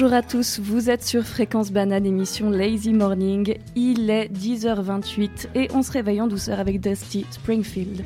[0.00, 3.58] Bonjour à tous, vous êtes sur Fréquence Banane, émission Lazy Morning.
[3.76, 8.02] Il est 10h28 et on se réveille en douceur avec Dusty Springfield.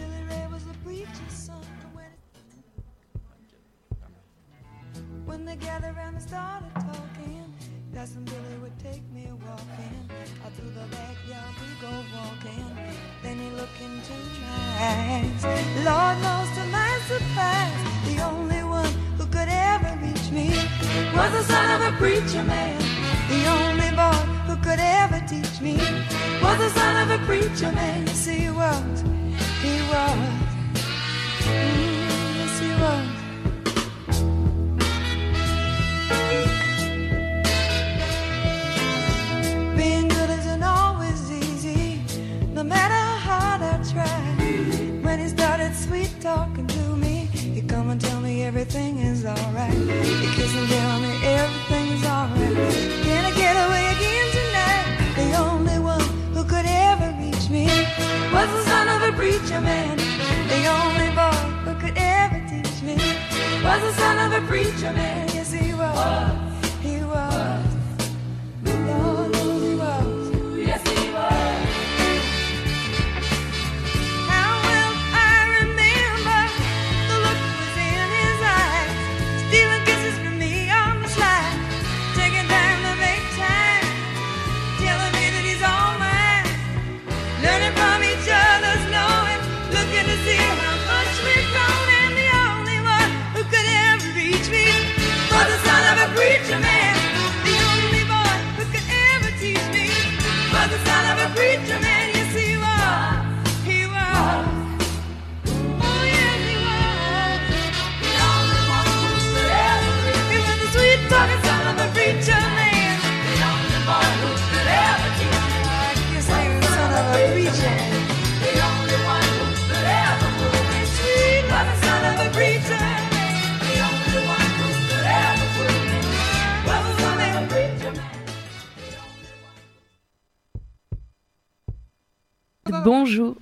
[132.85, 133.35] Bonjour.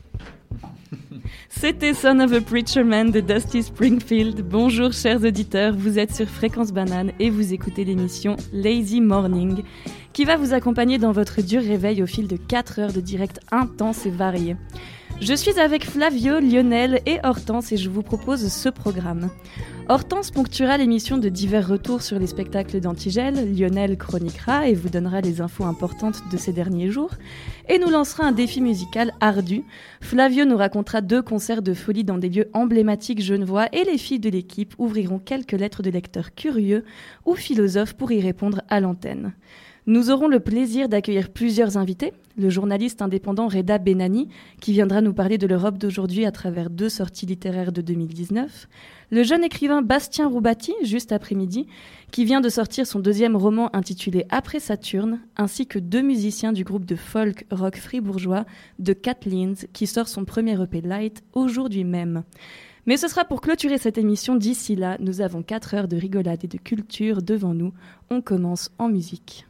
[1.48, 4.40] C'était Son of a Preacher Man de Dusty Springfield.
[4.42, 9.64] Bonjour chers auditeurs, vous êtes sur Fréquence Banane et vous écoutez l'émission Lazy Morning
[10.12, 13.40] qui va vous accompagner dans votre dur réveil au fil de 4 heures de direct
[13.50, 14.54] intense et varié.
[15.20, 19.28] Je suis avec Flavio, Lionel et Hortense et je vous propose ce programme.
[19.88, 25.20] Hortense ponctuera l'émission de divers retours sur les spectacles d'Antigel, Lionel chroniquera et vous donnera
[25.20, 27.10] les infos importantes de ces derniers jours,
[27.68, 29.64] et nous lancera un défi musical ardu.
[30.00, 34.20] Flavio nous racontera deux concerts de folie dans des lieux emblématiques genevois et les filles
[34.20, 36.84] de l'équipe ouvriront quelques lettres de lecteurs curieux
[37.26, 39.32] ou philosophes pour y répondre à l'antenne.
[39.86, 42.12] Nous aurons le plaisir d'accueillir plusieurs invités.
[42.36, 44.28] Le journaliste indépendant Reda Benani,
[44.60, 48.68] qui viendra nous parler de l'Europe d'aujourd'hui à travers deux sorties littéraires de 2019.
[49.10, 51.66] Le jeune écrivain Bastien Roubati, juste après-midi,
[52.12, 56.62] qui vient de sortir son deuxième roman intitulé Après Saturne, ainsi que deux musiciens du
[56.62, 58.44] groupe de folk rock fribourgeois
[58.78, 62.22] de Kathleens, qui sort son premier EP Light aujourd'hui même.
[62.86, 64.36] Mais ce sera pour clôturer cette émission.
[64.36, 67.72] D'ici là, nous avons 4 heures de rigolade et de culture devant nous.
[68.10, 69.44] On commence en musique.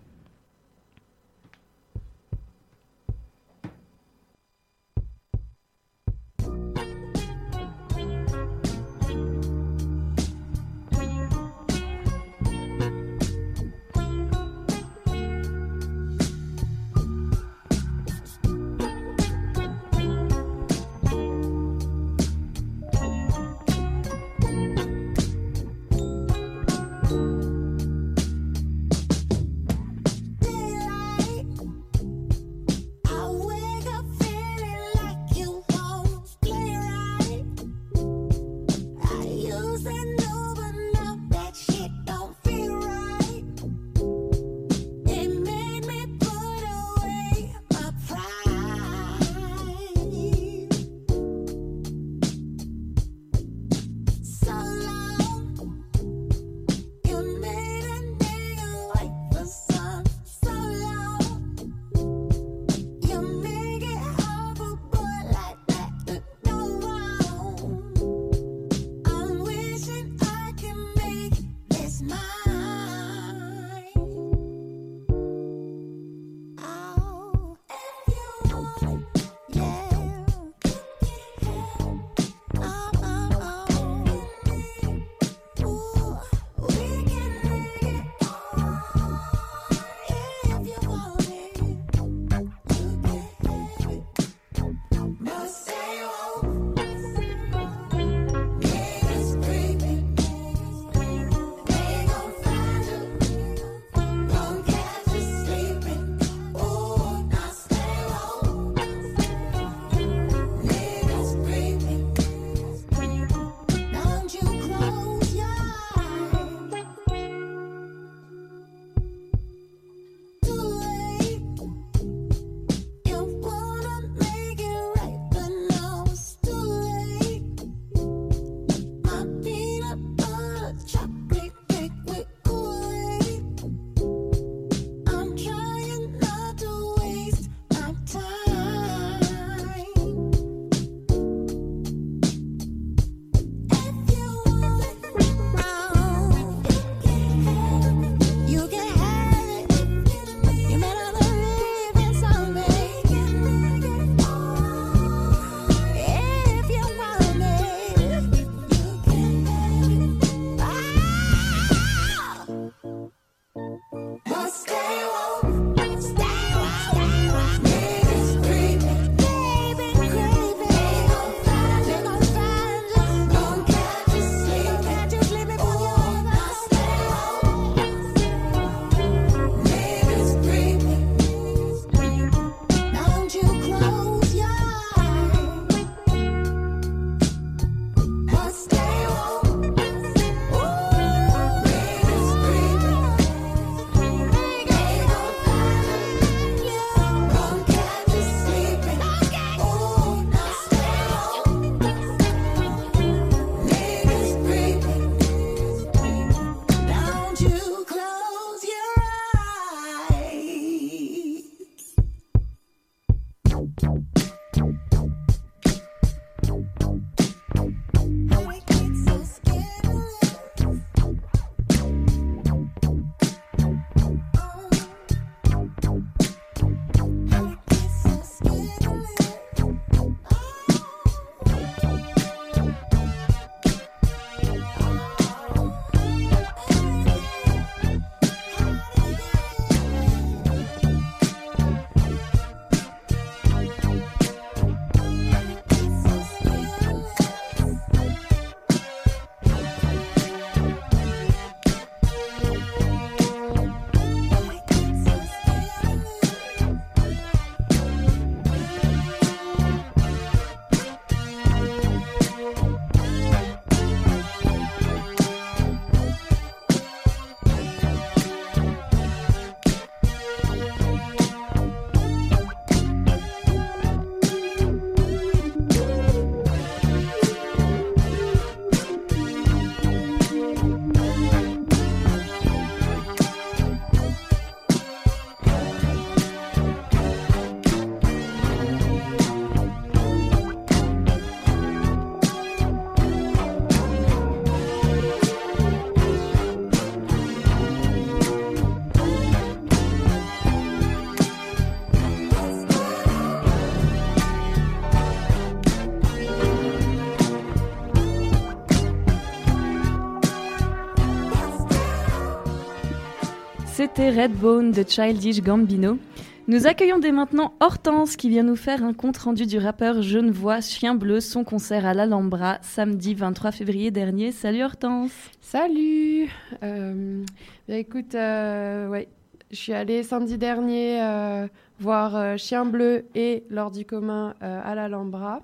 [313.83, 315.99] C'était Redbone de Childish Gambino.
[316.47, 320.61] Nous accueillons dès maintenant Hortense qui vient nous faire un compte rendu du rappeur Genevois
[320.61, 324.31] Chien Bleu, son concert à l'Alhambra samedi 23 février dernier.
[324.31, 325.11] Salut Hortense
[325.41, 326.31] Salut
[326.62, 327.25] euh,
[327.67, 329.09] bah écoute, euh, ouais,
[329.51, 331.49] je suis allée samedi dernier euh,
[331.81, 335.43] voir Chien Bleu et L'Or du commun à l'Alhambra.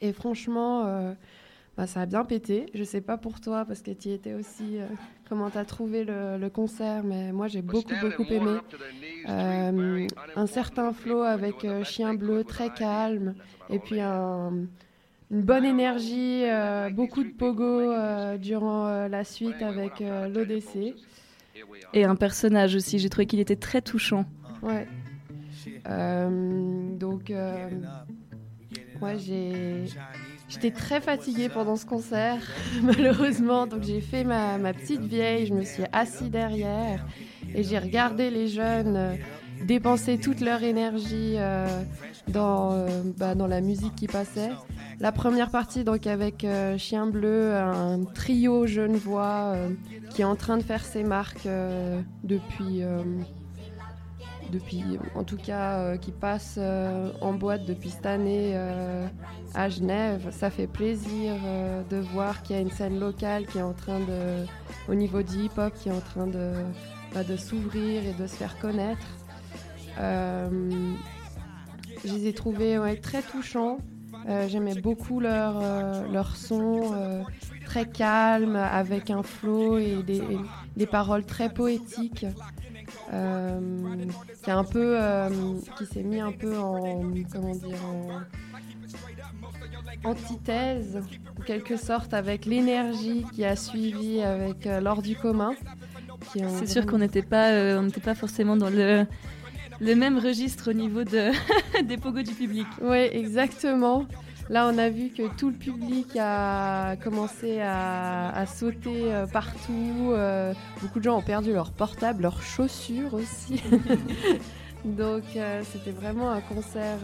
[0.00, 0.84] Et franchement,
[1.76, 2.66] bah, ça a bien pété.
[2.72, 4.78] Je sais pas pour toi parce que tu y étais aussi.
[5.28, 8.58] Comment t'as trouvé le, le concert, mais moi j'ai beaucoup beaucoup aimé.
[9.28, 10.06] Euh,
[10.36, 13.34] un certain flow avec euh, Chien Bleu très calme
[13.70, 14.52] et puis un-
[15.30, 20.94] une bonne énergie, euh, beaucoup de pogo euh, durant euh, la suite avec euh, l'ODC.
[21.92, 24.24] Et un personnage aussi, j'ai trouvé qu'il était très touchant.
[24.62, 24.86] Ouais.
[25.88, 27.68] Euh, donc, euh,
[29.02, 29.84] ouais, j'ai.
[30.48, 32.40] J'étais très fatiguée pendant ce concert,
[32.82, 33.66] malheureusement.
[33.66, 37.06] Donc, j'ai fait ma, petite vieille, je me suis assise derrière
[37.54, 39.14] et j'ai regardé les jeunes euh,
[39.64, 41.66] dépenser toute leur énergie euh,
[42.28, 44.50] dans, euh, bah, dans la musique qui passait.
[45.00, 49.68] La première partie, donc avec Chien Bleu, un trio genevois euh,
[50.10, 51.48] qui est en train de faire ses marques
[52.24, 52.82] depuis.
[54.50, 59.06] Depuis, en tout cas, euh, qui passe euh, en boîte depuis cette année euh,
[59.54, 60.28] à Genève.
[60.30, 61.34] Ça fait plaisir
[61.88, 64.44] de voir qu'il y a une scène locale qui est en train de,
[64.88, 66.52] au niveau du hip-hop, qui est en train de,
[67.14, 69.06] bah, s'ouvrir et de se faire connaître.
[69.98, 70.48] Je
[72.04, 73.78] les ai trouvés très touchants.
[74.48, 77.24] J'aimais beaucoup leur, son
[77.64, 80.04] très calme, avec un flow et
[80.76, 82.26] des paroles très poétiques
[83.12, 83.60] euh,
[84.42, 85.28] qui est un peu euh,
[85.76, 88.20] qui s'est mis un peu en comment dire en
[90.04, 91.00] antithèse
[91.38, 95.54] en quelque sorte avec l'énergie qui a suivi avec euh, l'or du commun
[96.34, 99.06] C'est sûr qu'on n'était pas, euh, on n'était pas forcément dans le,
[99.80, 101.30] le même registre au niveau de,
[101.84, 102.66] des pogos du public.
[102.80, 104.06] Oui, exactement.
[104.50, 110.12] Là, on a vu que tout le public a commencé à, sauter euh, partout.
[110.12, 113.62] euh, beaucoup de gens ont perdu leur portable, leurs chaussures aussi.
[114.84, 116.98] Donc, euh, c'était vraiment un concert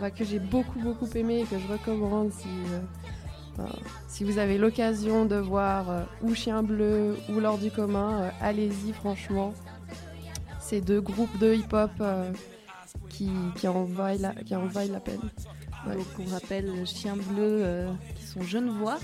[0.00, 2.32] bah, que j'ai beaucoup, beaucoup aimé et que je recommande
[4.08, 5.86] si, vous avez l'occasion de voir
[6.20, 8.32] ou Chien Bleu ou L'Or du commun.
[8.40, 9.54] Allez-y, franchement.
[10.58, 11.92] Ces deux groupes de hip-hop
[13.08, 15.20] qui, qui, en vaillent la, qui en vaillent la peine.
[15.86, 15.94] Ouais.
[15.94, 18.98] Donc on rappelle Chien Bleu euh, qui sont genevois,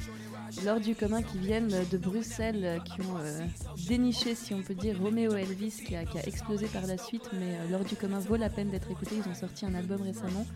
[0.65, 3.41] lors du commun qui viennent de Bruxelles, euh, qui ont euh,
[3.89, 7.29] déniché, si on peut dire, Roméo Elvis qui a, qui a explosé par la suite,
[7.33, 9.17] mais lors du commun vaut la peine d'être écouté.
[9.25, 10.47] Ils ont sorti un album récemment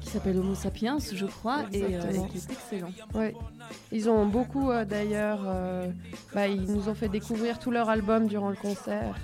[0.00, 2.92] qui s'appelle Homo Sapiens, je crois, et, euh, qui est excellent.
[3.14, 3.34] Ouais.
[3.92, 5.88] Ils ont beaucoup euh, d'ailleurs, euh,
[6.34, 9.16] bah, ils nous ont fait découvrir tout leur album durant le concert.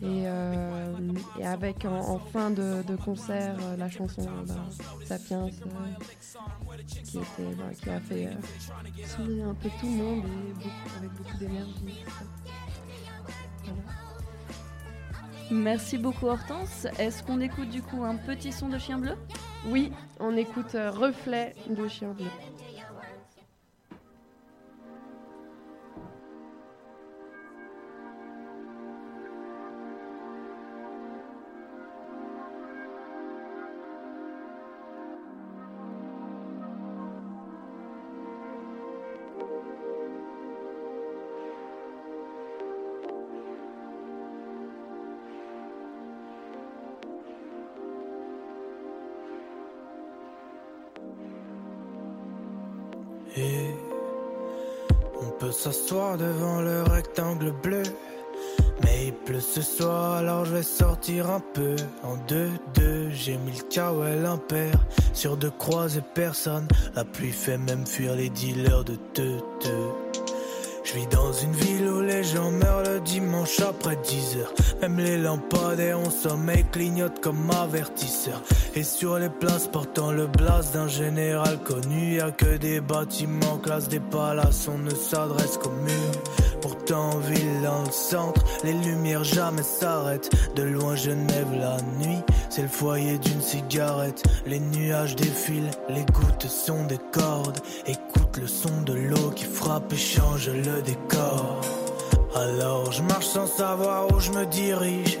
[0.00, 0.94] Et, euh,
[1.40, 4.54] et avec en, en fin de, de concert euh, la chanson bah,
[5.04, 5.48] Sapiens euh,
[7.04, 8.34] qui, était, bah, qui a fait euh,
[9.04, 12.04] sourire un peu tout le monde et beaucoup, avec beaucoup d'énergie.
[13.64, 13.82] Voilà.
[15.50, 16.86] Merci beaucoup Hortense.
[16.98, 19.16] Est-ce qu'on écoute du coup un petit son de Chien Bleu?
[19.66, 19.90] Oui,
[20.20, 22.30] on écoute euh, Reflet de Chien Bleu.
[55.20, 57.82] On peut s'asseoir devant le rectangle bleu.
[58.82, 61.74] Mais il pleut ce soir, alors je vais sortir un peu.
[62.04, 64.72] En deux, deux, j'ai mis le kawel impair.
[65.12, 69.38] Sur de croiser personne, la pluie fait même fuir les dealers de te
[70.88, 74.54] Je vis dans une ville où les gens meurent le dimanche après 10 heures.
[74.80, 78.42] Même les lampadaires ont sommeil clignotent comme avertisseurs.
[78.74, 83.58] Et sur les places portant le blast d'un général connu, y a que des bâtiments
[83.58, 86.22] classe des palaces, on ne s'adresse qu'au mur.
[86.62, 90.30] Pourtant ville dans le centre, les lumières jamais s'arrêtent.
[90.54, 94.22] De loin Genève la nuit, c'est le foyer d'une cigarette.
[94.46, 97.58] Les nuages défilent, les gouttes sont des cordes.
[97.86, 101.60] Écoute le son de l'eau qui frappe et change le décor.
[102.34, 105.18] Alors je marche sans savoir où je me dirige.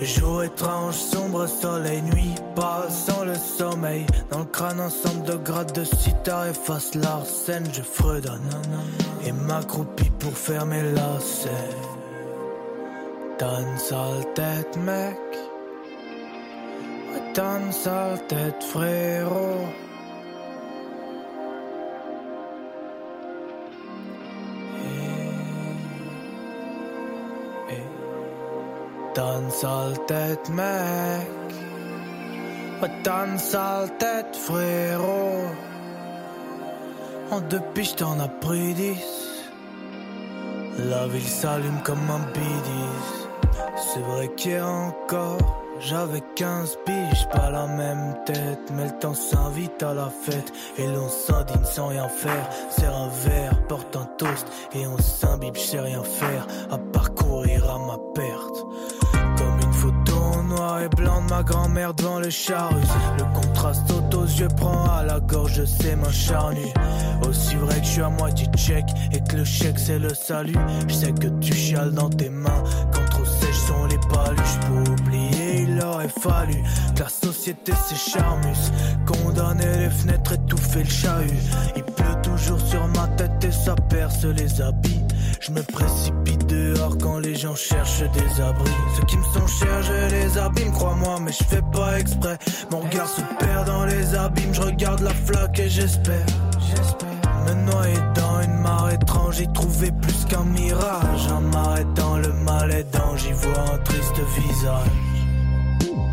[0.00, 4.06] Jour étrange, sombre soleil, nuit passe sans le sommeil.
[4.30, 7.66] Dans le crâne, ensemble de grades de sitar efface l'arsène.
[7.72, 8.50] Je fredonne
[9.26, 11.52] et m'accroupis pour fermer la scène.
[13.38, 15.16] t'as une sale tête, mec.
[17.34, 19.87] T'as sale tête, frérot.
[29.16, 31.26] Une sale tête, mec.
[32.82, 35.48] Une sale tête, frérot.
[37.30, 39.04] En deux piges, t'en as pris dix.
[40.78, 43.26] La ville s'allume comme un bidis.
[43.76, 45.38] C'est vrai qu'hier encore,
[45.80, 48.70] j'avais 15 piges, pas la même tête.
[48.72, 50.52] Mais le temps s'invite à la fête.
[50.78, 52.48] Et l'on s'indigne sans rien faire.
[52.70, 54.46] Serre un verre, porte un toast.
[54.74, 56.46] Et on s'imbibe, rien faire.
[56.70, 58.64] À parcourir à ma perte.
[60.76, 62.86] Et blanc de ma grand-mère devant le charrus.
[63.18, 66.72] Le contraste saute aux yeux, prend à la gorge de ses mains charnues.
[67.26, 70.56] Aussi vrai que je suis à moitié check et que le chèque c'est le salut.
[70.88, 74.58] Je sais que tu chiales dans tes mains quand trop sèches sont les paluches.
[74.66, 76.62] Pour oublier, il aurait fallu
[76.94, 78.72] que la société s'écharmuse.
[79.06, 81.38] Condamner les fenêtres, étouffer le chahut.
[81.76, 85.04] Il pleut toujours sur ma tête et ça perce les habits.
[85.40, 88.70] Je me précipite dehors quand les gens cherchent des abris.
[88.96, 92.36] Ceux qui me sont chers, je les abîme, crois-moi, mais je fais pas exprès.
[92.70, 96.26] Mon regard se perd dans les abîmes, je regarde la flaque et j'espère.
[96.60, 97.08] J'espère
[97.46, 101.28] me noyer dans une mare étrange, y trouver plus qu'un mirage.
[101.30, 104.90] En m'arrêtant le mal aidant, j'y vois un triste visage.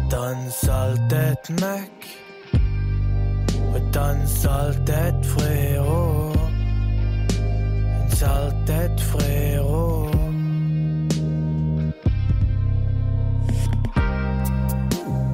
[0.09, 1.91] T'as une sale tête, mec.
[3.91, 6.24] T'as une sale tête, frérot.
[8.09, 10.09] Sale tête, frérot.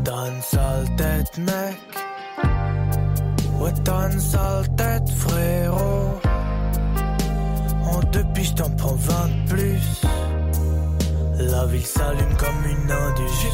[0.04, 1.78] T'as une sale tête, mec.
[3.60, 6.20] Ouais, t'as une sale tête, frérot.
[7.86, 10.02] En deux piges, t'en prends 20 de plus.
[11.40, 13.48] La ville s'allume comme une indus.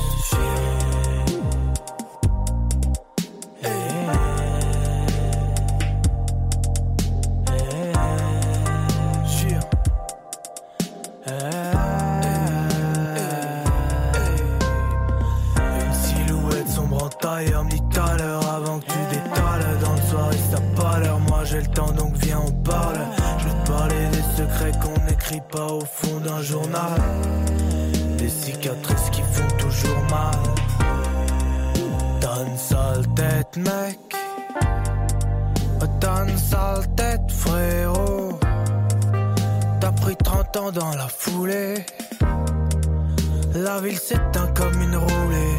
[25.65, 27.01] Au fond d'un journal.
[28.17, 30.35] Des cicatrices qui font toujours mal.
[32.21, 33.99] T'as une sale tête mec.
[35.99, 38.39] T'as une sale tête frérot.
[39.79, 41.85] T'as pris 30 ans dans la foulée.
[43.55, 45.57] La ville s'éteint comme une roulée.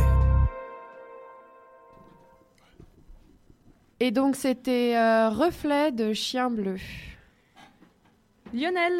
[4.00, 6.76] Et donc c'était euh, Reflet de Chien Bleu.
[8.54, 8.92] Lionel,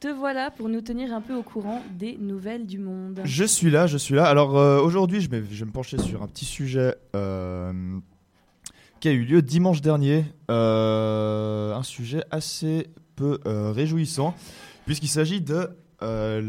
[0.00, 3.20] te voilà pour nous tenir un peu au courant des nouvelles du monde.
[3.24, 4.26] Je suis là, je suis là.
[4.26, 7.72] Alors euh, aujourd'hui, je, vais- me pencher sur un petit sujet euh,
[9.00, 10.24] qui a eu lieu dimanche dernier.
[10.50, 14.34] Euh, un sujet assez peu réjouissant,
[14.86, 15.70] puisqu'il s'agit de,
[16.02, 16.42] de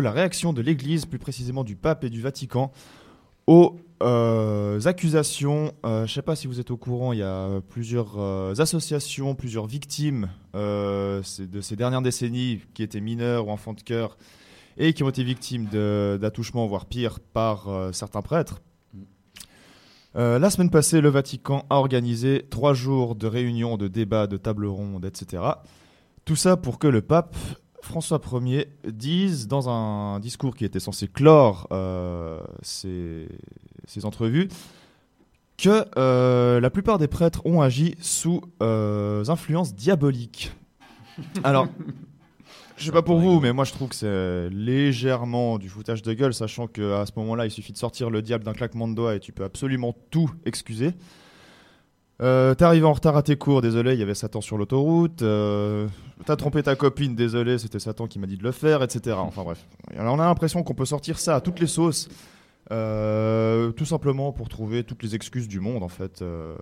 [0.00, 2.72] la réaction de l'Église, plus précisément du pape et du Vatican,
[3.46, 5.72] aux euh, accusations.
[5.84, 8.54] Euh, je ne sais pas si vous êtes au courant, il y a plusieurs euh,
[8.58, 11.22] associations, plusieurs victimes de
[11.60, 14.16] ces dernières décennies qui étaient mineurs ou enfants de cœur
[14.76, 18.60] et qui ont été victimes d'attouchements, voire pire, par certains prêtres.
[20.16, 24.36] Euh, la semaine passée, le Vatican a organisé trois jours de réunions, de débats, de
[24.36, 25.42] tables rondes, etc.
[26.24, 27.36] Tout ça pour que le pape
[27.84, 33.28] François Ier dise dans un discours qui était censé clore euh, ces,
[33.86, 34.48] ces entrevues
[35.56, 40.52] que euh, la plupart des prêtres ont agi sous euh, influence diabolique.
[41.44, 41.68] Alors,
[42.76, 46.12] je sais pas pour vous, mais moi je trouve que c'est légèrement du foutage de
[46.14, 49.14] gueule, sachant qu'à ce moment-là, il suffit de sortir le diable d'un claquement de doigts
[49.14, 50.92] et tu peux absolument tout excuser.
[52.22, 55.22] Euh, T'es arrivé en retard à tes cours, désolé, il y avait Satan sur l'autoroute.
[55.22, 55.88] Euh,
[56.26, 59.16] T'as trompé ta copine, désolé, c'était Satan qui m'a dit de le faire, etc.
[59.18, 59.66] Enfin bref.
[59.96, 62.08] On a l'impression qu'on peut sortir ça à toutes les sauces,
[62.70, 66.22] euh, tout simplement pour trouver toutes les excuses du monde en fait.
[66.22, 66.54] euh.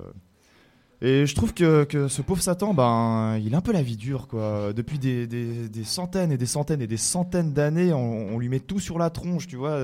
[1.05, 3.97] Et je trouve que, que ce pauvre Satan, ben, il a un peu la vie
[3.97, 4.73] dure, quoi.
[4.73, 8.49] Depuis des, des- des centaines et des centaines et des centaines d'années, on, on lui
[8.49, 9.79] met tout sur la tronche, tu vois.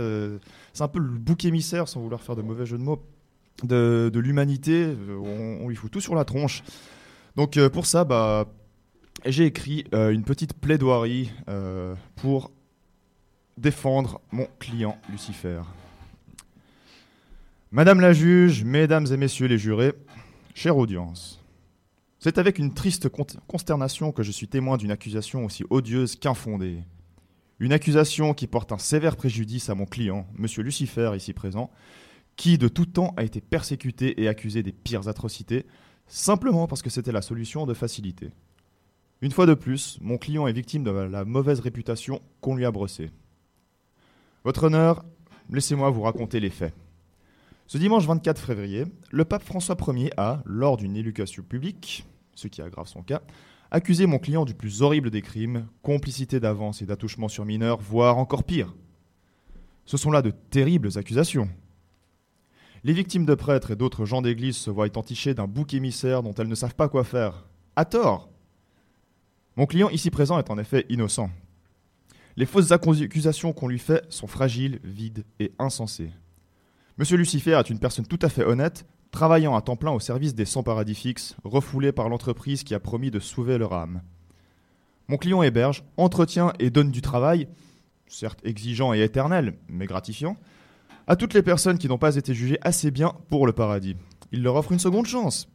[0.73, 3.03] c'est un peu le bouc émissaire, sans vouloir faire de mauvais jeu de mots,
[3.63, 4.85] de, l'humanité.
[4.85, 6.63] euh, On, lui fout tout sur la tronche.
[7.37, 8.47] Donc euh, pour ça, bah,
[9.25, 11.33] j'ai écrit euh, une petite plaidoirie
[12.17, 12.51] pour
[13.57, 15.61] défendre mon client Lucifer.
[17.71, 19.93] Madame la juge, mesdames et messieurs les jurés,
[20.55, 21.39] chère audience,
[22.19, 26.79] c'est avec une triste con- consternation que je suis témoin d'une accusation aussi odieuse qu'infondée.
[27.61, 31.71] Une accusation qui porte un sévère préjudice à mon client, Monsieur Lucifer, ici présent,
[32.39, 35.67] qui de tout temps a été persécuté et accusé des pires atrocités,
[36.07, 38.31] simplement parce que c'était la solution de facilité.
[39.21, 42.71] Une fois de plus, mon client est victime de la mauvaise réputation qu'on lui a
[42.71, 43.11] brossée.
[44.45, 45.05] Votre honneur,
[45.51, 46.73] laissez-moi vous raconter les faits.
[47.67, 52.63] Ce dimanche 24 février, le pape François Ier a, lors d'une éducation publique, ce qui
[52.63, 53.21] aggrave son cas,
[53.73, 58.17] accusé mon client du plus horrible des crimes, complicité d'avance et d'attouchement sur mineurs, voire
[58.17, 58.77] encore pire.
[59.87, 61.49] Ce sont là de terribles accusations.
[62.85, 66.35] Les victimes de prêtres et d'autres gens d'église se voient entichées d'un bouc émissaire dont
[66.35, 67.47] elles ne savent pas quoi faire.
[67.75, 68.29] À tort
[69.57, 71.31] Mon client ici présent est en effet innocent.
[72.37, 76.13] Les fausses accusations qu'on lui fait sont fragiles, vides et insensées.
[76.97, 80.35] Monsieur Lucifer est une personne tout à fait honnête, travaillant à temps plein au service
[80.35, 84.03] des 100 paradis fixes, refoulés par l'entreprise qui a promis de sauver leur âme.
[85.09, 87.49] Mon client héberge, entretient et donne du travail,
[88.07, 90.37] certes exigeant et éternel, mais gratifiant,
[91.09, 93.97] à toutes les personnes qui n'ont pas été jugées assez bien pour le paradis.
[94.31, 95.49] Il leur offre une seconde chance.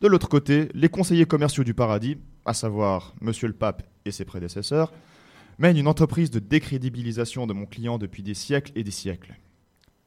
[0.00, 4.24] De l'autre côté, les conseillers commerciaux du paradis, à savoir Monsieur le Pape et ses
[4.24, 4.92] prédécesseurs,
[5.58, 9.34] mènent une entreprise de décrédibilisation de mon client depuis des siècles et des siècles.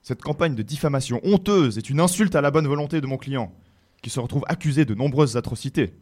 [0.02, 3.54] Cette campagne de diffamation honteuse est une insulte à la bonne volonté de mon client,
[4.02, 5.94] qui se retrouve accusé de nombreuses atrocités.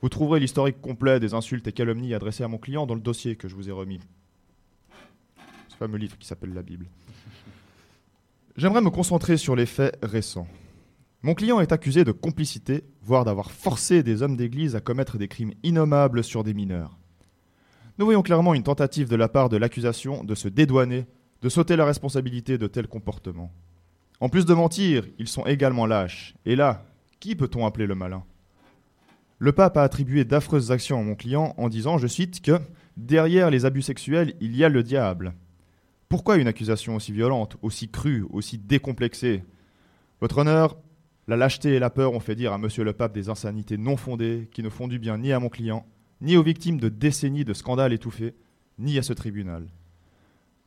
[0.00, 3.36] Vous trouverez l'historique complet des insultes et calomnies adressées à mon client dans le dossier
[3.36, 4.00] que je vous ai remis.
[5.68, 6.86] Ce fameux livre qui s'appelle la Bible.
[8.60, 10.46] J'aimerais me concentrer sur les faits récents.
[11.22, 15.28] Mon client est accusé de complicité, voire d'avoir forcé des hommes d'église à commettre des
[15.28, 16.98] crimes innommables sur des mineurs.
[17.96, 21.06] Nous voyons clairement une tentative de la part de l'accusation de se dédouaner,
[21.40, 23.50] de sauter la responsabilité de tels comportements.
[24.20, 26.34] En plus de mentir, ils sont également lâches.
[26.44, 26.84] Et là,
[27.18, 28.24] qui peut-on appeler le malin?
[29.38, 32.60] Le pape a attribué d'affreuses actions à mon client en disant, je cite, que
[32.98, 35.32] derrière les abus sexuels, il y a le diable.
[36.10, 39.44] Pourquoi une accusation aussi violente, aussi crue, aussi décomplexée?
[40.20, 40.76] Votre honneur,
[41.28, 43.96] la lâcheté et la peur ont fait dire à monsieur le pape des insanités non
[43.96, 45.86] fondées qui ne font du bien ni à mon client,
[46.20, 48.34] ni aux victimes de décennies de scandales étouffés,
[48.76, 49.68] ni à ce tribunal.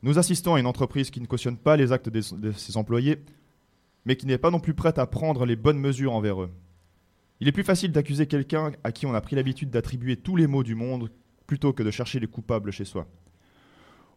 [0.02, 3.18] Nous assistons à une entreprise qui ne cautionne pas les actes de ses employés,
[4.06, 6.50] mais qui n'est pas non plus prête à prendre les bonnes mesures envers eux.
[7.40, 10.46] Il est plus facile d'accuser quelqu'un à qui on a pris l'habitude d'attribuer tous les
[10.46, 11.10] maux du monde
[11.46, 13.06] plutôt que de chercher les coupables chez soi.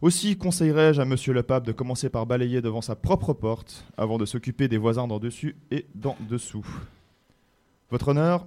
[0.00, 4.16] Aussi conseillerais-je à monsieur le pape de commencer par balayer devant sa propre porte avant
[4.18, 6.64] de s'occuper des voisins d'en dessus et d'en dessous.
[7.90, 8.46] Votre honneur,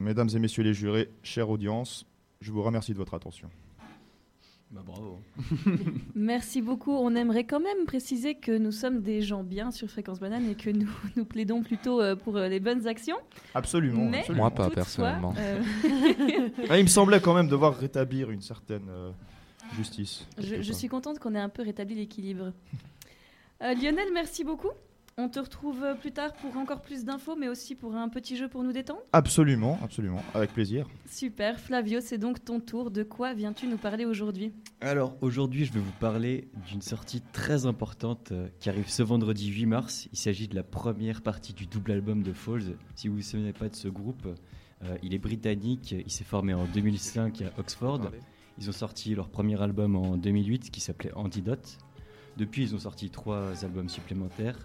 [0.00, 2.06] mesdames et messieurs les jurés, chère audience,
[2.40, 3.48] je vous remercie de votre attention.
[4.72, 5.18] Bah bravo.
[6.14, 6.92] Merci beaucoup.
[6.92, 10.54] On aimerait quand même préciser que nous sommes des gens bien sur Fréquence Banane et
[10.54, 13.16] que nous, nous plaidons plutôt euh, pour euh, les bonnes actions.
[13.54, 14.04] Absolument.
[14.08, 14.42] Mais- absolument.
[14.44, 15.34] Moi pas, personnellement.
[15.38, 15.60] euh,
[16.70, 19.10] Ah, il me semblait quand même devoir rétablir une certaine euh,
[19.76, 20.26] justice.
[20.38, 22.52] je, suis contente qu'on ait un peu rétabli l'équilibre.
[23.62, 24.70] Euh, Lionel, merci beaucoup.
[25.22, 28.48] On te retrouve plus tard pour encore plus d'infos, mais aussi pour un petit jeu
[28.48, 29.02] pour nous détendre.
[29.12, 30.88] Absolument, absolument, avec plaisir.
[31.06, 31.60] Super.
[31.60, 32.90] Flavio, c'est donc ton tour.
[32.90, 34.52] De quoi viens-tu nous parler aujourd'hui?
[34.80, 39.48] Alors aujourd'hui, je vais vous parler d'une sortie très importante euh, qui arrive ce vendredi
[39.48, 40.08] 8 mars.
[40.10, 42.76] Il s'agit de la première partie du double album de Falls.
[42.94, 44.26] Si vous ne vous souvenez pas de ce groupe,
[44.84, 45.92] euh, il est britannique.
[45.92, 48.10] Il s'est formé en 2005 à Oxford.
[48.58, 51.78] Ils ont sorti leur premier album en 2008 qui s'appelait Antidote.
[52.36, 54.58] Depuis, ils ont sorti trois albums supplémentaires,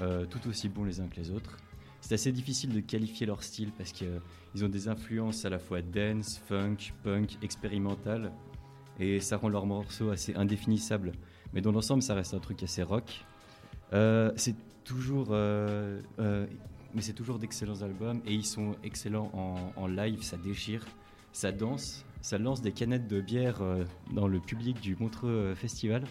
[0.00, 1.56] euh, tout aussi bons les uns que les autres.
[2.00, 5.82] C'est assez difficile de qualifier leur style parce qu'ils ont des influences à la fois
[5.82, 8.32] dance, funk, punk, expérimental
[9.00, 11.12] et ça rend leurs morceaux assez indéfinissables.
[11.52, 13.24] Mais dans l'ensemble, ça reste un truc assez rock.
[13.92, 16.46] Euh, c'est toujours, euh, euh,
[16.94, 20.84] mais c'est toujours d'excellents albums et ils sont excellents en, en live, ça déchire,
[21.32, 25.54] ça danse, ça lance des canettes de bière euh, dans le public du Montreux euh,
[25.54, 26.04] Festival.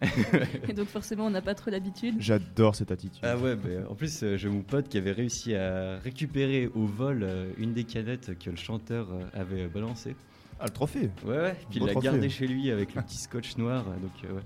[0.68, 2.16] Et donc forcément, on n'a pas trop l'habitude.
[2.18, 3.20] J'adore cette attitude.
[3.22, 6.86] Ah ouais, bah, en plus, euh, j'ai mon pote qui avait réussi à récupérer au
[6.86, 10.16] vol euh, une des canettes que le chanteur avait balancée.
[10.62, 11.56] Ah, le trophée Ouais, ouais.
[11.70, 13.84] Puis il l'a gardé chez lui avec le petit scotch noir.
[13.84, 14.42] Donc, euh, ouais.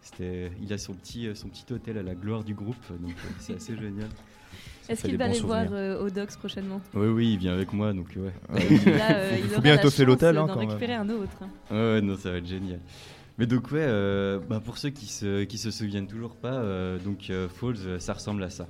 [0.00, 2.82] C'était, il a son petit, son petit hôtel à la gloire du groupe.
[2.88, 4.08] Donc, euh, c'est assez génial.
[4.88, 6.80] Est-ce qu'il va aller voir euh, au Docs prochainement?
[6.94, 7.92] Oui, oui, il vient avec moi.
[7.92, 8.32] Donc, ouais.
[8.98, 11.36] Là, euh, il faut aura bien la étoffer chance l'hôtel, hein, quand récupérer un autre.
[11.70, 12.80] Ouais, ouais, non, ça va être génial.
[13.38, 16.98] Mais donc, ouais, euh, bah, pour ceux qui se, qui se souviennent toujours pas, euh,
[16.98, 18.66] donc euh, Falls, ça ressemble à ça.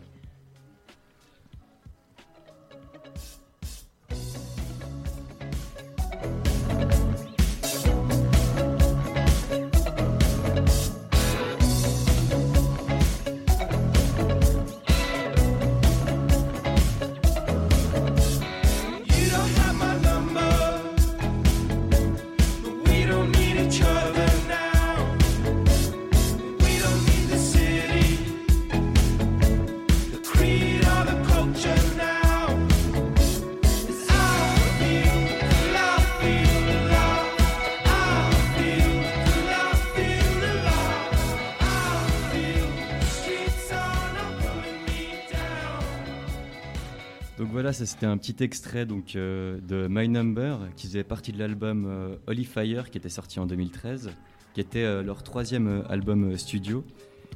[47.86, 52.16] C'était un petit extrait donc euh, de My Number qui faisait partie de l'album euh,
[52.26, 54.10] Holy Fire qui était sorti en 2013,
[54.54, 56.84] qui était euh, leur troisième album studio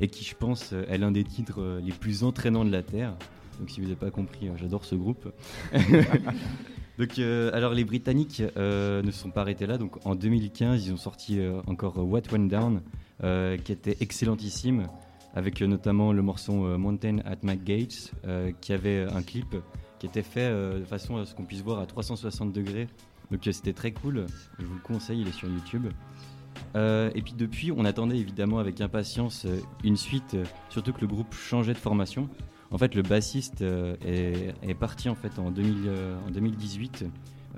[0.00, 3.14] et qui, je pense, est l'un des titres les plus entraînants de la terre.
[3.60, 5.30] Donc, si vous n'avez pas compris, j'adore ce groupe.
[6.98, 9.76] donc, alors les Britanniques ne sont pas arrêtés là.
[9.76, 12.80] Donc, en 2015, ils ont sorti encore What Went Down,
[13.62, 14.88] qui était excellentissime,
[15.34, 19.56] avec notamment le morceau Mountain at McGates, euh, qui avait un clip
[20.02, 22.88] qui était fait euh, de façon à ce qu'on puisse voir à 360 degrés.
[23.30, 24.26] Donc euh, c'était très cool,
[24.58, 25.86] je vous le conseille, il est sur YouTube.
[26.74, 29.46] Euh, et puis depuis, on attendait évidemment avec impatience
[29.84, 30.36] une suite,
[30.70, 32.28] surtout que le groupe changeait de formation.
[32.72, 37.04] En fait, le bassiste est, parti en fait en, 2000, euh, en 2018.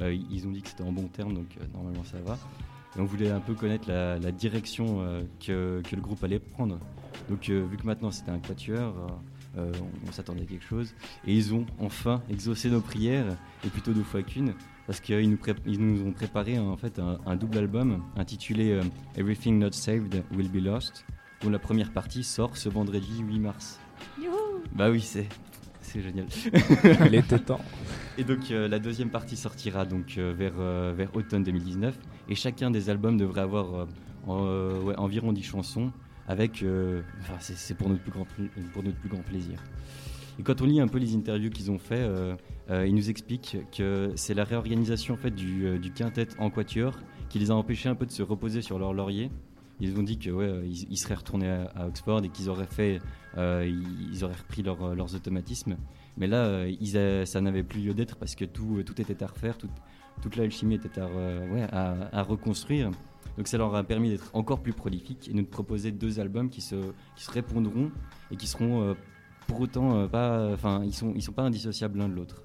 [0.01, 2.37] Euh, ils ont dit que c'était en bon terme, donc normalement ça va.
[2.95, 4.99] Et on voulait un peu connaître la, direction
[5.41, 6.79] que, que le groupe allait prendre.
[7.31, 8.95] Donc vu que maintenant c'était un quatuor,
[9.57, 10.95] on, on s'attendait à quelque chose.
[11.27, 14.55] Et ils ont enfin exaucé nos prières, et plutôt deux fois qu'une,
[14.87, 18.73] parce qu'ils nous, pré- ils nous ont préparé en fait un, un double album intitulé
[18.73, 18.83] euh,
[19.17, 21.05] Everything Not Saved Will Be Lost,
[21.43, 23.81] dont la première partie sort ce vendredi 8 mars.
[24.75, 25.27] Bah oui, c'est
[25.81, 26.27] c'est génial.
[27.07, 27.61] Il était temps.
[28.19, 31.97] Et donc euh, la deuxième partie sortira donc euh, vers, euh, vers automne 2019
[32.31, 33.87] et chacun des albums devrait avoir euh,
[34.29, 35.93] euh, ouais, environ 10 chansons
[36.29, 37.03] avec euh,
[37.41, 38.11] c'est pour notre plus
[39.09, 39.63] grand plaisir.
[40.39, 42.35] Et quand on lit un peu les interviews qu'ils ont fait, euh,
[42.71, 46.95] euh, ils nous expliquent que c'est la réorganisation en fait du, quintet en quatuor
[47.29, 49.31] qui les a empêchés un peu de se reposer sur leur laurier.
[49.81, 53.01] Ils ont dit que ouais, ils, seraient retournés à, Oxford et qu'ils auraient fait,
[53.37, 55.77] ils, auraient repris leur- leurs automatismes.
[56.17, 56.65] Mais là,
[57.27, 59.69] ça n'avait plus lieu d'être parce que tout, tout était à refaire, tout-
[60.23, 62.93] toute l'alchimie était à, à reconstruire.
[63.37, 66.51] Donc ça leur a permis d'être encore plus prolifiques et de nous proposer deux albums
[66.51, 66.77] qui se,
[67.17, 67.91] qui se répondront
[68.31, 68.95] et qui seront euh,
[69.47, 72.45] pour autant euh, pas, enfin ils sont, ils sont pas indissociables l'un de l'autre.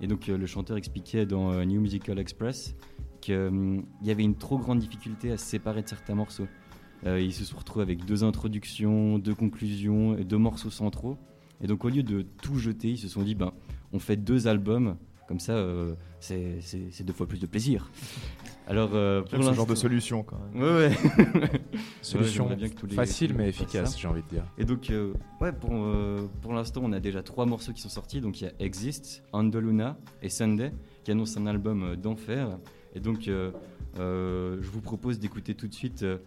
[0.00, 2.74] Et donc euh, le chanteur expliquait dans New Musical Express
[3.20, 6.46] qu'il y avait une trop grande difficulté à se séparer de certains morceaux.
[7.04, 11.16] Ils se sont retrouvés avec deux introductions, deux conclusions, et deux morceaux centraux.
[11.60, 13.52] Et donc au lieu de tout jeter, ils se sont dit, ben,
[13.92, 14.96] on fait deux albums,
[15.28, 15.54] comme ça
[16.26, 17.90] c'est deux fois plus de plaisir.
[18.68, 20.62] Alors euh, pour J'aime ce genre de solution quand même.
[20.62, 21.50] Ouais, ouais.
[22.02, 24.44] Solution bien que tous les- facile mais efficace, j'ai envie de dire.
[24.58, 27.88] Et donc, euh, ouais, pour, euh, pour l'instant, on a déjà trois morceaux qui sont
[27.88, 28.20] sortis.
[28.20, 30.72] Donc, il y a Exist, Andaluna et Sunday
[31.04, 32.58] qui annoncent un album euh, d'enfer.
[32.94, 33.52] Et donc, euh,
[33.98, 36.18] euh, je vous propose d'écouter tout de suite euh,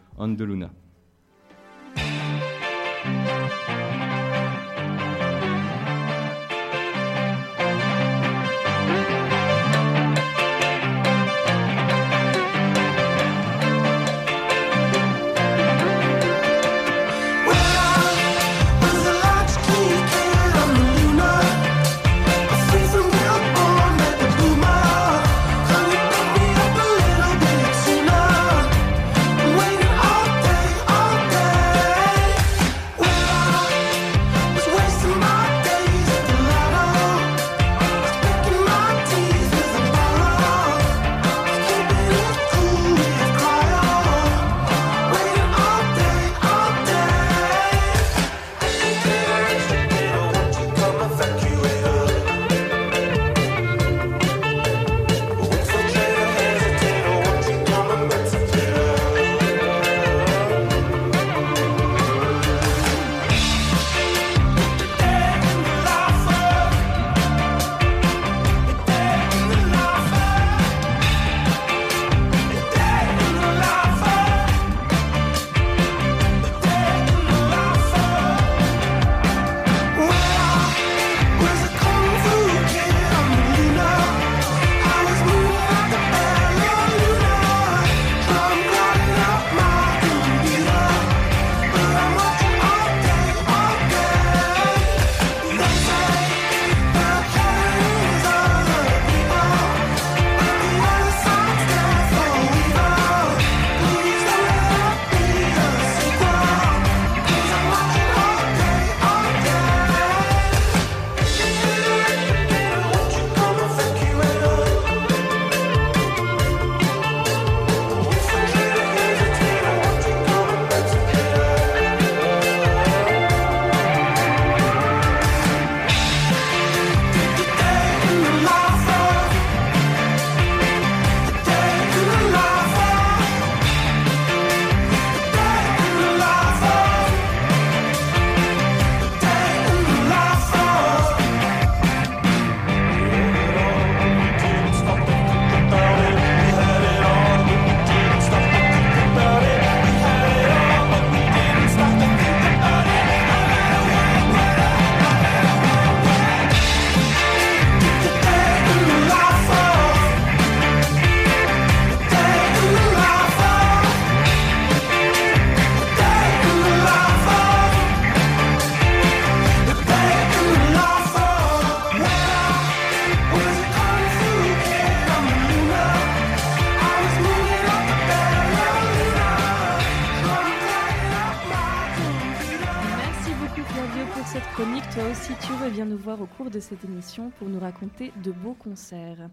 [187.38, 189.30] pour nous raconter de beaux concerts.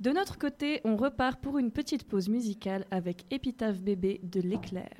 [0.00, 4.90] De notre côté, on repart pour une petite pause musicale avec Épitaphe bébé de l'éclair.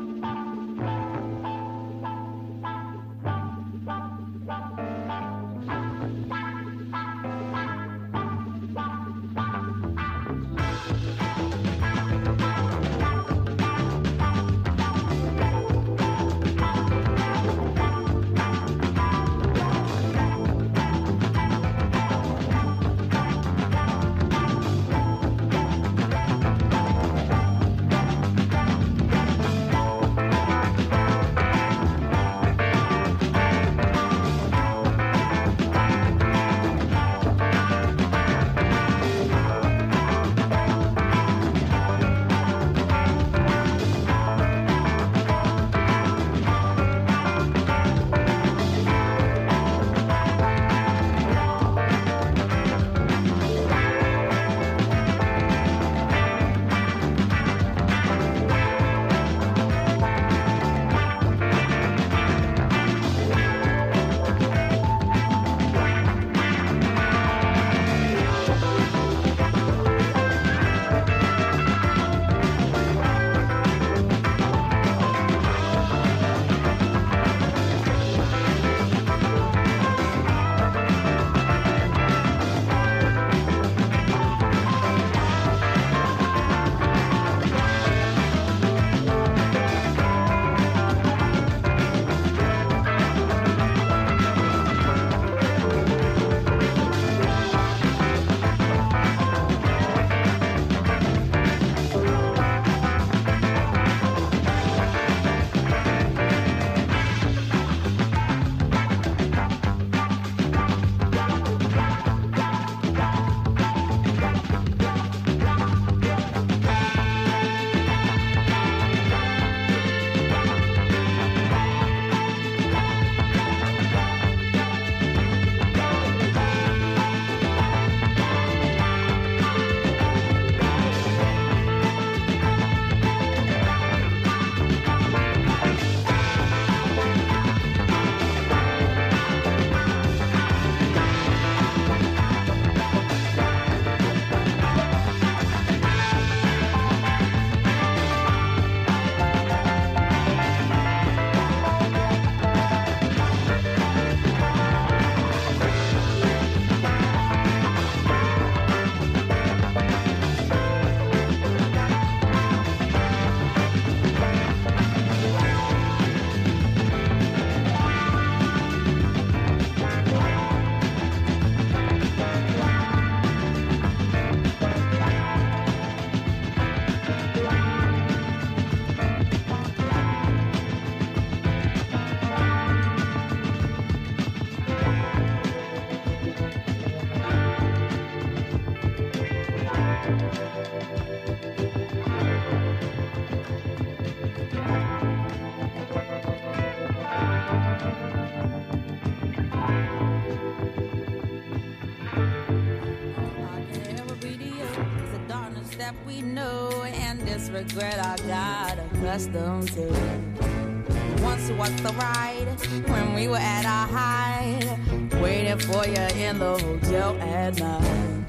[209.16, 211.22] got accustomed to.
[211.22, 212.46] Once was the ride
[212.88, 214.78] when we were at our height,
[215.20, 218.24] waiting for you in the hotel at night.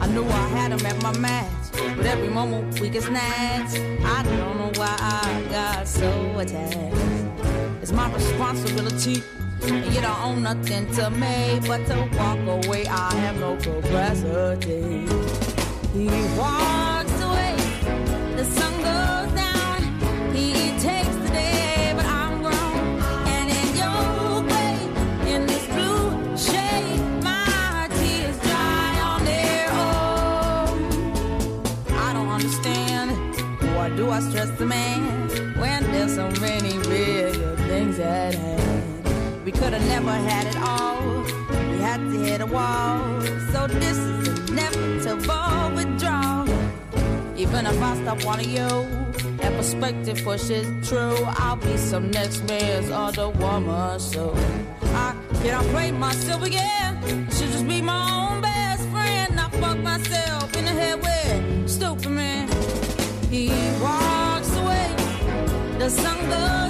[0.00, 3.78] I knew I had him at my match, but every moment we get snatched.
[4.04, 6.96] I don't know why I got so attached.
[7.82, 9.22] It's my responsibility,
[9.62, 12.86] and you don't own nothing to me but to walk away.
[12.86, 15.06] I have no capacity.
[15.92, 16.06] He
[16.38, 16.89] walks
[34.60, 39.44] the man when there's so many bigger things at hand?
[39.44, 41.22] We could have never had it all.
[41.70, 43.22] We had to hit a wall.
[43.52, 46.46] So this is inevitable withdrawal.
[47.38, 48.68] Even if I stop wanting you,
[49.38, 51.16] that perspective pushes true.
[51.42, 53.98] I'll be some next man's other woman.
[53.98, 54.34] So
[54.82, 57.00] I cannot play myself again.
[57.30, 58.19] Should just be my own
[65.90, 66.69] The sun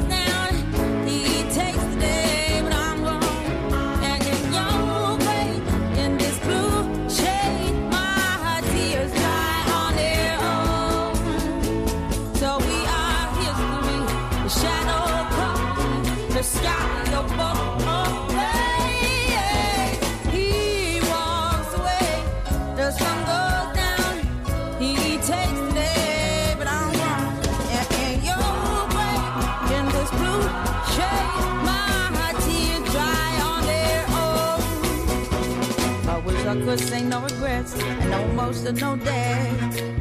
[36.68, 39.50] I ain't no regrets say no most and no day.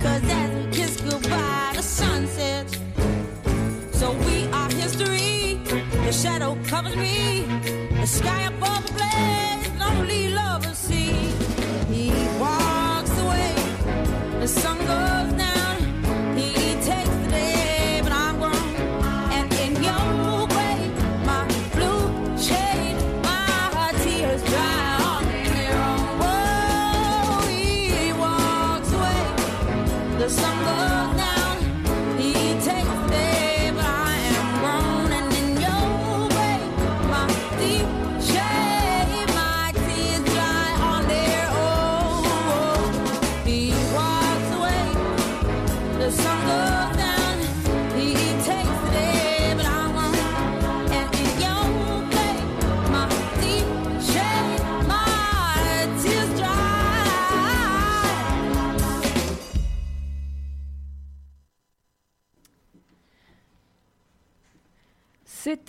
[0.02, 2.78] Cause as we kiss goodbye, the sun sets.
[3.92, 5.62] So we are history.
[6.06, 7.46] The shadow covers me.
[8.02, 10.99] The sky above the blaze, lonely lovers see.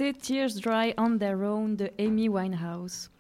[0.01, 3.11] C'était Tears Dry on Their Own de Amy Winehouse.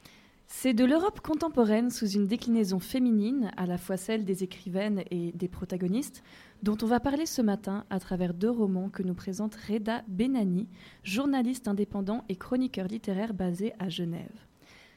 [0.46, 5.32] C'est de l'Europe contemporaine sous une déclinaison féminine, à la fois celle des écrivaines et
[5.32, 6.22] des protagonistes,
[6.62, 10.68] dont on va parler ce matin à travers deux romans que nous présente Reda Benani,
[11.02, 14.46] journaliste indépendant et chroniqueur littéraire basé à Genève.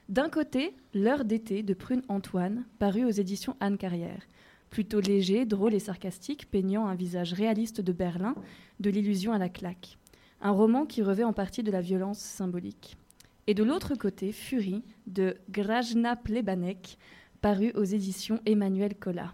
[0.07, 4.21] D'un côté, L'heure d'été de Prune Antoine, paru aux éditions Anne Carrière.
[4.69, 8.35] Plutôt léger, drôle et sarcastique, peignant un visage réaliste de Berlin,
[8.79, 9.97] de l'illusion à la claque.
[10.45, 12.97] Un roman qui revêt en partie de la violence symbolique.
[13.47, 16.97] Et de l'autre côté, Furie de Grajna Plebanek,
[17.39, 19.33] paru aux éditions Emmanuel Collat.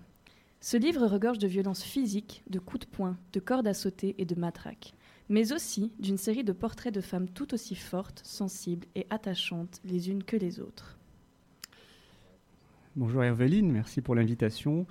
[0.62, 4.26] Ce livre regorge de violences physiques, de coups de poing, de cordes à sauter et
[4.26, 4.94] de matraques,
[5.30, 10.12] mais aussi d'une série de portraits de femmes tout aussi fortes, sensibles et attachantes les
[10.12, 10.99] unes que les autres.
[13.00, 14.86] Bonjour Herveline, merci pour l'invitation.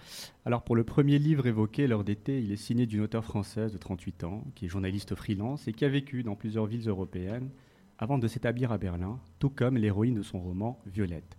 [0.46, 3.76] Alors pour le premier livre évoqué, L'heure d'été, il est signé d'une auteure française de
[3.76, 7.50] 38 ans, qui est journaliste freelance et qui a vécu dans plusieurs villes européennes
[7.98, 11.36] avant de s'établir à Berlin, tout comme l'héroïne de son roman, Violette.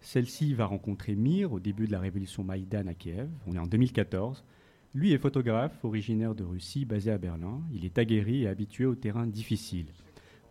[0.00, 3.66] Celle-ci va rencontrer Mir au début de la révolution Maïdan à Kiev, on est en
[3.66, 4.44] 2014.
[4.94, 7.62] Lui est photographe, originaire de Russie, basé à Berlin.
[7.72, 9.88] Il est aguerri et habitué aux terrains difficiles.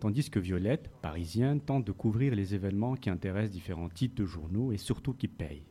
[0.01, 4.71] Tandis que Violette, parisienne, tente de couvrir les événements qui intéressent différents titres de journaux
[4.71, 5.67] et surtout qui payent.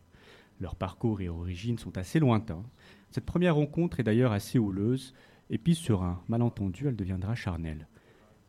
[0.61, 2.63] Leurs parcours et origines sont assez lointains.
[3.11, 5.15] Cette première rencontre est d'ailleurs assez houleuse,
[5.51, 7.89] et puis sur un malentendu, elle deviendra charnelle.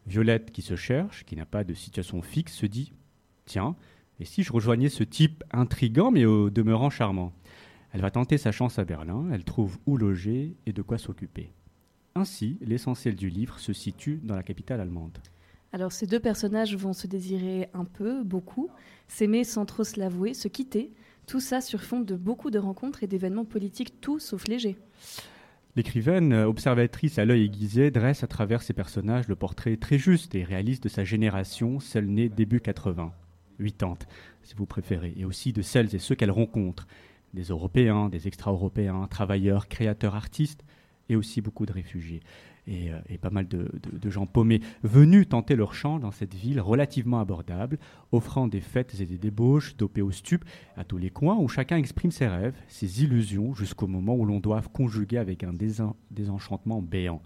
[0.05, 2.93] Violette, qui se cherche, qui n'a pas de situation fixe, se dit
[3.45, 3.75] Tiens,
[4.19, 7.33] et si je rejoignais ce type intrigant mais au demeurant charmant?
[7.91, 11.51] Elle va tenter sa chance à Berlin, elle trouve où loger et de quoi s'occuper.
[12.13, 15.17] Ainsi, l'essentiel du livre se situe dans la capitale allemande.
[15.73, 18.69] Alors ces deux personnages vont se désirer un peu, beaucoup,
[19.07, 20.91] s'aimer sans trop se l'avouer, se quitter,
[21.27, 24.77] tout ça sur fond de beaucoup de rencontres et d'événements politiques tout sauf légers.
[25.77, 30.43] L'écrivaine, observatrice à l'œil aiguisé, dresse à travers ses personnages le portrait très juste et
[30.43, 33.13] réaliste de sa génération, celle née début 80,
[33.57, 33.97] 80,
[34.43, 36.87] si vous préférez, et aussi de celles et ceux qu'elle rencontre,
[37.33, 40.65] des Européens, des extra-européens, travailleurs, créateurs, artistes,
[41.07, 42.21] et aussi beaucoup de réfugiés
[42.67, 43.69] et, euh, et pas mal de,
[44.09, 47.79] gens paumés venus tenter leur chance dans cette ville relativement abordable,
[48.11, 50.45] offrant des fêtes et des débauches dopées au stup
[50.75, 54.39] à tous les coins où chacun exprime ses rêves, ses illusions, jusqu'au moment où l'on
[54.39, 57.21] doit conjuguer avec un désen- désenchantement béant.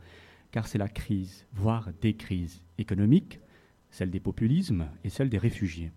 [0.51, 3.39] Car c'est la crise, voire des crises économiques,
[3.89, 5.91] celle des populismes et celle des réfugiés.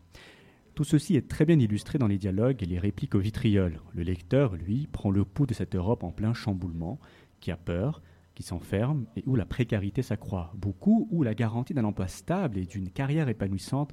[0.74, 3.80] Tout ceci est très bien illustré dans les dialogues et les répliques au vitriol.
[3.95, 7.01] Le lecteur, lui, prend le pouls de cette Europe en plein chamboulement,
[7.41, 8.01] qui a peur,
[8.39, 10.53] qui s'enferme et où la précarité s'accroît.
[10.55, 13.93] Beaucoup où la garantie d'un emploi stable et d'une carrière épanouissante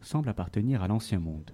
[0.00, 1.52] semble appartenir à l'ancien monde.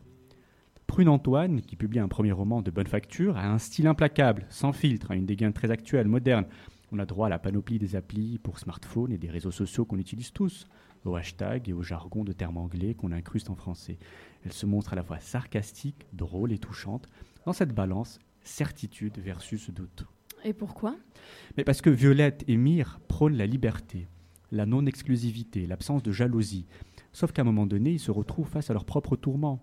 [0.86, 4.72] Prune Antoine, qui publie un premier roman de bonne facture, a un style implacable, sans
[4.72, 6.46] filtre, a une dégaine très actuelle, moderne.
[6.92, 9.98] On a droit à la panoplie des applis pour smartphone et des réseaux sociaux qu'on
[9.98, 10.66] utilise tous,
[11.04, 13.98] aux hashtags et au jargon de termes anglais qu'on incruste en français.
[14.46, 17.06] Elle se montre à la fois sarcastique, drôle et touchante,
[17.44, 20.06] dans cette balance certitude versus doute.
[20.44, 20.96] Et pourquoi?
[21.56, 24.06] Mais parce que Violette et Mire prônent la liberté.
[24.52, 26.66] la non-exclusivité, l'absence de jalousie.
[27.12, 29.62] Sauf qu'à un moment donné, ils se retrouvent face à leurs propres tourments,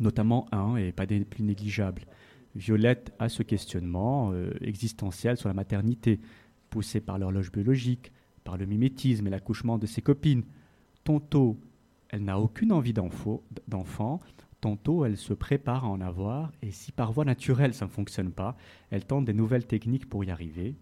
[0.00, 2.02] notamment un, et pas des plus négligeables.
[2.54, 6.20] Violette a ce questionnement euh, existentiel sur la maternité,
[6.70, 8.12] poussée par l'horloge biologique,
[8.44, 10.44] par le mimétisme et l'accouchement de ses copines.
[11.04, 11.58] Tonto,
[12.08, 14.20] elle n'a aucune envie d'enfant.
[14.66, 18.32] Tantôt, elle se prépare à en avoir, et si par voie naturelle ça ne fonctionne
[18.32, 18.56] pas,
[18.90, 20.74] elle tente des nouvelles techniques pour y arriver.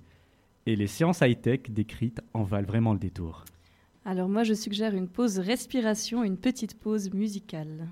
[0.64, 3.44] Et les séances high-tech décrites en valent vraiment le détour.
[4.06, 7.88] Alors moi, je suggère une pause respiration, une petite pause musicale.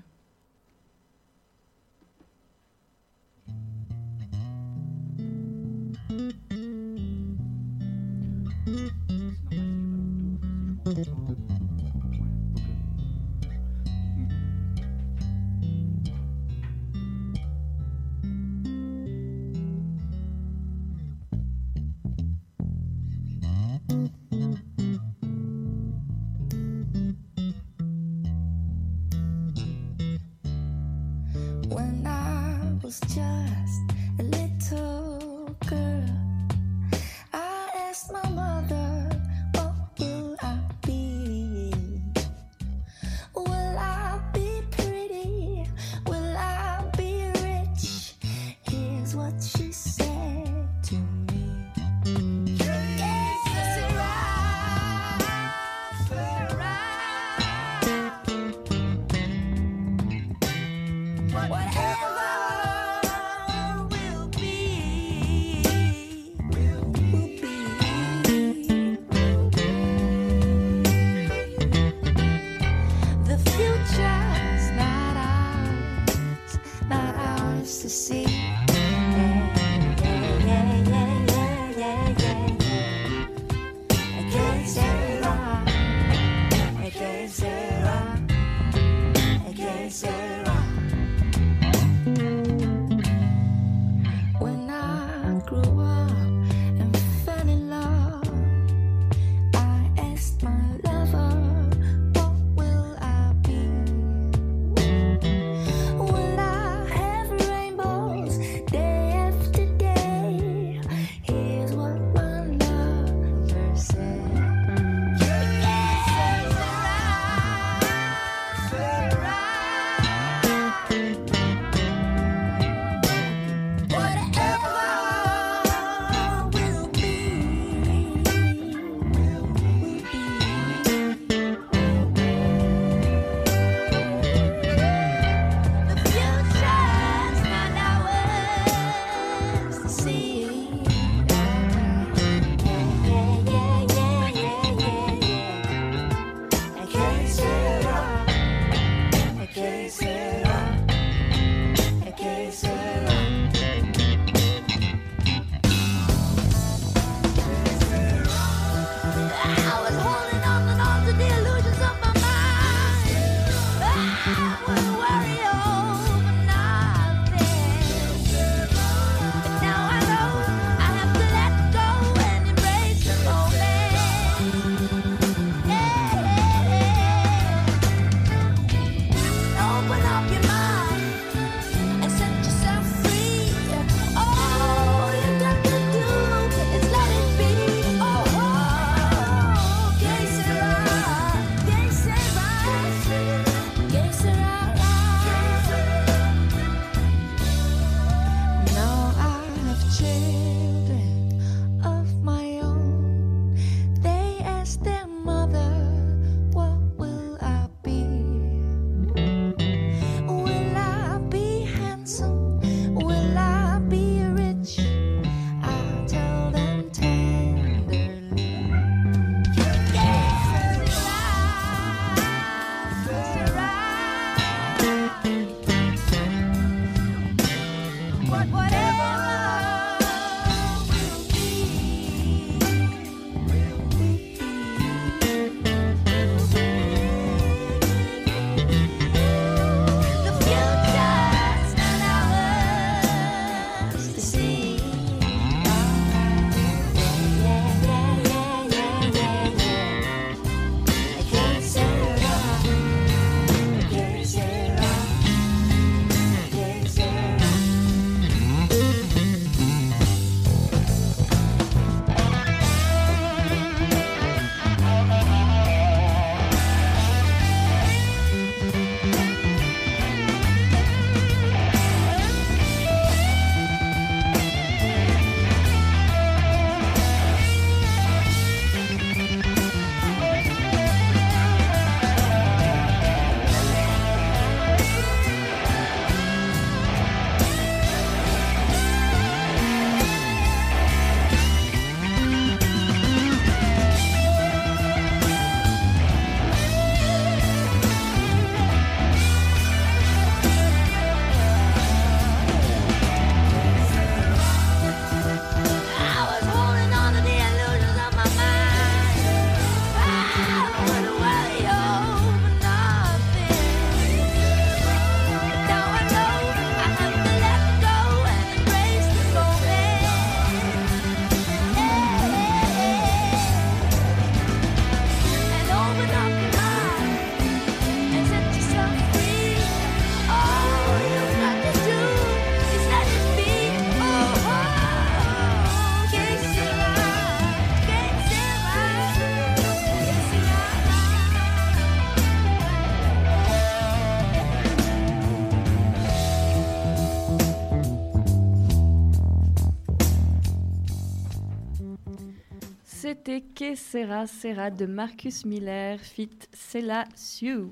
[353.41, 357.69] Que sera sera de Marcus Miller, fit Sela Siu.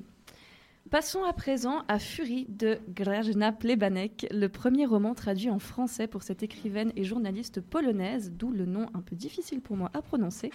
[0.90, 6.24] Passons à présent à Furie de Grażyna Plebanek, le premier roman traduit en français pour
[6.24, 10.50] cette écrivaine et journaliste polonaise, d'où le nom un peu difficile pour moi à prononcer,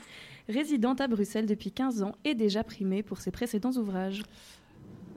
[0.48, 4.24] résidente à Bruxelles depuis 15 ans et déjà primée pour ses précédents ouvrages.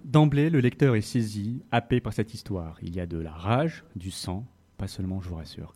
[0.03, 2.77] D'emblée, le lecteur est saisi, happé par cette histoire.
[2.83, 4.45] Il y a de la rage, du sang,
[4.77, 5.73] pas seulement, je vous rassure.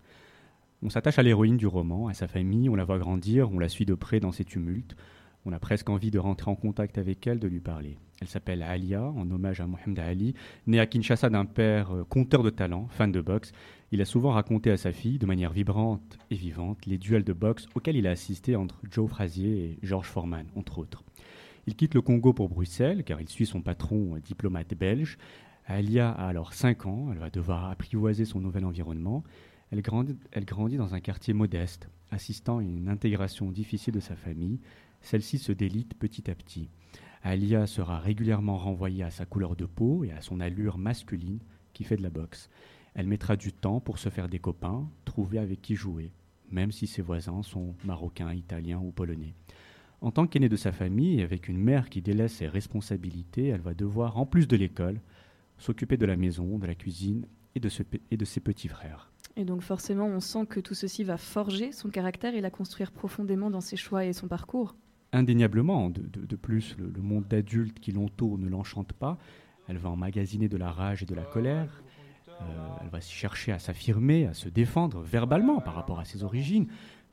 [0.85, 3.69] On s'attache à l'héroïne du roman, à sa famille, on la voit grandir, on la
[3.69, 4.97] suit de près dans ses tumultes.
[5.45, 7.97] On a presque envie de rentrer en contact avec elle, de lui parler.
[8.19, 10.33] Elle s'appelle Alia, en hommage à Mohamed Ali,
[10.67, 13.53] né à Kinshasa d'un père euh, conteur de talent, fan de boxe.
[13.93, 17.33] Il a souvent raconté à sa fille, de manière vibrante et vivante, les duels de
[17.33, 21.05] boxe auxquels il a assisté entre Joe Frazier et George Foreman, entre autres.
[21.65, 25.17] Il quitte le Congo pour Bruxelles, car il suit son patron, diplomate belge.
[25.65, 29.23] Alia a alors 5 ans, elle va devoir apprivoiser son nouvel environnement.
[29.73, 29.81] Elle
[30.45, 34.59] grandit, dans un quartier modeste, assistant à une intégration difficile de sa famille.
[35.01, 36.69] Celle-ci se délite petit à petit.
[37.23, 41.39] Alia sera régulièrement renvoyée à sa couleur de peau et à son allure masculine
[41.73, 42.51] qui fait de la boxe.
[42.93, 46.11] Elle mettra du temps pour se faire des copains, trouver avec qui jouer,
[46.51, 49.33] même si ses voisins sont marocains, italiens ou polonais.
[50.01, 53.61] En tant qu'aînée de sa famille et avec une mère qui délaisse ses responsabilités, elle
[53.61, 55.01] va devoir, en plus de l'école,
[55.57, 59.12] s'occuper de la maison, de la cuisine et de ses petits frères.
[59.35, 62.91] Et donc forcément, on sent que tout ceci va forger son caractère et la construire
[62.91, 64.75] profondément dans ses choix et son parcours.
[65.11, 69.17] Indéniablement, de, plus, le, monde d'adulte qui l'entoure ne l'enchante pas.
[69.67, 71.83] Elle va emmagasiner de la rage et de la colère.
[72.27, 72.43] Euh,
[72.81, 76.67] elle va chercher à s'affirmer, à se défendre verbalement par rapport à ses origines.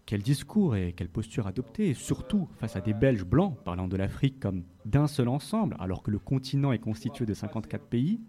[0.06, 4.40] Quel discours et quelle posture adopter, surtout face à des Belges blancs parlant de l'Afrique
[4.40, 8.20] comme d'un seul ensemble, alors que le continent est constitué de 54 pays?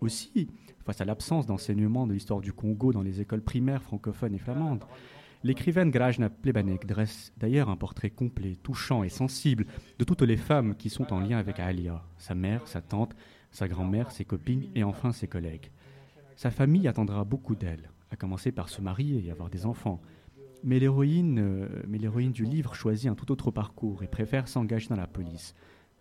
[0.00, 0.48] Aussi,
[0.84, 4.84] face à l'absence d'enseignement de l'histoire du Congo dans les écoles primaires francophones et flamandes.
[5.42, 9.66] L'écrivaine Grajna Plebanek dresse d'ailleurs un portrait complet, touchant et sensible
[9.98, 13.14] de toutes les femmes qui sont en lien avec Alia, sa mère, sa tante,
[13.50, 15.70] sa grand-mère, ses copines et enfin ses collègues.
[16.36, 20.00] Sa famille attendra beaucoup d'elle, à commencer par se marier et avoir des enfants.
[20.62, 24.88] Mais l'héroïne, euh, mais l'héroïne du livre choisit un tout autre parcours et préfère s'engager
[24.88, 25.54] dans la police.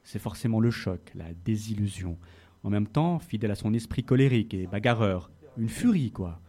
[0.04, 2.18] C'est forcément le choc, la désillusion.
[2.64, 6.42] En même temps, fidèle à son esprit colérique et bagarreur, une furie quoi.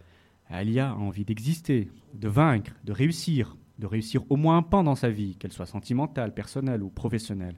[0.48, 4.96] Alia a envie d'exister, de vaincre, de réussir, de réussir au moins un pan dans
[4.96, 7.56] sa vie, qu'elle soit sentimentale, personnelle ou professionnelle.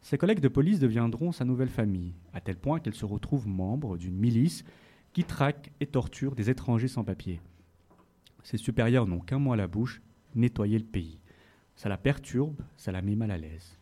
[0.00, 3.96] Ses collègues de police deviendront sa nouvelle famille, à tel point qu'elle se retrouve membre
[3.96, 4.64] d'une milice
[5.12, 7.40] qui traque et torture des étrangers sans papier.
[8.42, 10.00] Ses supérieurs n'ont qu'un mot à la bouche,
[10.34, 11.18] nettoyer le pays.
[11.76, 13.77] Ça la perturbe, ça la met mal à l'aise.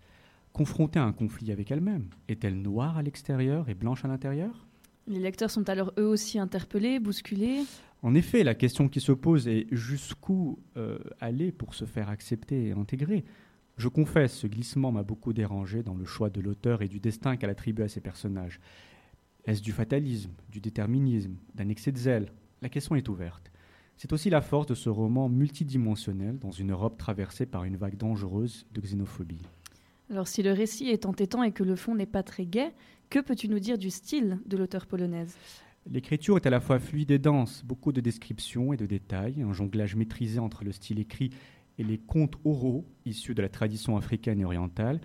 [0.57, 4.67] Confrontée à un conflit avec elle-même, est-elle noire à l'extérieur et blanche à l'intérieur?
[5.07, 7.61] Les lecteurs sont alors eux aussi interpellés, bousculés.
[8.01, 12.69] En effet, la question qui se pose est jusqu'où euh, aller pour se faire accepter
[12.69, 13.27] et intégrer?
[13.77, 17.37] Je confesse, ce glissement m'a beaucoup dérangé dans le choix de l'auteur et du destin
[17.37, 18.59] qu'elle attribue à ses personnages.
[19.45, 22.33] Est-ce du fatalisme, du déterminisme, d'un excès de zèle?
[22.63, 23.53] La question est ouverte.
[23.99, 27.99] C'est aussi la force de ce roman multidimensionnel dans une Europe traversée par une vague
[27.99, 29.43] dangereuse de xénophobie.
[30.11, 32.71] Alors si le récit est entêtant et que le fond n'est pas très gai,
[33.11, 35.37] que peux-tu nous dire du style de l'auteur polonaise?
[35.91, 39.53] L'écriture est à la fois fluide et dense, beaucoup de descriptions et de détails, un
[39.53, 41.31] jonglage maîtrisé entre le style écrit
[41.79, 45.01] et les contes oraux issus de la tradition africaine et orientale.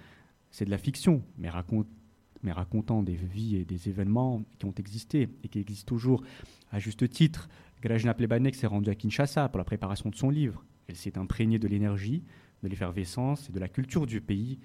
[0.49, 5.47] C'est de la fiction, mais, racontant des vies et des événements qui ont existé et
[5.47, 6.23] qui existent toujours.
[6.71, 7.47] À juste titre,
[7.81, 10.63] Grajna Plebanek s'est rendue à Kinshasa pour la préparation de son livre.
[10.87, 12.23] Elle s'est imprégnée de l'énergie,
[12.63, 14.59] de l'effervescence et de la culture du pays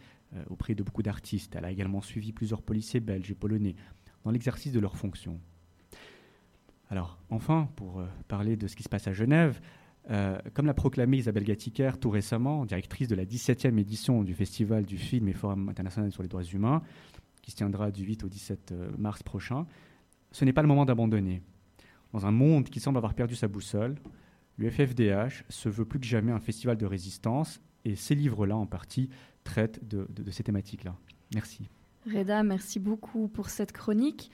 [0.50, 1.54] auprès de beaucoup d'artistes.
[1.56, 3.74] Elle a également suivi plusieurs policiers belges et polonais
[4.24, 5.40] dans l'exercice de leurs fonctions.
[6.90, 9.60] Alors, enfin, pour euh, parler de ce qui se passe à Genève,
[10.10, 14.84] euh, comme l'a proclamé Isabelle Gatiker tout récemment, directrice de la 17e édition du Festival
[14.84, 16.82] du film et Forum international sur les droits humains,
[17.42, 19.66] qui se tiendra du 8 au 17 euh, mars prochain,
[20.30, 21.42] ce n'est pas le moment d'abandonner.
[22.12, 23.96] Dans un monde qui semble avoir perdu sa boussole,
[24.58, 29.10] l'UFFDH se veut plus que jamais un festival de résistance, et ces livres-là, en partie,
[29.46, 30.94] traitent de, de- de ces thématiques-là.
[31.34, 31.68] Merci.
[32.12, 34.30] Reda, merci beaucoup pour cette chronique.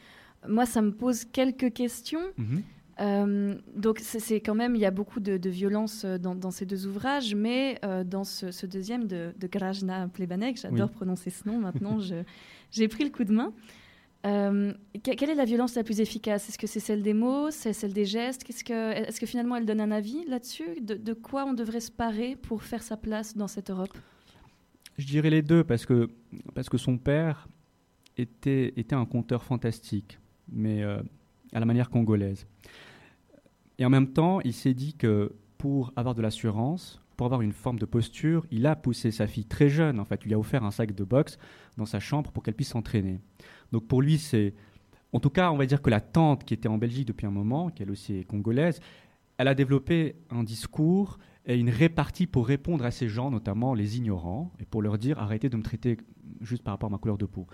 [0.48, 2.20] Moi, ça me pose quelques questions.
[2.36, 2.62] Mhm.
[3.00, 6.50] Euh, donc, c'est quand même, il y a beaucoup de, de violence euh, dans, dans
[6.50, 10.96] ces deux ouvrages, mais euh, dans ce, ce deuxième de, de Grajna Plebanek, j'adore Oui.
[10.96, 11.98] prononcer ce nom maintenant,
[12.70, 13.52] j'ai pris le coup de main.
[14.26, 16.48] Euh, que- quelle est la violence la plus efficace?
[16.48, 17.50] Est-ce que c'est celle des mots?
[17.50, 18.44] C'est celle des gestes?
[18.44, 20.80] Que, Est-ce que finalement elle donne un avis là-dessus?
[20.80, 23.96] De, de quoi on devrait se parer pour faire sa place dans cette Europe?
[24.98, 26.10] Je dirais les deux parce que,
[26.54, 27.48] parce que son père
[28.16, 30.18] était, était un conteur fantastique,
[30.50, 31.02] mais euh,
[31.52, 32.46] à la manière congolaise.
[33.78, 37.52] Et en même temps, il s'est dit que pour avoir de l'assurance, pour avoir une
[37.52, 40.00] forme de posture, il a poussé sa fille très jeune.
[40.00, 41.38] En fait, il lui a offert un sac de boxe
[41.76, 43.20] dans sa chambre pour qu'elle puisse s'entraîner.
[43.70, 44.54] Donc pour lui, c'est,
[45.12, 47.30] en tout cas, on va dire que la tante qui était en Belgique depuis un
[47.30, 48.80] moment, qui elle aussi est congolaise,
[49.38, 53.96] elle a développé un discours et une répartie pour répondre à ces gens, notamment les
[53.98, 55.96] ignorants, et pour leur dire arrêtez de me traiter
[56.40, 57.46] juste par rapport à ma couleur de peau.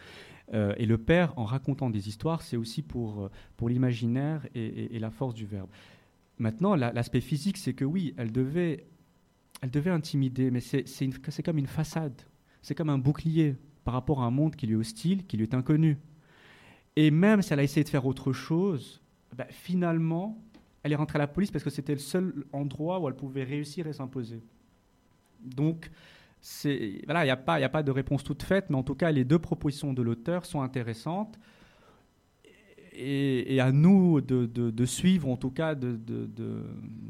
[0.54, 4.98] Euh, et le père, en racontant des histoires, c'est aussi pour, euh, pour l'imaginaire et,
[4.98, 5.68] la force du verbe.
[6.38, 8.86] Maintenant, la- l'aspect physique, c'est que oui, elle devait,
[9.60, 12.20] elle devait intimider, mais c'est comme une façade,
[12.62, 15.44] c'est comme un bouclier par rapport à un monde qui lui est hostile, qui lui
[15.44, 15.98] est inconnu.
[16.96, 19.02] Et même si elle a essayé de faire autre chose,
[19.36, 20.38] bah, finalement,
[20.88, 23.44] elle est rentrée à la police parce que c'était le seul endroit où elle pouvait
[23.44, 24.42] réussir et s'imposer.
[25.44, 25.90] Donc,
[27.04, 29.10] voilà, il n'y a, pas- a pas de réponse toute faite, mais en tout cas,
[29.10, 31.38] les deux propositions de l'auteur sont intéressantes.
[33.00, 35.98] Et, à nous de, suivre, en tout cas, de,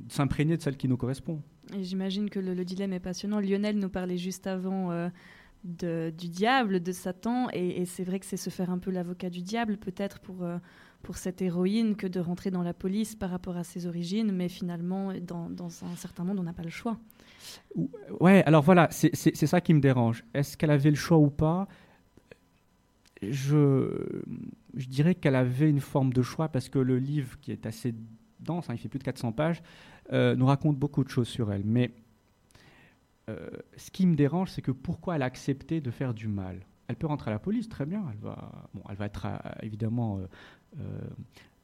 [0.09, 1.41] s'imprégner de celle qui nous correspond.
[1.81, 3.41] J'imagine que le, le dilemme est passionnant.
[3.41, 5.09] Lionel nous parlait juste avant euh,
[5.65, 9.31] du diable, de Satan, et, et c'est vrai que c'est se faire un peu l'avocat
[9.31, 10.59] du diable, peut-être pour, euh,
[11.03, 14.49] pour cette héroïne, que de rentrer dans la police par rapport à ses origines, mais
[14.49, 16.99] finalement, dans, un certain monde, on n'a pas le choix.
[18.21, 20.25] Ouais, alors voilà, c'est ça qui me dérange.
[20.35, 21.69] Est-ce qu'elle avait le choix ou pas?
[23.23, 24.23] Je,
[24.75, 27.95] je dirais qu'elle avait une forme de choix parce que le livre, qui est assez
[28.41, 29.63] dense, hein, il fait plus de 400 pages,
[30.13, 31.65] euh, nous raconte beaucoup de choses sur elle.
[31.65, 31.91] Mais
[33.29, 36.61] euh, ce qui me dérange, c'est que pourquoi elle a accepté de faire du mal?
[36.89, 38.05] Elle peut rentrer à la police, très bien.
[38.11, 40.27] Elle va, être euh, évidemment, euh,
[40.81, 41.01] euh,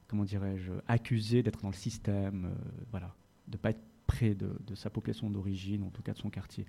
[0.07, 3.13] comment dirais-je, accusée d'être dans le système, euh, voilà,
[3.47, 6.67] de pas être près de, de sa population d'origine, en tout cas de son quartier.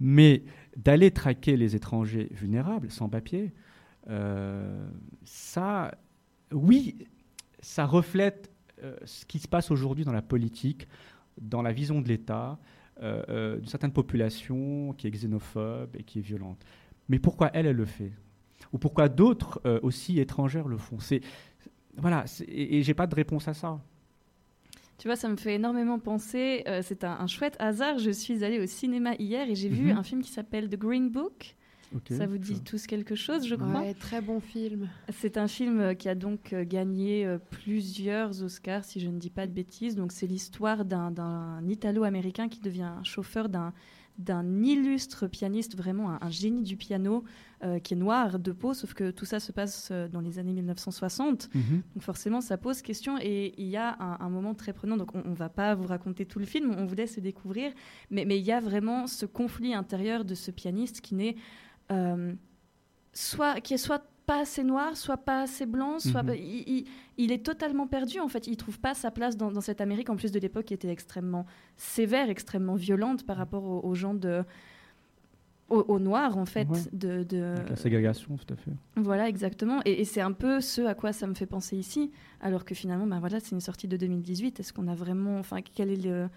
[0.00, 0.42] Mais
[0.74, 3.52] d'aller traquer les étrangers vulnérables, sans papier,
[5.22, 5.94] ça,
[6.50, 7.06] oui,
[7.60, 8.50] ça reflète
[9.04, 10.88] ce qui se passe aujourd'hui dans la politique,
[11.38, 12.58] dans la vision de l'État,
[13.02, 16.64] d'une certaine population qui est xénophobe et qui est violente.
[17.08, 18.12] Mais pourquoi elle, elle le fait?
[18.72, 20.98] Ou pourquoi d'autres euh, aussi étrangères le font?
[21.00, 21.20] C'est
[21.96, 23.80] voilà, c'est- et, et j'ai pas de réponse à ça.
[24.98, 26.64] Tu vois, ça me fait énormément penser.
[26.66, 27.98] euh, c'est un, un chouette hasard.
[27.98, 29.98] Je suis allée au cinéma hier et j'ai vu Mhm.
[29.98, 31.54] un film qui s'appelle The Green Book.
[31.94, 32.60] Ok, ça vous dit ça.
[32.66, 33.80] tous quelque chose, je crois?
[33.80, 34.88] Ouais, très bon film.
[35.10, 39.46] C'est un film euh, qui a donc gagné plusieurs Oscars, si je ne dis pas
[39.46, 39.94] de bêtises.
[39.96, 43.72] Donc, c'est l'histoire d'un- d'un Italo-américain qui devient chauffeur d'un
[44.18, 47.24] d'un illustre pianiste, vraiment un, un génie du piano,
[47.64, 50.38] euh, qui est noir de peau, sauf que tout ça se passe euh, dans les
[50.38, 51.52] années 1960.
[51.54, 51.82] Mhm.
[51.94, 54.96] Donc forcément, ça pose question et il y a un, un moment très prenant.
[54.96, 57.72] Donc on ne va pas vous raconter tout le film, on vous laisse le découvrir,
[58.10, 61.36] mais mais il y a vraiment ce conflit intérieur de ce pianiste qui n'est
[61.90, 62.32] euh,
[63.12, 66.34] soit qui est soit pas assez noir, soit pas assez blanc, soit Mhm.
[66.36, 66.84] il, il-
[67.16, 68.46] il est totalement perdu en fait.
[68.46, 70.88] Il trouve pas sa place dans, dans cette Amérique en plus de l'époque qui était
[70.98, 71.44] extrêmement
[71.76, 74.44] sévère, extrêmement violente par rapport aux, aux gens de
[75.70, 76.78] aux, aux noirs en fait Ouais.
[76.92, 78.70] de, de- Avec la ségrégation, tout à fait.
[78.96, 79.80] voilà, exactement.
[79.84, 82.10] Et, et c'est un peu ce à quoi ça me fait penser ici,
[82.40, 84.60] alors que finalement, ben voilà, c'est une sortie de 2018.
[84.60, 86.28] Est-ce qu'on a vraiment, enfin, quel est le,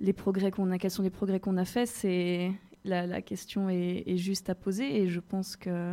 [0.00, 1.88] les progrès qu'on a, quels sont les progrès qu'on a faits?
[1.88, 2.52] C'est
[2.84, 5.92] la, la question est, est juste à poser, et je pense que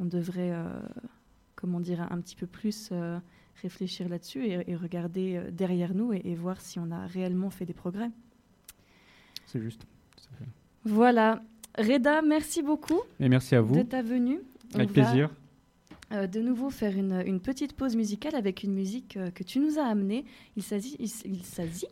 [0.00, 0.64] on devrait, euh,
[1.56, 3.18] comment dire, un petit peu plus euh,
[3.62, 7.50] réfléchir là-dessus et, et regarder euh, derrière nous et, et voir si on a réellement
[7.50, 8.10] fait des progrès.
[9.46, 9.82] C'est juste.
[10.84, 11.42] Voilà.
[11.76, 13.74] Reda, merci beaucoup Et merci à vous.
[13.76, 14.40] de ta venue.
[14.74, 15.30] On Avec plaisir.
[16.12, 19.58] euh, de nouveau faire une, une petite pause musicale avec une musique euh, que tu
[19.60, 20.24] nous as amenée.
[20.56, 21.86] Il s'agit, il, s'agit,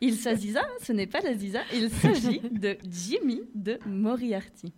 [0.00, 4.72] il s'agit, ça, ce n'est pas la Ziza, il s'agit de Jimmy de Moriarty.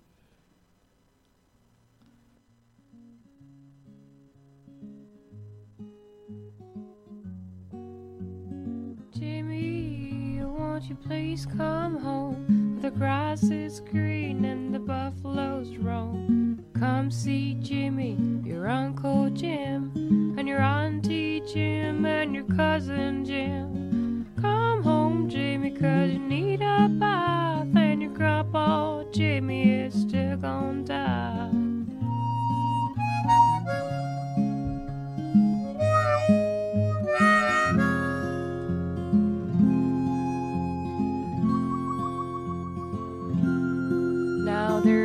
[10.79, 12.79] Won't you please come home?
[12.81, 16.65] The grass is green and the buffaloes roam.
[16.79, 19.91] Come see Jimmy, your Uncle Jim,
[20.39, 24.25] and your Auntie Jim, and your cousin Jim.
[24.41, 30.85] Come home, Jimmy, cause you need a bath, and your grandpa Jimmy is still gonna
[30.85, 31.51] die.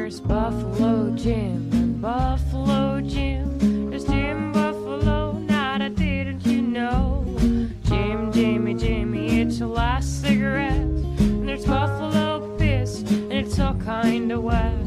[0.04, 3.90] There's Buffalo Jim and Buffalo Jim.
[3.90, 7.24] There's Jim Buffalo, not I didn't you know.
[7.86, 10.74] Jim, Jimmy, Jimmy, it's your last cigarette.
[10.74, 14.83] And there's Buffalo Piss, and it's all kind of wet.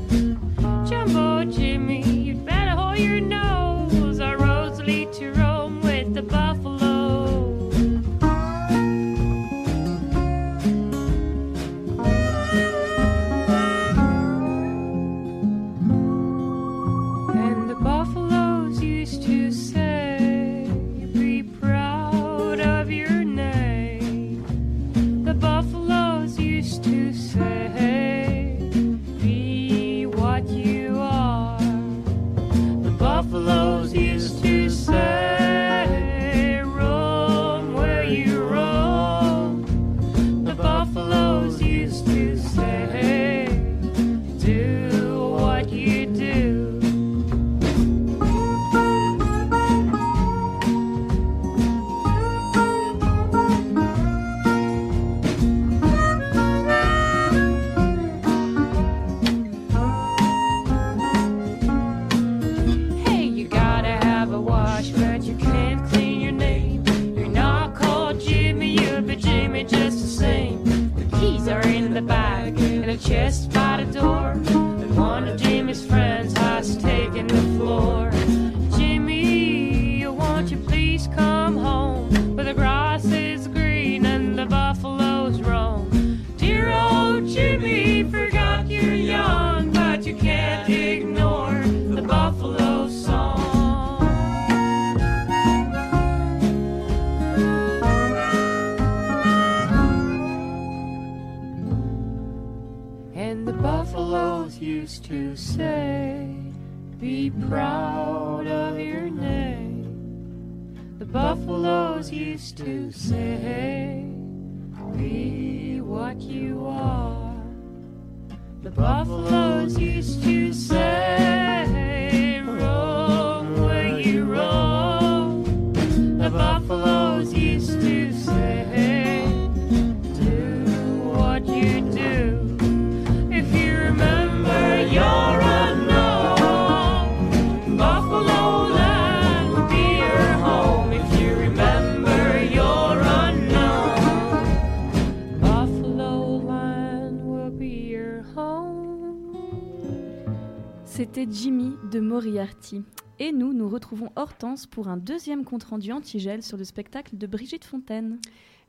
[154.70, 158.18] Pour un deuxième compte-rendu anti-gel sur le spectacle de Brigitte Fontaine.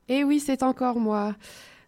[0.08, 1.36] Et oui, c'est encore moi.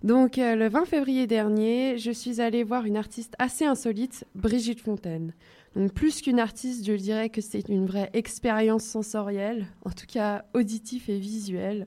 [0.02, 4.80] Donc, euh, le 20 février dernier, je suis allée voir une artiste assez insolite, Brigitte
[4.80, 5.34] Fontaine.
[5.76, 10.44] Donc, plus qu'une artiste, je dirais que c'est une vraie expérience sensorielle, en tout cas
[10.54, 11.86] auditif et visuelle.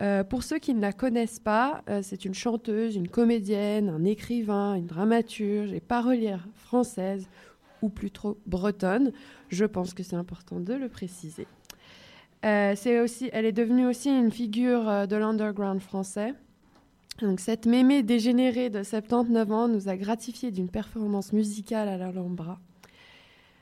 [0.00, 4.04] Euh, pour ceux qui ne la connaissent pas, euh, c'est une chanteuse, une comédienne, un
[4.04, 7.28] écrivain, une dramaturge et parolière française,
[7.82, 9.12] ou plutôt bretonne.
[9.54, 11.46] Je pense que c'est important de le préciser.
[12.44, 16.34] Euh, c'est aussi, elle est devenue aussi une figure euh, de l'underground français.
[17.22, 22.58] Donc, cette mémé dégénérée de 79 ans nous a gratifié d'une performance musicale à l'Alhambra.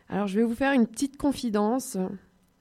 [0.09, 1.99] Alors, je vais vous faire une petite confidence.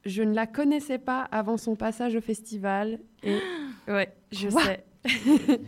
[0.04, 2.98] Je ne la connaissais pas avant son passage au festival.
[3.22, 3.38] Et
[3.88, 4.62] ouais, je Quoi?
[4.62, 4.84] sais.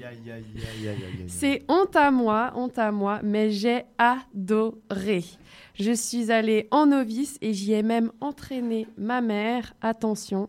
[1.27, 5.25] C'est honte à moi, honte à moi, mais j'ai adoré.
[5.75, 9.75] Je suis allée en novice et j'y ai même entraîné ma mère.
[9.81, 10.49] Attention.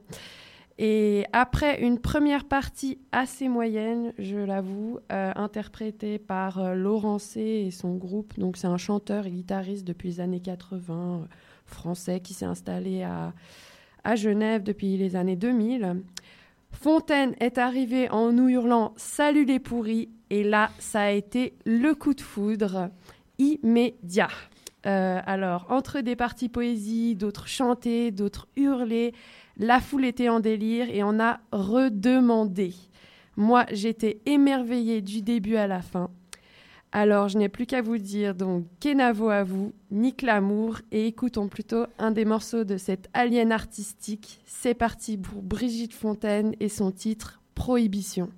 [0.78, 7.72] Et après une première partie assez moyenne, je l'avoue, euh, interprétée par euh, Laurent et
[7.72, 11.26] son groupe, donc c'est un chanteur et guitariste depuis les années 80, euh,
[11.66, 13.34] français, qui s'est installé à,
[14.04, 16.04] à Genève depuis les années 2000.
[16.72, 21.96] Fontaine est arrivé en nous hurlant Salut les pourris et là, ça a été le
[21.96, 22.90] coup de foudre
[23.38, 24.28] immédiat.
[24.86, 29.14] Euh, alors, entre des parties poésie, d'autres chanter, d'autres hurler,
[29.58, 32.74] la foule était en délire et on a redemandé.
[33.36, 36.10] Moi, j'étais émerveillée du début à la fin.
[36.92, 41.50] Alors, je n'ai plus qu'à vous dire, donc, Kenavo à vous, nique l'amour, et écoutons
[41.50, 44.40] plutôt un des morceaux de cette alien artistique.
[44.46, 48.30] C'est parti pour Brigitte Fontaine et son titre Prohibition.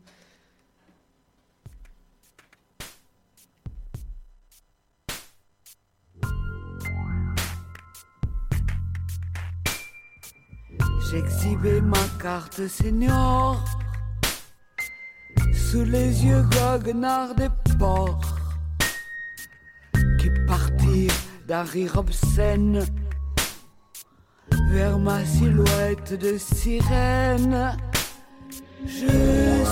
[11.10, 13.64] J'exhibais ma carte senior
[15.54, 17.48] sous les yeux goguenards des
[17.80, 18.36] porcs
[20.20, 21.14] qui partirent
[21.48, 22.86] d'un rire obscène
[24.70, 27.78] vers ma silhouette de sirène.
[28.86, 29.08] Je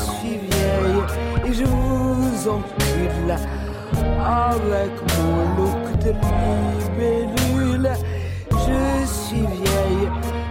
[0.06, 1.04] suis vieille
[1.48, 3.36] et je vous encule
[4.22, 7.92] avec mon look de libellule.
[8.52, 9.65] Je suis vieille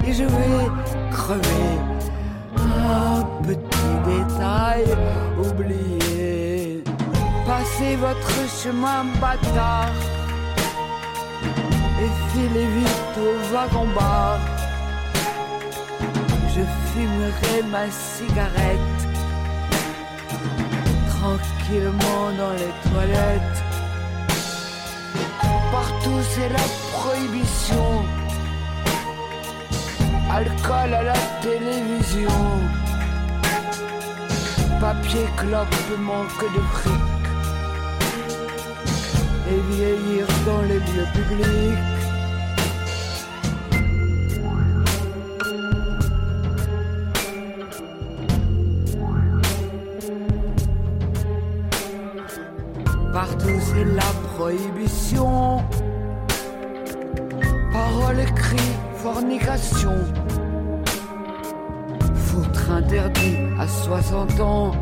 [0.07, 0.67] et je vais
[1.11, 1.73] crever.
[2.57, 4.85] Un petit détail
[5.39, 6.83] oublié.
[7.47, 9.93] Passez votre chemin bâtard
[12.03, 14.39] et filez vite au wagon-bar.
[16.55, 19.03] Je fumerai ma cigarette
[21.15, 23.63] tranquillement dans les toilettes.
[25.73, 28.24] Partout c'est la prohibition.
[30.37, 32.29] Alcool à la télévision.
[34.81, 36.93] Papier clope manque de fric.
[39.49, 41.79] Et vieillir dans les lieux publics.
[53.13, 55.63] Partout c'est la prohibition.
[57.73, 60.24] Paroles écrites, fornication.
[62.71, 64.73] Interdit à 60 ans.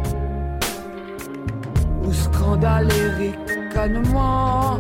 [2.05, 4.79] Ou scandale et ricanement.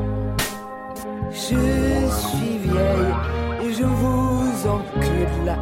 [1.30, 3.14] Je suis vieille
[3.64, 5.56] et je vous encule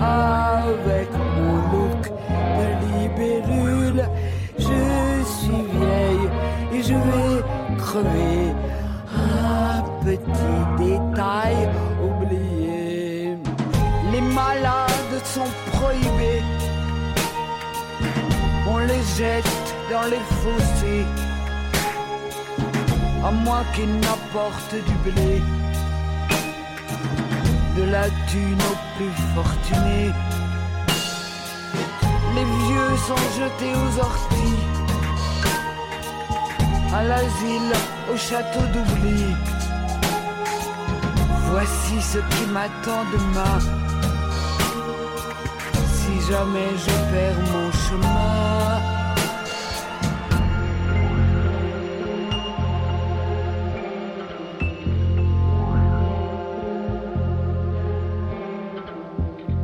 [0.00, 2.12] avec mon look
[2.58, 4.04] de libellule.
[4.58, 6.28] Je suis vieille
[6.72, 8.54] et je vais crever.
[9.16, 11.68] Un petit détail
[12.02, 13.36] oublié.
[14.12, 16.42] Les malades sont prohibés.
[18.88, 21.06] Les jette dans les fossés.
[23.24, 25.42] À moins qu'ils n'apportent du blé.
[27.76, 30.12] de la thune aux plus fortunés.
[32.34, 34.60] Les vieux sont jetés aux orties,
[36.92, 37.72] à l'asile,
[38.12, 39.24] au château d'oubli.
[41.50, 43.83] Voici ce qui m'attend demain.
[46.30, 48.80] Jamais je perds mon chemin.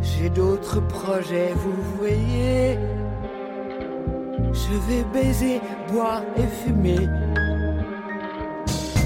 [0.02, 2.78] J'ai d'autres projets, vous voyez.
[4.52, 7.08] Je vais baiser, boire et fumer.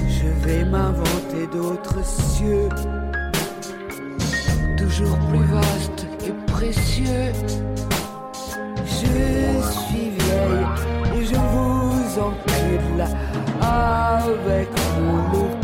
[0.09, 2.67] Je vais m'inventer d'autres cieux,
[4.77, 6.04] toujours plus vastes
[6.57, 7.03] Je suis
[10.09, 10.65] vieille
[11.13, 13.05] et je vous encule
[13.61, 14.69] avec
[15.01, 15.61] mon look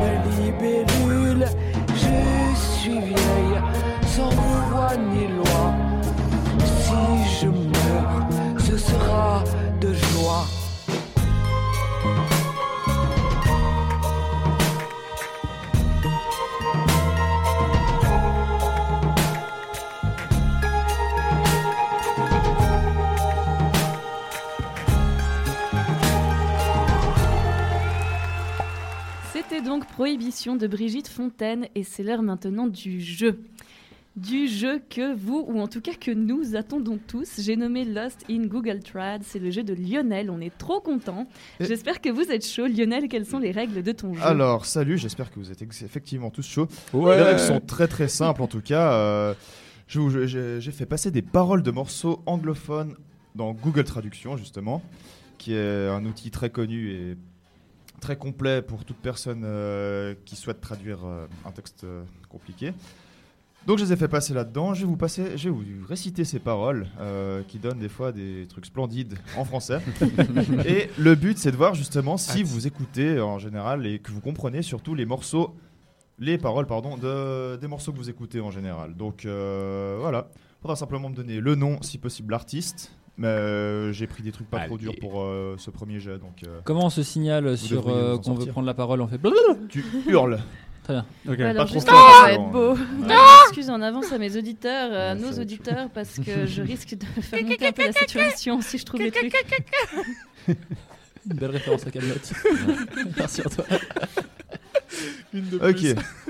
[0.00, 0.10] de
[0.40, 1.44] libellule.
[1.88, 3.60] Je suis vieille
[4.06, 5.74] sans voix ni loi.
[6.64, 8.28] Si je meurs,
[8.58, 9.42] ce sera
[29.58, 33.40] C'était donc Prohibition de Brigitte Fontaine et c'est l'heure maintenant du jeu.
[34.14, 37.40] Du jeu que vous, ou en tout cas que nous attendons tous.
[37.40, 39.22] J'ai nommé Lost in Google Trad.
[39.24, 40.30] C'est le jeu de Lionel.
[40.30, 41.26] On est trop contents.
[41.58, 42.68] Et- J'espère que vous êtes chaud.
[42.68, 44.22] Lionel, quelles sont les règles de ton jeu?
[44.22, 46.68] Alors, salut, j'espère que vous êtes effectivement tous chauds.
[46.92, 47.16] Ouais.
[47.16, 48.92] Les règles sont très très simples en tout cas.
[48.92, 49.34] Euh,
[49.88, 52.94] j'ai fait passer des paroles de morceaux anglophones
[53.34, 54.82] dans Google Traduction justement,
[55.36, 57.16] qui est un outil très connu et
[57.98, 62.72] très complet pour toute personne euh, qui souhaite traduire euh, un texte euh, compliqué.
[63.66, 64.72] Donc je les ai fait passer là-dedans.
[64.72, 66.86] Je vais vous passer, je vais vous réciter ces paroles
[67.48, 69.80] qui donnent des fois des trucs splendides en français.
[70.66, 74.22] et le but c'est de voir justement si vous écoutez en général et que vous
[74.22, 75.54] comprenez surtout les morceaux,
[76.18, 78.94] les paroles pardon, de, des morceaux que vous écoutez en général.
[78.94, 80.30] Donc voilà,
[80.62, 82.97] faudra simplement me donner le nom, si possible l'artiste.
[83.20, 84.84] Mais euh, j'ai pris des trucs pas trop Allez.
[84.84, 88.12] durs pour euh, ce premier jet, donc euh, Comment on se signale sur devriez euh,
[88.12, 88.52] vous en qu'on veut sortir.
[88.52, 90.38] prendre la parole On fait blablabla tu hurles.
[90.84, 91.06] Très bien.
[91.28, 91.40] Ok.
[91.40, 92.76] Alors, pas trop juste fort, ça va être beau.
[93.48, 96.46] Excuse en avance à mes auditeurs, à Ouais, ça nos va être auditeurs, parce que
[96.46, 99.34] je risque de faire monter un peu la saturation si je trouve les trucs.
[100.48, 102.14] Une belle référence à Camelot.
[103.18, 103.66] Merci Antoine.
[105.60, 105.84] Ok,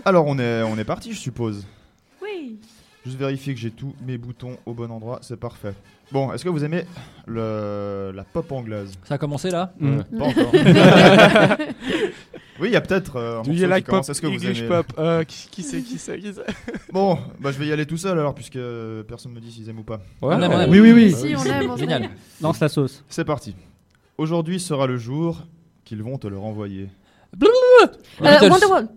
[0.05, 1.65] alors on est, on est parti, je suppose.
[2.23, 2.59] Oui.
[3.07, 5.75] Juste vérifier que j'ai tous mes boutons au bon endroit, c'est parfait.
[6.11, 6.85] Bon, est-ce que vous aimez
[7.27, 8.93] le, la pop anglaise?
[9.05, 9.75] Ça a commencé là?
[9.79, 10.01] Mm.
[10.19, 10.53] Pas encore.
[12.61, 14.09] oui, il y a peut-être euh, un Do morceau you qui like pop commence.
[14.09, 14.87] Est-ce que vous English aimez pop?
[14.99, 16.47] Euh, qui, qui c'est qui c'est qui c'est?
[16.93, 18.59] Bon, bah je vais y aller tout seul alors, puisque
[19.07, 20.01] personne me dit s'ils aiment ou pas.
[20.23, 20.71] Ouais, On aime, on aime.
[20.71, 21.13] Oui, oui, oui.
[21.13, 22.09] Si, on aime, on Génial.
[22.41, 23.05] Lance la sauce.
[23.09, 23.55] C'est parti.
[24.17, 25.45] Aujourd'hui sera le jour
[25.85, 26.89] qu'ils vont te le renvoyer.
[27.35, 27.87] Euh,
[28.21, 28.51] Beatles.
[28.51, 28.89] Wonderwall.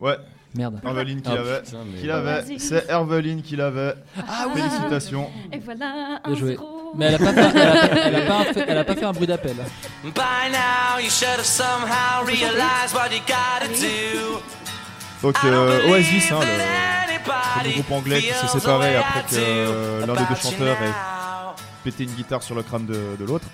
[0.00, 0.16] Ouais,
[0.54, 0.80] Merde.
[0.84, 1.62] Herveline qui Ah, l'avait.
[1.62, 2.44] putain, mais- Qui l'avait.
[2.58, 3.94] C'est Herveline qui l'avait.
[4.18, 4.46] Ah.
[4.54, 5.30] Félicitations.
[5.52, 6.50] Et voilà un Bien joué.
[6.50, 6.92] zéro.
[6.96, 9.04] Mais elle a pas fait, elle a, elle a pas fait, elle a pas fait
[9.04, 9.56] un bruit d'appel.
[10.04, 10.10] By
[10.52, 14.40] now, you should have somehow realized what you gotta do.
[15.22, 20.12] Donc euh, Oasis, hein, le premier groupe anglais qui s'est séparé après que euh, l'un
[20.14, 20.92] des deux chanteurs ait
[21.82, 23.46] pété une guitare sur le crâne de, de l'autre.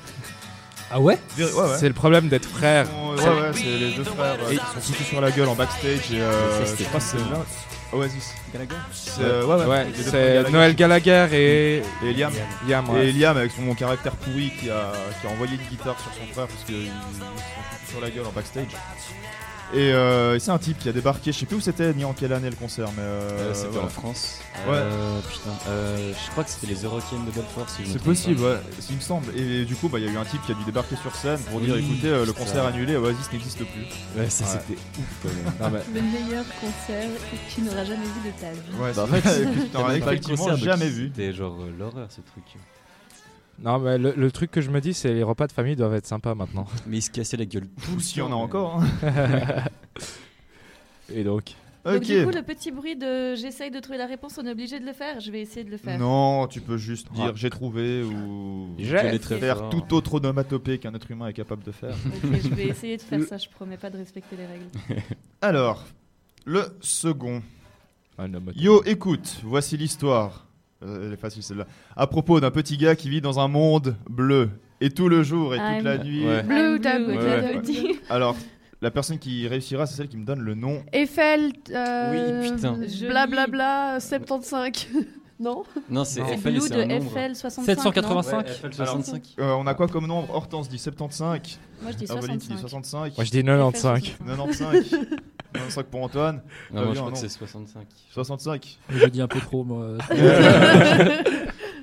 [0.91, 1.77] Ah ouais Véri- ouais, ouais.
[1.79, 2.87] C'est le problème d'être frère.
[2.93, 6.21] Ouais, ouais, c'est les deux frères qui sont foutus sur la gueule en backstage et
[6.21, 7.45] euh, je crois que c'est là.
[7.93, 8.35] Oasis.
[8.53, 10.51] Gallagher C'est euh, ouais, ouais, Ouais, c'est Gallagher.
[10.53, 12.33] Noël Gallagher et Et Liam.
[12.69, 12.89] Liam.
[12.91, 13.07] ouais.
[13.09, 16.33] Et Liam avec son caractère pourri qui a, qui a envoyé une guitare sur son
[16.33, 17.25] frère parce qu'ils se sont
[17.71, 18.67] foutus sur la gueule en backstage.
[19.73, 22.13] Et euh, c'est un type qui a débarqué, je sais plus où c'était ni en
[22.13, 23.87] quelle année le concert, mais euh, Euh, c'était voilà.
[23.87, 24.39] en France.
[24.67, 24.75] Ouais.
[24.75, 27.71] Euh, putain, euh, je crois que c'était les Eurocaines de Belfort.
[27.71, 28.55] Si je me C'est possible, pas.
[28.55, 28.61] ouais,
[28.91, 29.33] il me semble.
[29.39, 31.15] Et du coup, bah, il y a eu un type qui a dû débarquer sur
[31.15, 33.87] scène pour dire écoutez, le concert annulé, Oasis n'existe plus.
[34.21, 34.51] Ouais, ça Ouais.
[34.67, 35.29] c'était ouf
[35.59, 35.73] quand même.
[35.73, 38.83] Non, Le meilleur concert que tu n'auras jamais vu de ta vie.
[38.83, 41.13] Ouais, Bah, en c'est fait, vrai que tu n'auras effectivement jamais vu.
[41.15, 42.45] C'était genre l'horreur ce truc.
[43.63, 45.95] Non, mais le, le truc que je me dis, c'est les repas de famille doivent
[45.95, 46.67] être sympas maintenant.
[46.87, 48.83] Mais il se cassait la gueule tout le S'il y en a encore.
[48.83, 49.65] hein.
[51.15, 51.55] Et donc
[51.85, 54.79] Donc, du coup, le petit bruit de j'essaye de trouver la réponse, on est obligé
[54.81, 55.19] de le faire.
[55.21, 55.99] Je vais essayer de le faire.
[55.99, 57.33] Non, tu peux juste dire Ah.
[57.35, 58.69] j'ai trouvé ou
[59.21, 59.71] très faire fort.
[59.71, 61.95] tout autre onomatopée qu'un être humain est capable de faire.
[62.07, 63.37] Ok, je vais essayer de faire ça.
[63.39, 65.03] Je promets pas de respecter les règles.
[65.43, 65.85] Alors,
[66.45, 67.43] le second.
[68.55, 70.47] Yo, écoute, voici l'histoire.
[70.83, 71.67] Euh, elle est facile celle-là.
[71.97, 74.51] À propos d'un petit gars qui vit dans un monde bleu.
[74.81, 76.25] Et tout le jour et toute I'm la nuit.
[76.27, 76.43] Ouais.
[76.43, 78.01] Blue, blue, ouais, ouais.
[78.09, 78.35] Alors,
[78.83, 80.83] La personne qui réussira, c'est celle qui me donne le nom.
[80.95, 81.53] Eiffel.
[81.71, 82.79] euh, Oui, putain.
[83.09, 84.89] Blablabla 75.
[85.41, 86.93] non Non, c'est Blue de nombre.
[86.93, 87.65] Eiffel 65.
[87.65, 88.37] 785.
[88.47, 89.23] Ouais, Eiffel 65.
[89.39, 91.59] Euh, on a quoi comme nombre Hortense dit 75.
[91.83, 92.69] Moi, je dis Arbolin dit 65.
[92.69, 93.17] 65.
[93.17, 94.03] Moi je dis 95.
[94.27, 94.91] 95.
[95.53, 96.43] 95 pour Antoine.
[96.73, 97.13] Non, moi je crois non.
[97.15, 97.83] que c'est 65.
[98.13, 98.79] 65.
[98.91, 99.87] Je dis un peu trop, moi.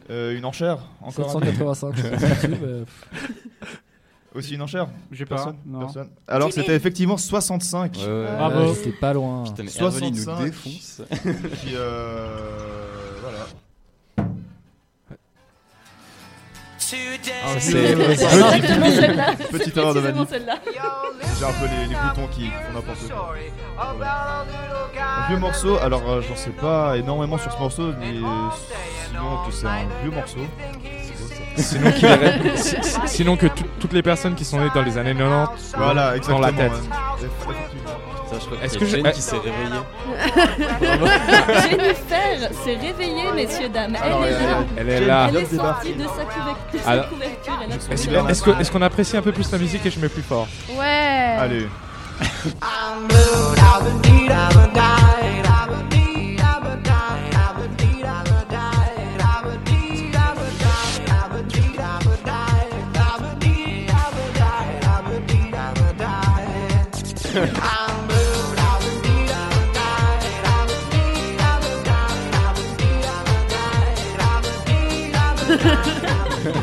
[0.09, 1.95] Euh, une enchère encore 785.
[1.97, 2.85] je sais pas si tu veux, mais-
[4.35, 5.79] Aussi une enchère J'ai pas, Personne non.
[5.79, 7.97] Personne Alors c'était effectivement 65.
[7.97, 8.25] Ouais, ouais.
[8.38, 8.59] Bravo.
[8.59, 9.43] Euh, C'était pas loin.
[9.43, 10.45] Putain, mais Hervé, il nous 65.
[10.45, 11.01] défonce.
[11.11, 12.85] Puis euh,
[16.88, 19.34] c'est- c'est- c'est- C'est exactement celle-là.
[19.51, 20.01] Petite erreur de.
[20.01, 23.34] J'ai un peu les, les boutons qui font n'importe quoi.
[24.99, 29.51] Un vieux morceau, alors euh, j'en sais pas énormément sur ce morceau, mais sinon que
[29.51, 30.39] c'est un vieux morceau.
[31.57, 34.84] Sinon, qu'il est- si- si- sinon que tout- toutes les personnes qui sont nées dans
[34.84, 36.39] les années 90 Voilà, dans exactement.
[36.39, 36.72] la tête.
[36.72, 36.77] ouais.
[37.26, 37.86] Effectivement.
[38.39, 39.81] Ça, je crois que que je- Jane qui s'est réveillée.
[41.69, 43.95] Jennifer s'est réveillée, messieurs, dames.
[43.95, 44.57] Elle Alors, est elle- là.
[44.77, 45.27] Elle est là.
[45.30, 46.55] Elle est sortie de sa couverture.
[46.73, 47.53] de sa Alors- couverture.
[47.64, 47.72] Elle
[48.31, 50.47] Est-ce que- est-ce qu'on apprécie un peu plus la musique et je mets plus fort
[50.77, 51.35] Ouais.
[51.39, 51.68] Allez.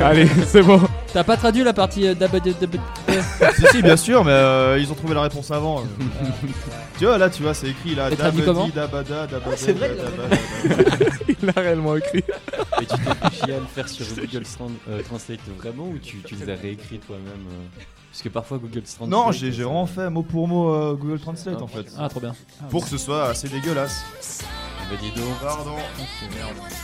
[0.05, 0.81] Allez, c'est bon.
[1.13, 4.79] T'as pas traduit la partie euh, d'ab- d'ab- d'ab- si, si, bien sûr, mais euh,
[4.79, 5.81] ils ont trouvé la réponse avant.
[5.81, 5.83] euh.
[6.99, 8.11] tu vois, là, tu vois, c'est écrit là.
[8.11, 10.37] Et Dabadi, comment dabada, dabada, c'est vrai, dabada.
[11.43, 12.19] Il a réellement écrit.
[12.81, 16.19] Et tu t'es chier à le faire sur Google Tran- euh, Translate vraiment ou tu,
[16.19, 17.83] tu les as réécrits toi-même euh
[18.15, 19.09] Parce que parfois Google Translate.
[19.09, 21.87] Non, j'ai j'ai vraiment fait mot pour mot euh, Google Translate en fait.
[21.99, 22.33] Ah, trop bien.
[22.71, 24.05] Pour que ce soit assez dégueulasse.
[24.89, 25.35] Bah dis donc.
[25.41, 25.73] Pardon.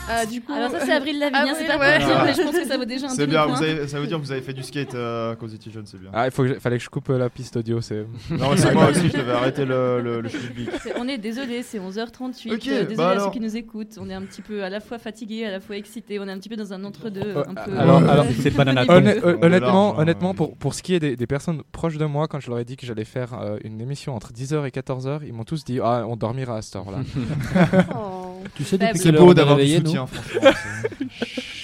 [0.09, 0.53] Ah, du coup.
[0.53, 2.25] Alors ça c'est Avril Lavigne, hein, c'est pas Avril, pour ouais.
[2.25, 3.55] mais je pense que ça vaut déjà un C'est demi bien, point.
[3.57, 5.71] vous avez, ça veut dire que vous avez fait du skate euh, quand vous étiez
[5.71, 6.09] jeune, c'est bien.
[6.15, 7.81] Ah, il faut que je- fallait que je coupe euh, la piste audio.
[7.83, 8.07] C'est.
[8.31, 10.29] Non, mais c'est moi aussi, je devais arrêter le, le, le.
[10.31, 12.09] C'est- On est désolé, c'est 11h38.
[12.21, 13.27] Ok, euh, désolé bah à alors.
[13.27, 13.99] ceux qui nous écoutent.
[14.01, 16.19] On est un petit peu à la fois fatigué, à la fois excité.
[16.19, 17.21] On est un petit peu dans un entre-deux.
[17.21, 17.79] Euh, un peu...
[17.79, 20.03] alors, alors, C'est banana Honn- est honnêtement, large, hein.
[20.03, 22.59] honnêtement pour, pour ce qui est des, des personnes proches de moi, quand je leur
[22.61, 25.65] ai dit que j'allais faire euh, une émission entre 10h et 14h, ils m'ont tous
[25.67, 27.01] dit Ah, on dormira à cette heure-là.
[27.95, 28.43] Oh.
[28.55, 30.51] Tu sais depuis C'est beau d'avoir du soutien, franchement.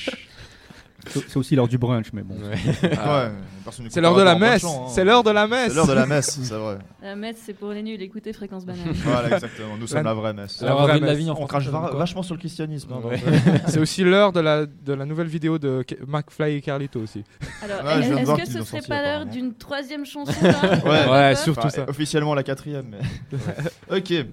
[1.08, 2.34] c'est- aussi l'heure du brunch, mais bon.
[2.34, 2.56] Ouais.
[2.82, 3.30] Ouais,
[3.64, 4.86] personne n'écoute C'est l'heure de la messe hein.
[4.88, 6.78] C'est l'heure de la messe C'est l'heure de la messe, c'est vrai.
[7.02, 8.02] La messe, c'est pour les nuls.
[8.02, 8.82] Écoutez Fréquence Banane.
[9.04, 9.76] Voilà, exactement.
[9.78, 10.60] Nous sommes La- la vraie messe.
[10.60, 11.28] La Alors, vraie Avril messe.
[11.30, 12.92] En On crache vachement sur le christianisme.
[12.92, 13.18] hein, Ouais.
[13.18, 17.22] donc, C'est aussi l'heure de la, de la nouvelle vidéo de McFly et Carlito aussi.
[17.62, 21.08] Alors, est-ce que ce serait pas l'heure d'une troisième chanson là Ouais.
[21.10, 21.84] Ouais, surtout ça.
[21.88, 23.96] Officiellement la quatrième, mais.
[23.98, 24.26] ok.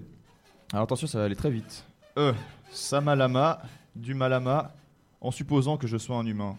[0.72, 1.86] Alors attention, ça va aller très vite.
[2.18, 2.32] E.
[2.72, 3.62] Samalama,
[3.96, 4.72] du malama,
[5.24, 6.56] en supposant que je sois un humain.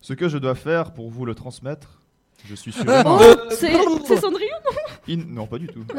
[0.00, 2.00] Ce que je dois faire pour vous le transmettre,
[2.44, 3.18] je suis sûrement.
[3.50, 3.72] C'est
[4.06, 4.48] c'est Cendrillon
[5.08, 5.84] In- Non, pas du tout.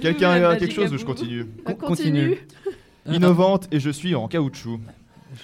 [0.00, 1.06] Quelqu'un a quelque chose à ou je vous.
[1.06, 2.38] continue On continue.
[3.06, 4.80] Innovante et je suis en caoutchouc.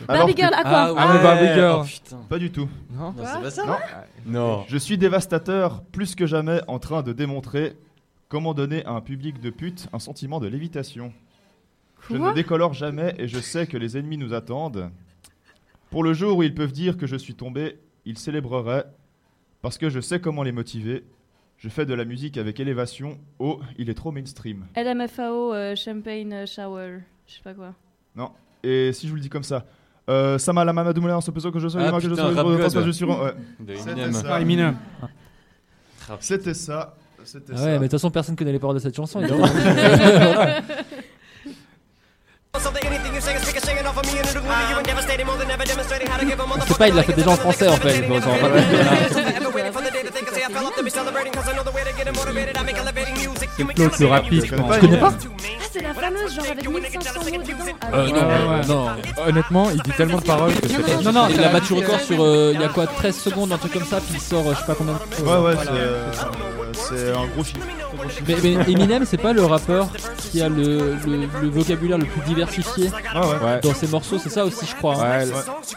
[0.08, 0.70] Alors Barbie Girl, Aqua.
[0.72, 0.98] Ah, ouais.
[1.00, 1.80] Ah, mais Barbie Girl.
[1.80, 2.16] Oh, putain.
[2.28, 2.68] Pas du tout.
[2.92, 3.76] Non Non, c'est pas ça Non.
[4.26, 4.64] Non.
[4.68, 7.76] Je suis dévastateur, plus que jamais en train de démontrer
[8.28, 11.12] comment donner à un public de putes un sentiment de lévitation.
[12.10, 14.90] Je ne décolore jamais et je sais que les ennemis nous attendent.
[15.90, 18.86] Pour le jour où ils peuvent dire que je suis tombé, ils célébreraient
[19.62, 21.04] parce que je sais comment les motiver.
[21.58, 23.18] Je fais de la musique avec élévation.
[23.38, 24.66] Oh, il est trop mainstream.
[24.76, 26.98] LMFAO, euh, Champagne euh, Shower.
[27.26, 27.74] Je sais pas quoi.
[28.14, 28.30] Non.
[28.62, 29.64] Et si je vous le dis comme ça
[30.08, 32.90] euh, Sama la mama doumoulin, ce pesant que je sois, Ah, que je sois, je
[32.90, 33.04] suis.
[33.04, 33.32] Ouais.
[33.58, 34.76] De C'était Eminem.
[35.00, 35.08] ça.
[36.08, 36.16] Ah.
[36.20, 36.94] C'était ça.
[37.24, 37.64] C'était ça.
[37.64, 39.20] ouais, mais de toute façon, personne connaît les paroles de cette chanson.
[46.66, 48.02] Je sais pas, il l'a fait déjà en français, en fait,
[53.74, 54.74] Claude le rapide, je pense.
[54.74, 57.54] Tu connais pas Ah, c'est la fameuse, genre avec 1500 mots dedans.
[57.92, 58.66] Euh, non, ouais.
[58.66, 58.90] non.
[59.26, 62.00] Honnêtement, il dit tellement de paroles que c'est pas- Non, non, il a battu record
[62.00, 62.22] sur.
[62.22, 64.54] euh, Il y a quoi 13 secondes, un truc comme ça, puis il sort, euh,
[64.54, 65.62] je sais pas combien de Ouais, ouais, Voilà.
[65.64, 66.12] c'est, euh,
[66.72, 67.58] c'est un gros chiffre.
[68.28, 69.88] Mais, mais Eminem, c'est pas le rappeur
[70.30, 73.26] qui a le, le, le vocabulaire le plus diversifié Ah ouais.
[73.44, 73.60] Ouais.
[73.62, 74.94] dans ses morceaux, c'est ça aussi, je crois.
[75.02, 75.20] hein.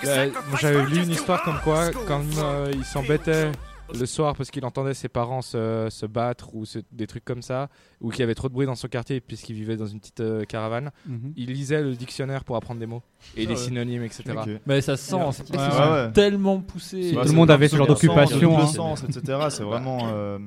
[0.04, 3.52] Ouais, moi, J'avais lu une histoire comme quoi, quand euh, il s'embêtait
[3.98, 7.42] le soir parce qu'il entendait ses parents se, se battre ou se- des trucs comme
[7.42, 7.70] ça,
[8.02, 10.20] ou qu'il y avait trop de bruit dans son quartier puisqu'il vivait dans une petite
[10.20, 11.34] euh, caravane, Mhm.
[11.36, 13.02] il lisait le dictionnaire pour apprendre des mots
[13.36, 13.56] et Ah des ouais.
[13.58, 14.24] synonymes, etc.
[14.66, 16.12] Mais ça se sent, c'est Ouais, c'est ouais.
[16.12, 17.10] tellement poussé.
[17.10, 18.68] Si Bah, tout le monde avait ce genre d'occupation, hein.
[18.68, 19.40] sens, etc.
[19.50, 20.10] C'est vraiment.
[20.14, 20.38] euh,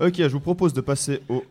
[0.00, 1.42] Ok, je vous propose de passer au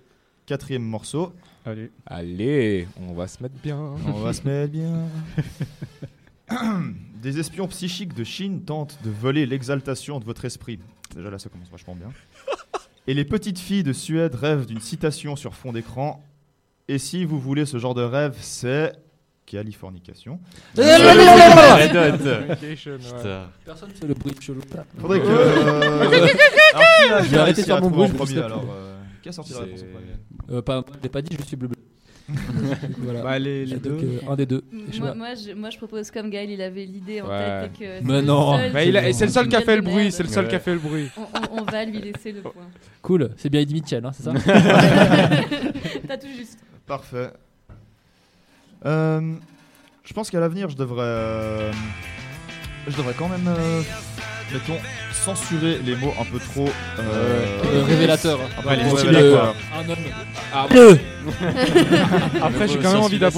[0.45, 1.33] quatrième morceau.
[1.65, 1.91] Allez.
[2.05, 3.77] Allez, on va se mettre bien.
[4.07, 5.03] On va se mettre bien.
[7.21, 10.79] Des espions psychiques de Chine tentent de voler l'exaltation de votre esprit.
[11.15, 12.09] Déjà là, ça commence vachement bien.
[13.07, 16.23] Et les petites filles de Suède rêvent d'une citation sur fond d'écran.
[16.87, 18.93] Et si vous voulez ce genre de rêve, c'est
[19.45, 20.39] Californication.
[22.97, 23.49] Putain.
[23.65, 24.59] Personne fait le bruit chelou.
[24.99, 25.25] Faudrait que.
[25.25, 26.27] euh,
[27.23, 30.11] qui J'ai arrêté de faire mon bruit, euh, Qui a sorti la réponse en premier?
[30.51, 31.77] Euh, pas, je l'ai pas dit, je suis bleu bleu.
[32.97, 33.21] voilà.
[33.21, 34.19] Bah, les, les Donc, deux.
[34.23, 34.63] euh, un des deux.
[34.99, 37.37] Moi, moi, je, moi, je propose comme Gaël, il avait l'idée en Ouais.
[37.69, 37.71] tête.
[37.81, 38.57] et que Mais non.
[38.73, 38.79] Bah,
[39.13, 40.79] c'est le seul qui a fait le bruit, c'est le seul qui a fait le
[40.79, 41.09] bruit.
[41.17, 42.51] On, on- on va lui laisser le point.
[43.01, 44.33] Cool, c'est bien Eddie Mitchell, hein, c'est ça
[46.07, 46.59] T'as tout juste.
[46.85, 47.29] Parfait.
[48.85, 49.33] Euh,
[50.03, 51.03] je pense qu'à l'avenir, je devrais.
[51.05, 51.71] euh,
[52.87, 53.47] je devrais quand même.
[54.49, 54.79] Euh, mettons,
[55.13, 56.69] censurer les mots un peu trop.
[56.99, 57.01] euh,
[57.65, 58.39] Euh, révélateur.
[58.57, 59.55] un peu Ouais, les mots révélateurs.
[59.75, 59.97] Un homme.
[60.53, 60.65] Ah,
[62.41, 63.29] Après, j'ai quand même envie euh,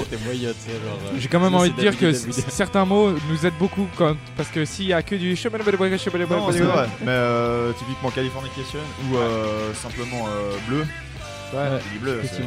[1.18, 4.66] J'ai quand même envie de dire que certains mots nous aident beaucoup quand, parce que
[4.66, 8.80] s'il y a que du Non, c'est vrai, mais euh, typiquement Californication
[9.12, 10.86] ou euh, simplement euh, bleu.
[11.54, 11.80] Ouais.
[11.88, 12.44] Je dis bleu, c'est-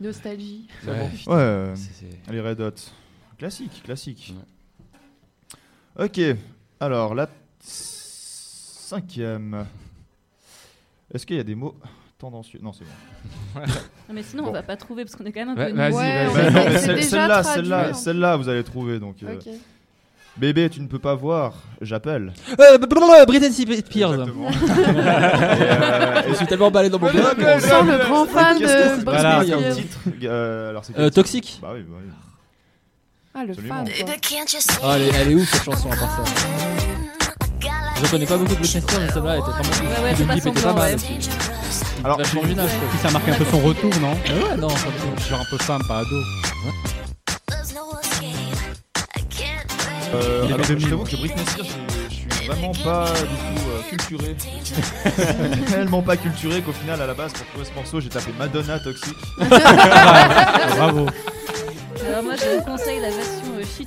[0.00, 0.66] Nostalgie.
[0.82, 1.10] C'est Ouais.
[1.26, 1.32] bon.
[1.32, 1.74] Ouais, euh,
[2.30, 2.72] les Red Hot.
[3.38, 4.34] Classique, classique.
[5.98, 6.20] Ok,
[6.80, 7.28] alors la
[7.60, 9.66] cinquième.
[11.12, 11.74] Est-ce qu'il y a des mots
[12.18, 12.58] tendancieux?
[12.62, 13.60] Non, c'est bon.
[14.08, 14.50] Non, mais sinon, Bon.
[14.50, 17.02] on va pas trouver parce qu'on est quand même un peu vas-y, vas-y.
[17.04, 18.98] celle-là, celle-là, en celle-là, vous allez trouver.
[18.98, 19.48] Donc, euh, Ok.
[20.38, 21.54] Bébé, tu ne peux pas voir.
[21.80, 22.32] J'appelle.
[22.60, 22.78] Euh,
[23.26, 24.14] Britney Spears.
[24.14, 24.48] Exactement.
[24.96, 29.98] Euh, Je suis tellement emballé dans mon On sent le grand fan de titre.
[30.24, 31.58] Euh, alors, c'est quel Euh, titre Toxique.
[31.62, 32.10] Bah oui, bah oui.
[33.34, 33.74] Ah, le Absolument.
[33.74, 33.86] fan.
[34.82, 36.32] Ah, elle, est, elle est ouf cette chanson à part ça.
[38.02, 39.60] Je connais pas beaucoup de Britney Spears, mais celle-là était vraiment.
[39.70, 40.94] Ouais, ouais, le c'est pas clip était semblant, pas mal.
[40.96, 41.00] ouais.
[42.04, 42.88] Alors, Vachement original, je trouve.
[42.90, 45.58] Puis ça marque un peu son retour, non ouais, non, ça me- Genre un peu
[45.58, 46.22] femme, pas ado.
[50.14, 50.88] Euh, alors, je 2000.
[50.90, 51.66] t'avoue que Britney Spears,
[52.10, 54.36] je, je suis vraiment pas du tout euh, culturé.
[55.70, 58.78] Tellement pas culturé qu'au final, à la base, pour trouver ce morceau, j'ai tapé Madonna
[58.78, 59.14] Toxic.
[59.38, 61.06] Bravo.
[62.08, 63.25] Alors moi je vous conseille la version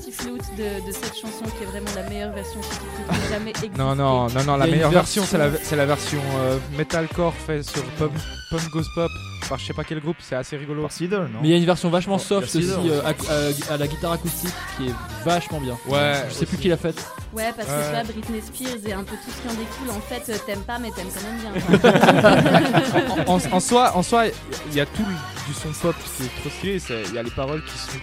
[0.08, 2.82] euh, Flute de, de cette chanson qui est vraiment la meilleure version Flute
[3.22, 3.70] qui jamais existé.
[3.78, 7.34] Non, non, non, non, la meilleure version, c'est version- la, c'est la version euh, metalcore
[7.34, 8.14] faite sur Pump,
[8.50, 9.12] Pump Goes Pop
[9.48, 10.84] par je sais pas quel groupe, c'est assez rigolo.
[10.84, 12.82] Par Seedle, non Mais il y a une version vachement soft aussi Cedar.
[12.86, 14.94] euh, à, à- à la guitare acoustique qui est
[15.26, 15.76] vachement bien.
[15.88, 17.04] Ouais, Je sais plus qui l'a faite.
[17.34, 19.90] Ouais parce que tu vois Britney Spears et un peu tout ce qui en découle
[19.90, 23.24] en fait euh, t'aimes pas mais t'aimes quand même bien.
[23.28, 24.26] en, en- en soi, en soi,
[24.68, 26.82] il y a tout le- du son pop qui est trop stylé.
[27.10, 27.98] Il y a les paroles qui sont,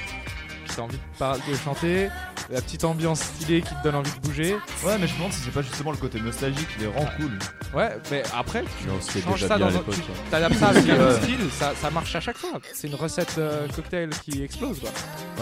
[0.76, 2.08] t'as envie de, par- de chanter,
[2.50, 4.54] la petite ambiance stylée qui te donne envie de bouger.
[4.84, 7.06] Ouais, mais je me demande si c'est pas justement le côté nostalgique qui les rend
[7.16, 7.38] cool.
[7.74, 10.04] Ouais, mais après, tu on se changes ça dans un, tu hein.
[10.30, 12.60] t'adaptes ça avec un autre style, ça, ça marche à chaque fois.
[12.74, 14.80] C'est une recette euh, cocktail qui explose.
[14.80, 14.90] Quoi.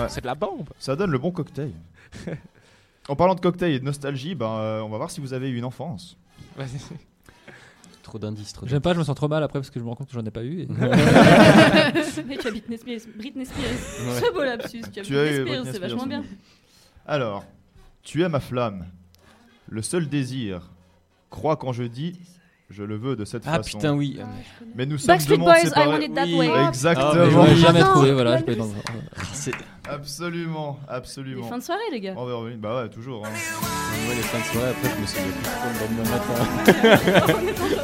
[0.02, 0.08] Ouais.
[0.08, 0.68] C'est de la bombe.
[0.78, 1.72] Ça donne le bon cocktail.
[3.08, 5.50] en parlant de cocktail et de nostalgie, ben, euh, on va voir si vous avez
[5.50, 6.16] eu une enfance.
[6.56, 6.78] Vas-y.
[8.14, 9.88] Trop d'indices, trop J'aime pas, je me sens trop mal après parce que je me
[9.88, 10.60] rends compte que j'en ai pas eu.
[10.60, 10.66] et-
[12.28, 13.64] mais tu as Britney Spears, Britney Spears.
[13.64, 14.20] Ouais.
[14.20, 16.22] Ce beau lapsus, tu as Tu Britney eu Spears, c'est vachement bien.
[17.08, 17.44] Alors,
[18.04, 18.84] tu es ma flamme,
[19.68, 20.70] le seul désir.
[21.28, 22.20] Crois quand je dis,
[22.70, 23.78] je le veux de cette Ah façon.
[23.78, 24.20] putain, oui.
[24.76, 26.36] Mais nous sommes Backstreet Boys, I want it that Oui.
[26.48, 26.66] way.
[26.68, 27.10] Exactement.
[27.16, 28.38] Ah, Je l'ai jamais trouvé, voilà.
[28.38, 28.70] je peux dans-
[29.32, 29.54] C'est
[29.90, 31.48] Absolument, Les absolument.
[31.48, 32.14] fins de soirée les gars.
[32.16, 33.26] Oh, bah, oui, bah ouais, toujours.
[33.26, 33.30] hein.
[34.08, 37.74] ouais, les fins de soirée, après je me souviens plus trop le lendemain matin.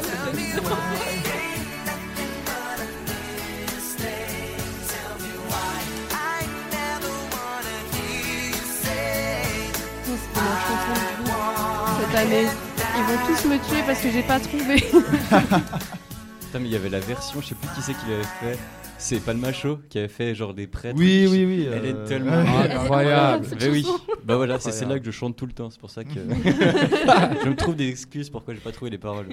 [12.23, 14.75] Ils vont tous me tuer parce que j'ai pas trouvé.
[14.81, 18.59] Putain, mais il y avait la version, je sais plus qui c'est qui l'avait fait.
[18.99, 20.99] C'est Palmacho qui avait fait genre des prêtres.
[20.99, 21.67] Oui, oui, oui.
[21.73, 22.43] Elle euh, est tellement.
[22.43, 22.71] ouais.
[22.71, 23.47] incroyable.
[23.59, 23.87] Mais oui,
[24.23, 27.49] bah voilà, c'est celle-là que je chante tout le temps, c'est pour ça que je
[27.49, 29.25] me trouve des excuses pourquoi j'ai pas trouvé les paroles.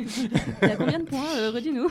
[0.58, 1.88] T'as combien de points euh, Redis-nous?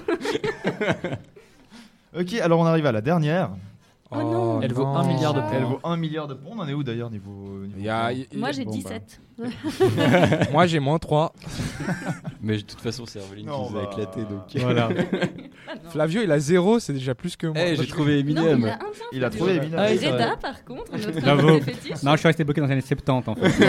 [2.20, 3.52] Ok, alors on arrive à la dernière.
[4.12, 4.62] Oh non.
[4.62, 4.96] Elle vaut non.
[4.96, 5.70] un milliard de Elle points.
[5.70, 6.52] vaut 1 milliard de points.
[6.58, 9.22] On en est où d'ailleurs niveau, niveau y a- il- Moi j'ai bon, 17.
[10.52, 11.34] Moi j'ai moins 3.
[12.42, 14.44] Mais de toute façon, c'est Herveline qui nous a bah, éclaté donc.
[14.62, 14.90] Voilà.
[15.90, 17.56] Flavio il a 0, c'est déjà plus que moi.
[17.60, 18.66] Eh, j'ai trouvé Non, il Eminem.
[18.66, 18.80] a.
[19.12, 19.80] Il a trouvé Eminem.
[19.80, 19.88] Ah.
[19.88, 21.60] Reda par contre, notre Bravo.
[21.62, 22.04] fétiche.
[22.04, 23.66] Non, je suis resté bloqué dans les années 70 en fait.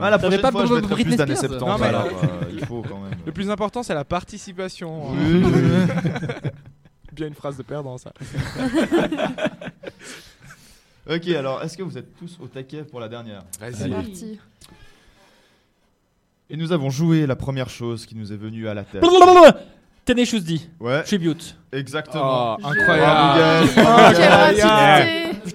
[0.00, 1.70] Ah, la prochaine pas fois, je mettrai Britney plus d'années Spears 70.
[1.70, 3.18] Non, mais- alors, euh, il faut quand même.
[3.26, 5.02] Le plus important c'est la participation.
[7.18, 8.12] Bien une phrase de perdant ça.
[11.10, 13.74] Ok, alors est-ce que vous êtes tous au taquet pour la dernière Vas-y.
[13.74, 14.38] C'est parti.
[16.50, 19.02] Et nous avons joué la première chose qui nous est venue à la tête.
[20.04, 20.60] Tenacious D.
[20.78, 21.56] Ouais, Tribute.
[21.72, 22.58] exactement.
[22.62, 23.70] Oh, incroyable.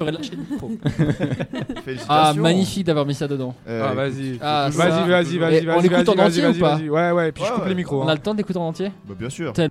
[0.02, 0.72] Le micro.
[1.86, 2.06] Félicitations.
[2.10, 3.54] Ah, magnifique d'avoir mis ça dedans.
[3.68, 4.40] Euh, Ah, vas-y.
[4.42, 6.90] Ah, vas-y, vas-y, vas-y, on vas-y, l'écoute en vas-y, entier vas-y, ou pas vas-y.
[6.90, 7.70] Ouais, ouais, puis je coupe ouais.
[7.70, 8.02] les micros.
[8.02, 8.12] On hein.
[8.12, 8.92] a le temps d'écouter en entier?
[9.08, 9.54] Bah, bien sûr.
[9.54, 9.70] Tel-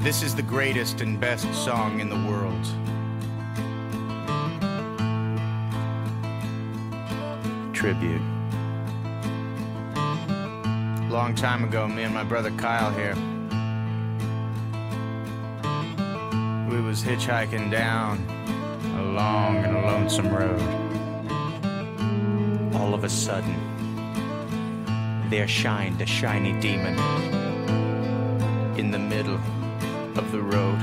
[0.00, 2.64] This is the greatest and best song in the world.
[7.74, 8.22] Tribute.
[11.10, 13.14] Long time ago, me and my brother Kyle here.
[16.70, 18.24] We was hitchhiking down
[18.96, 20.62] a long and lonesome road.
[22.74, 23.54] All of a sudden,
[25.28, 26.98] there shined a shiny demon
[28.78, 29.38] in the middle
[30.20, 30.78] of the road.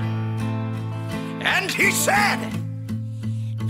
[1.42, 2.40] And he said,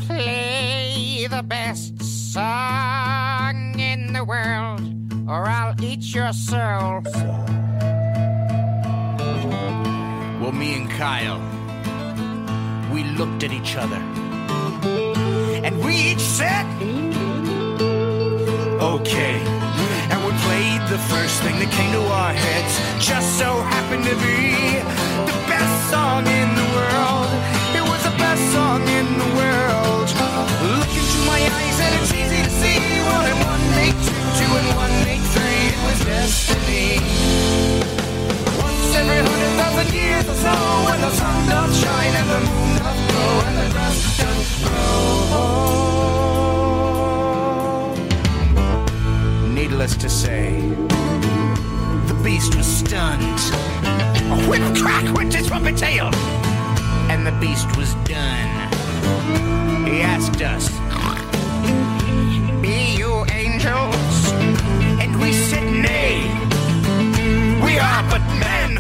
[0.08, 2.02] Play the best
[2.34, 4.82] song in the world,
[5.28, 7.02] or I'll eat your soul.
[10.40, 11.42] Well, me and Kyle,
[12.94, 14.02] we looked at each other,
[15.66, 16.66] and we each said,
[18.82, 19.57] Okay.
[20.58, 22.74] Played the first thing that came to our heads.
[22.98, 24.82] Just so happened to be
[25.30, 27.30] the best song in the world.
[27.78, 30.10] It was the best song in the world.
[30.74, 32.82] Look into my eyes and it's easy to see.
[33.06, 35.78] One and one make two, two and one make three.
[35.78, 37.06] It was destiny.
[38.58, 40.58] Once every hundred thousand years or so,
[40.90, 45.97] when the sun does shine and the moon does glow and the grass does grow.
[49.78, 50.60] Needless to say,
[52.08, 53.22] the beast was stunned.
[54.32, 56.10] A whip crack went his trumpet tail,
[57.12, 58.50] and the beast was done.
[59.86, 60.72] He asked us,
[62.60, 64.32] Be you angels?
[65.00, 66.24] And we said, Nay.
[67.64, 68.77] We are but men.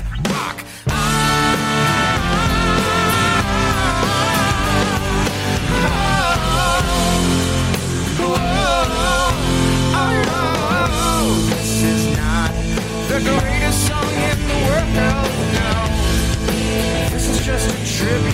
[17.48, 18.34] Just a tribute.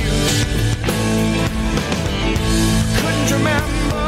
[2.98, 4.03] Couldn't remember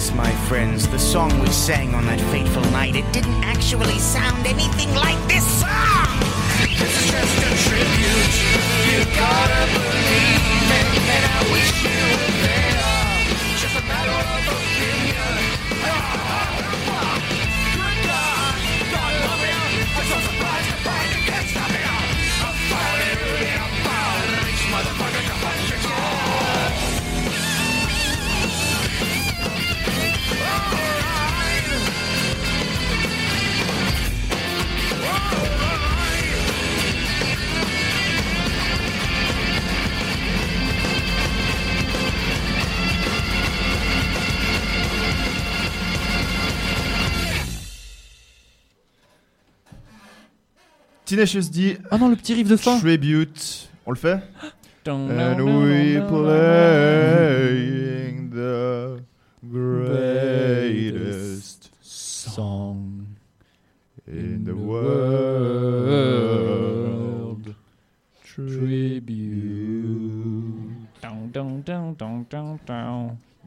[0.00, 0.88] this, my friends.
[0.88, 5.59] The song we sang on that fateful night, it didn't actually sound anything like this
[6.80, 6.86] You
[9.14, 12.69] gotta believe it, and I wish you were there.
[51.10, 51.76] Tenacious D.
[51.90, 52.78] Ah non, le petit riff de fin.
[52.78, 53.68] Tribute.
[53.84, 54.20] On le fait
[54.86, 56.30] And we playing
[58.30, 59.00] the
[59.44, 63.06] greatest Song
[64.08, 64.52] in the
[65.70, 67.54] world.
[68.24, 69.00] Tribute.
[71.02, 71.36] Manque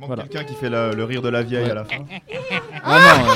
[0.08, 0.24] Voilà.
[0.24, 1.72] quelqu'un qui fait la- le rire de la vieille Ouais.
[1.72, 2.04] à la fin.
[2.84, 3.34] Ah non, euh,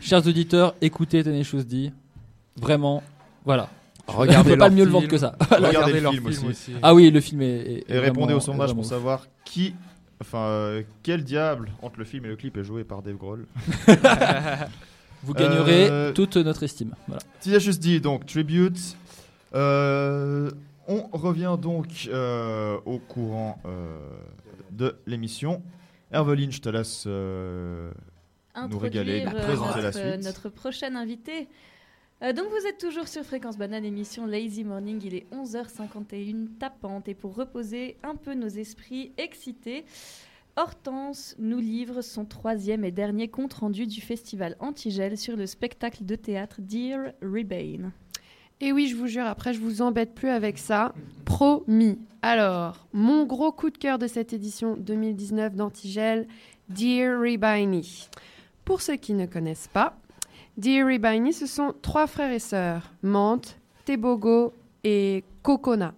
[0.00, 1.90] chers auditeurs, écoutez Tenacious D.
[2.56, 3.02] Vraiment,
[3.48, 3.68] voilà.
[4.06, 4.92] Regardez On peut pas mieux le film.
[4.92, 5.34] vendre que ça.
[5.50, 6.72] Regardez le leur film aussi.
[6.82, 7.46] Ah oui, le film est.
[7.46, 9.74] est- Et répondez au sondage pour savoir qui,
[10.20, 13.46] enfin, euh, quel diable entre le film et le clip est joué par Dave Grohl.
[15.24, 16.94] Vous gagnerez Euh, toute notre estime.
[17.06, 17.22] Voilà.
[17.40, 18.78] Tenacious D, donc Tribute.
[19.54, 20.50] Euh,
[20.86, 23.98] On revient donc euh, au courant euh,
[24.70, 25.62] de l'émission.
[26.12, 27.90] Herveline, je te laisse euh,
[28.70, 30.24] nous régaler, euh, présenter la notre, suite.
[30.24, 31.46] notre prochaine invité.
[32.22, 37.06] Euh, donc vous êtes toujours sur Fréquence Banane, émission Lazy Morning, il est 11h51 tapante
[37.06, 39.84] et pour reposer un peu nos esprits excités,
[40.56, 46.04] Hortense nous livre son troisième et dernier compte rendu du festival Antigel sur le spectacle
[46.04, 47.92] de théâtre Dear Rebane.
[48.60, 50.92] Et oui, je vous jure, après, je vous embête plus avec ça.
[51.24, 52.00] Promis.
[52.22, 56.26] Alors, mon gros coup de cœur de cette édition 2019 d'Antigel,
[56.68, 58.08] Dear Ribini.
[58.64, 59.96] Pour ceux qui ne connaissent pas,
[60.58, 64.52] Dear Ribini, ce sont trois frères et sœurs, Mante, Tebogo
[64.82, 65.94] et Kokona.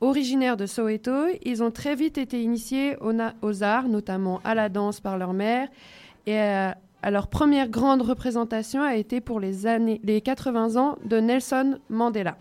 [0.00, 4.98] Originaires de Soweto, ils ont très vite été initiés aux arts, notamment à la danse
[4.98, 5.68] par leur mère,
[6.26, 10.98] et euh, à leur première grande représentation a été pour les, années, les 80 ans
[11.04, 12.38] de Nelson Mandela.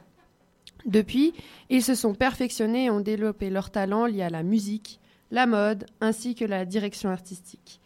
[0.87, 1.35] Depuis,
[1.69, 4.99] ils se sont perfectionnés et ont développé leur talent lié à la musique,
[5.29, 7.81] la mode ainsi que la direction artistique.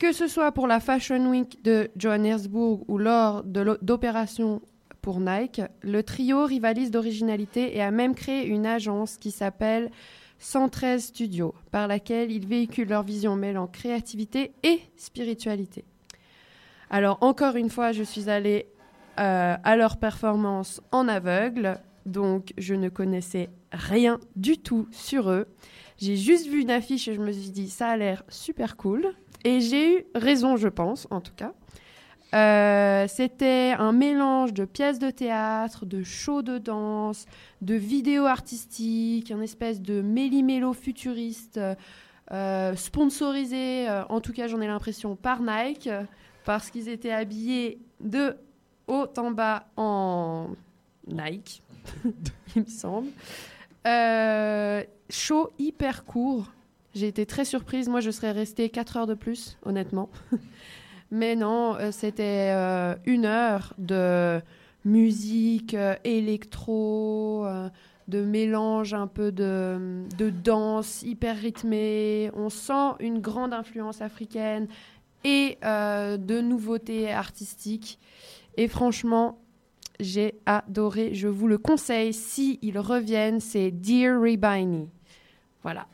[0.00, 4.62] Que ce soit pour la Fashion Week de Johannesburg ou lors d'opérations
[5.02, 9.90] pour Nike, le trio rivalise d'originalité et a même créé une agence qui s'appelle
[10.38, 15.84] 113 Studios, par laquelle ils véhiculent leur vision mêlant créativité et spiritualité.
[16.88, 18.68] Alors encore une fois, je suis allée
[19.18, 25.46] euh, à leur performance en aveugle, donc je ne connaissais rien du tout sur eux.
[26.00, 29.12] J'ai juste vu une affiche et je me suis dit ça a l'air super cool.
[29.44, 31.52] Et j'ai eu raison, je pense, en tout cas.
[32.34, 37.26] Euh, C'était un mélange de pièces de théâtre, de shows de danse,
[37.60, 41.60] de vidéos artistiques, un espèce de méli-mélo futuriste
[42.32, 45.90] euh, sponsorisé, euh, en tout cas j'en ai l'impression, par Nike,
[46.44, 48.36] parce qu'ils étaient habillés de
[48.86, 50.50] haut en bas en
[51.08, 51.62] Nike,
[52.54, 53.08] il me semble.
[53.86, 56.52] Euh, show hyper court.
[56.94, 57.88] J'ai été très surprise.
[57.88, 60.10] Moi, je serais restée 4 heures de plus, honnêtement.
[61.10, 64.40] Mais non, euh, c'était euh, une heure de
[64.84, 67.46] musique électro,
[68.08, 72.30] de mélange un peu de, de danse hyper rythmée.
[72.34, 74.68] On sent une grande influence africaine
[75.22, 77.98] et de nouveautés artistiques.
[78.56, 79.39] Et franchement,
[80.00, 81.14] j'ai adoré.
[81.14, 82.12] Je vous le conseille.
[82.12, 84.88] Si ils reviennent, c'est Dear Rebini.
[85.62, 85.86] Voilà.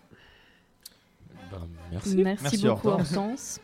[1.90, 2.16] merci.
[2.16, 3.60] Merci, beaucoup Hortense.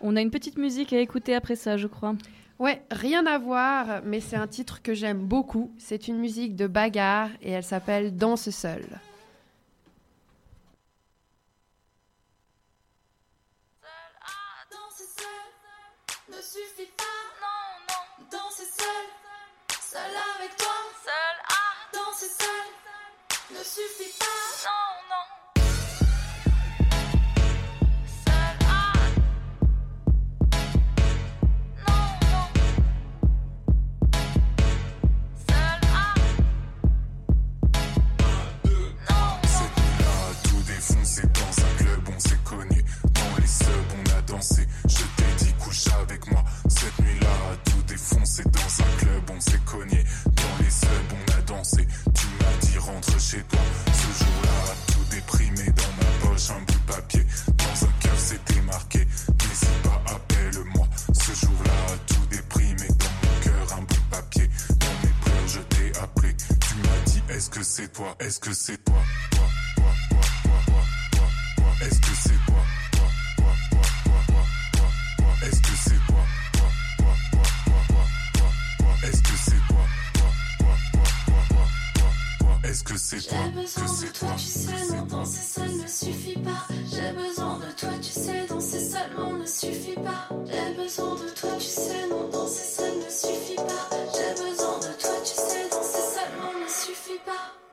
[0.00, 2.14] On a une petite musique à écouter après ça, je crois.
[2.58, 5.72] Ouais, rien à voir, mais c'est un titre que j'aime beaucoup.
[5.78, 9.00] C'est une musique de bagarre et elle s'appelle Danse seule.
[19.94, 21.62] Seul avec toi, seul à
[21.94, 22.66] danser seul
[23.52, 25.26] ne suffit pas, non, non.
[28.26, 28.92] Seul à,
[31.86, 32.02] non,
[32.32, 32.46] non.
[35.46, 36.14] Seul à,
[46.68, 47.63] Cette nuit-là, tout
[47.94, 50.04] défoncé dans un club, on s'est cogné.
[50.24, 51.86] Dans les subs, on a dansé.
[52.12, 53.60] Tu m'as dit rentre chez toi.
[53.86, 57.24] Ce jour-là, tout déprimé dans ma poche, un bout de papier.
[57.56, 58.98] Dans un cœur, c'était marqué.
[58.98, 60.86] N'hésite pas, appelle-moi.
[61.12, 64.50] Ce jour-là, tout déprimé dans mon cœur, un bout de papier.
[64.70, 66.34] Dans mes pleurs, je t'ai appelé.
[66.36, 68.16] Tu m'as dit, est-ce que c'est toi?
[68.18, 69.46] Est-ce que c'est toi, toi,
[82.84, 83.38] que c'est toi?
[83.44, 84.36] J'ai besoin Que de c'est toi, toi?
[84.36, 86.66] tu sais, non, danser seul ne suffit pas.
[86.90, 90.28] J'ai besoin de toi, tu sais, danser seulement ne suffit pas.
[90.46, 93.88] J'ai besoin de toi, tu sais, non, danser seul ne suffit pas.
[94.14, 97.63] J'ai besoin de toi, tu sais, danser seulement ne suffit pas.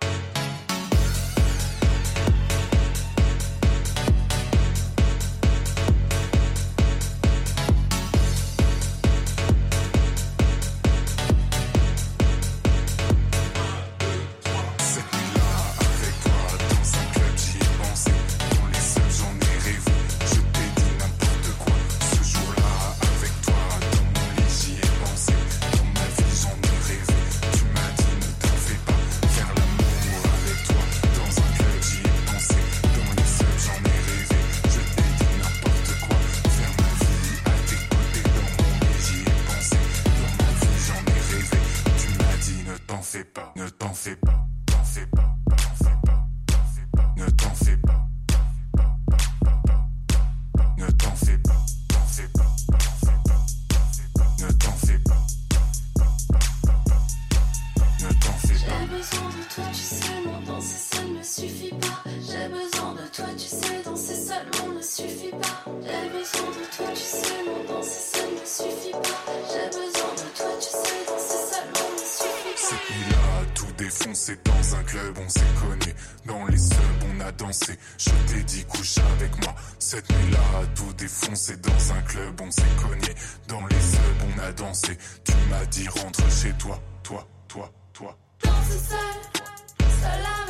[74.22, 75.96] Défoncé dans un club, on s'est connu.
[76.26, 76.76] Dans les subs,
[77.16, 77.78] on a dansé.
[77.98, 79.56] Je t'ai dit couche avec moi.
[79.80, 80.40] Cette nuit-là,
[80.76, 83.16] tout défoncé dans un club, on s'est cogné.
[83.48, 84.98] Dans les subs, on a dansé.
[85.24, 88.18] Tu m'as dit rentre chez toi, toi, toi, toi.
[88.44, 90.41] Danser seul, seul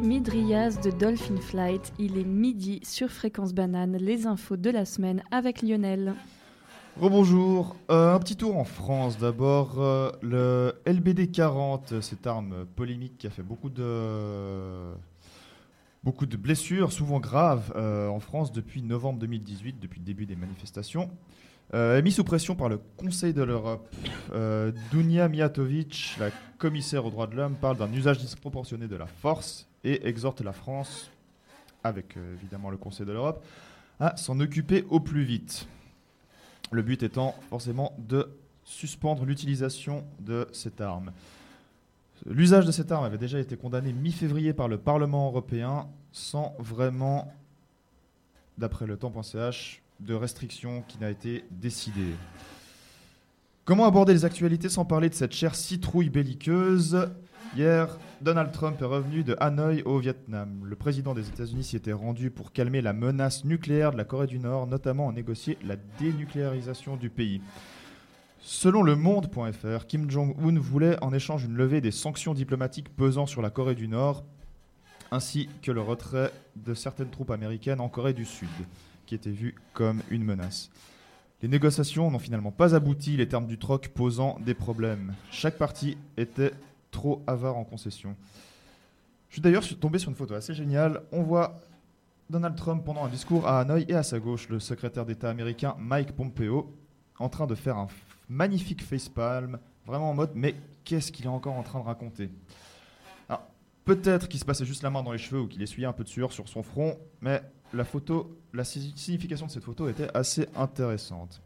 [0.00, 1.92] Midrias de Dolphin Flight.
[1.98, 3.96] Il est midi sur Fréquence Banane.
[3.96, 6.14] Les infos de la semaine avec Lionel.
[7.00, 9.80] Rebonjour, Euh, un petit tour en France d'abord.
[9.80, 14.92] euh, le LBD 40, cette arme polémique qui a fait beaucoup de,
[16.04, 20.36] beaucoup de blessures, souvent graves, euh, en France depuis novembre 2018, depuis le début des
[20.36, 21.10] manifestations,
[21.74, 23.88] euh, mis sous pression par le Conseil de l'Europe.
[24.92, 29.68] Dunia Mijatovic, la commissaire aux droits de l'homme, parle d'un usage disproportionné de la force
[29.84, 31.10] et exhorte la France,
[31.82, 33.44] avec euh, évidemment le Conseil de l'Europe,
[34.00, 35.68] à s'en occuper au plus vite.
[36.72, 38.28] Le but étant forcément de
[38.64, 41.12] suspendre l'utilisation de cette arme.
[42.26, 47.32] L'usage de cette arme avait déjà été condamné mi-février par le Parlement européen sans vraiment,
[48.56, 52.14] d'après le temps.ch, de restriction qui n'a été décidée.
[53.64, 57.08] Comment aborder les actualités sans parler de cette chère citrouille belliqueuse?
[57.52, 60.62] Hier, Donald Trump est revenu de Hanoï au Vietnam.
[60.64, 64.26] Le président des États-Unis s'y était rendu pour calmer la menace nucléaire de la Corée
[64.26, 67.40] du Nord, notamment en négocier la dénucléarisation du pays.
[68.40, 73.40] Selon le monde.fr, Kim Jong-un voulait en échange une levée des sanctions diplomatiques pesant sur
[73.40, 74.24] la Corée du Nord,
[75.12, 78.48] ainsi que le retrait de certaines troupes américaines en Corée du Sud.
[79.06, 80.70] qui était vu comme une menace.
[81.42, 85.14] Les négociations n'ont finalement pas abouti, les termes du troc posant des problèmes.
[85.30, 86.52] Chaque partie était
[86.94, 88.16] trop avare en concession.
[89.28, 91.02] Je suis d'ailleurs tombé sur une photo assez géniale.
[91.12, 91.60] On voit
[92.30, 95.74] Donald Trump pendant un discours à Hanoï et à sa gauche le secrétaire d'État américain
[95.78, 96.72] Mike Pompeo
[97.18, 97.88] en train de faire un
[98.28, 100.54] magnifique facepalm, vraiment en mode mais
[100.84, 102.30] qu'est-ce qu'il est encore en train de raconter?
[103.84, 106.04] Peut-être qu'il se passait juste la main dans les cheveux ou qu'il essuyait un peu
[106.04, 107.42] de sueur sur son front, mais
[107.74, 111.42] la photo, la si- signification de cette photo était assez intéressante.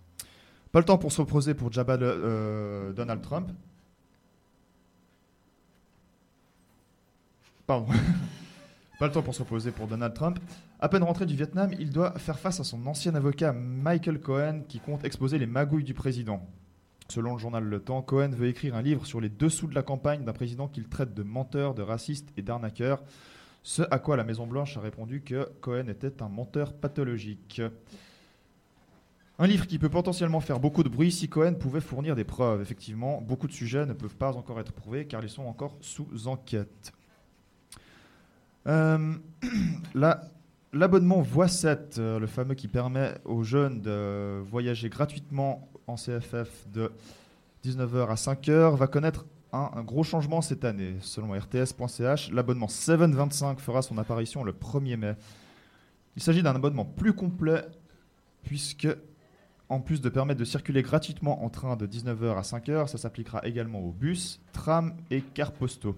[0.71, 3.51] Pas le temps pour s'opposer pour Jabba euh, Donald Trump.
[7.69, 7.93] Pardon.
[8.99, 10.39] Pas le temps pour s'opposer pour Donald Trump.
[10.81, 14.63] À peine rentré du Vietnam, il doit faire face à son ancien avocat Michael Cohen
[14.67, 16.41] qui compte exposer les magouilles du président.
[17.11, 19.83] Selon le journal Le Temps, Cohen veut écrire un livre sur les dessous de la
[19.83, 23.03] campagne d'un président qu'il traite de menteur, de raciste et d'arnaqueur.
[23.63, 27.61] Ce à quoi la Maison-Blanche a répondu que Cohen était un menteur pathologique.
[29.39, 32.63] Un livre qui peut potentiellement faire beaucoup de bruit si Cohen pouvait fournir des preuves.
[32.63, 36.29] Effectivement, beaucoup de sujets ne peuvent pas encore être prouvés car ils sont encore sous
[36.29, 36.95] enquête.
[38.69, 39.15] Euh,
[39.95, 40.23] la-
[40.75, 46.69] L'abonnement Voix 7, euh, le fameux qui permet aux jeunes de voyager gratuitement en CFF
[46.71, 46.93] de
[47.65, 49.25] 19h à 5h, va connaître
[49.55, 50.97] un, un gros changement cette année.
[51.01, 55.15] Selon RTS.ch, l'abonnement 725 fera son apparition le 1er mai.
[56.17, 57.65] Il s'agit d'un abonnement plus complet
[58.43, 58.89] puisque,
[59.71, 63.41] en plus de permettre de circuler gratuitement en train de 19h à 5h, ça s'appliquera
[63.47, 65.97] également aux bus, trams et cars postaux.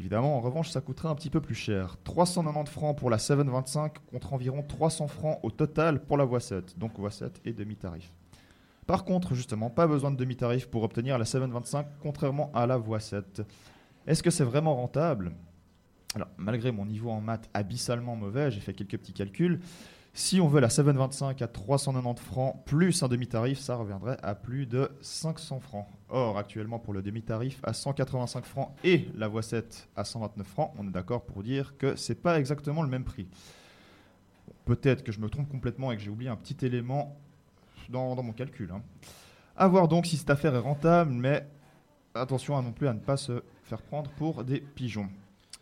[0.00, 1.98] Évidemment, en revanche, ça coûterait un petit peu plus cher.
[2.04, 6.78] 390 francs pour la 725 contre environ 300 francs au total pour la voie 7.
[6.78, 8.10] Donc voie 7 et demi-tarif.
[8.86, 12.98] Par contre, justement, pas besoin de demi-tarif pour obtenir la 725, contrairement à la voie
[12.98, 13.42] 7.
[14.06, 15.32] Est-ce que c'est vraiment rentable?
[16.14, 19.60] Alors, malgré mon niveau en maths abyssalement mauvais, j'ai fait quelques petits calculs.
[20.12, 24.66] Si on veut la 725 à 390 francs plus un demi-tarif, ça reviendrait à plus
[24.66, 25.86] de 500 francs.
[26.08, 30.72] Or, actuellement, pour le demi-tarif à 185 francs et la voie 7 à 129 francs,
[30.78, 33.28] on est d'accord pour dire que c'est pas exactement le même prix.
[34.64, 37.16] Peut-être que je me trompe complètement et que j'ai oublié un petit élément
[37.88, 38.70] dans, mon calcul.
[38.72, 38.82] hein.
[39.56, 41.46] À voir donc si cette affaire est rentable, mais
[42.14, 45.08] attention à non plus à ne pas se faire prendre pour des pigeons.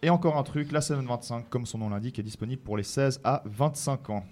[0.01, 3.21] Et encore un truc, la 725, comme son nom l'indique, est disponible pour les 16
[3.25, 4.25] à 25 ans.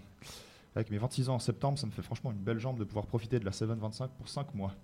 [0.77, 3.07] Avec mes 26 ans en septembre, ça me fait franchement une belle jambe de pouvoir
[3.07, 4.75] profiter de la 725 pour 5 mois.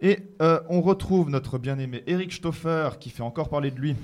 [0.00, 3.94] Et euh, on retrouve notre bien-aimé Eric Stoffer qui fait encore parler de lui.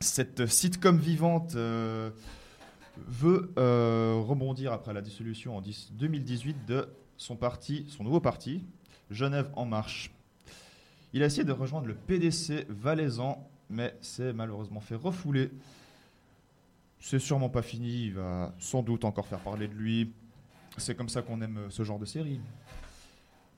[0.00, 2.10] Cette sitcom vivante euh,
[3.06, 8.64] veut euh, rebondir après la dissolution en 10 2018 de son parti, son nouveau parti,
[9.12, 10.10] Genève en marche.
[11.12, 15.52] Il a essayé de rejoindre le PDC valaisan, mais s'est malheureusement fait refouler.
[17.00, 20.12] C'est sûrement pas fini, il va sans doute encore faire parler de lui.
[20.76, 22.40] C'est comme ça qu'on aime euh, ce genre de série.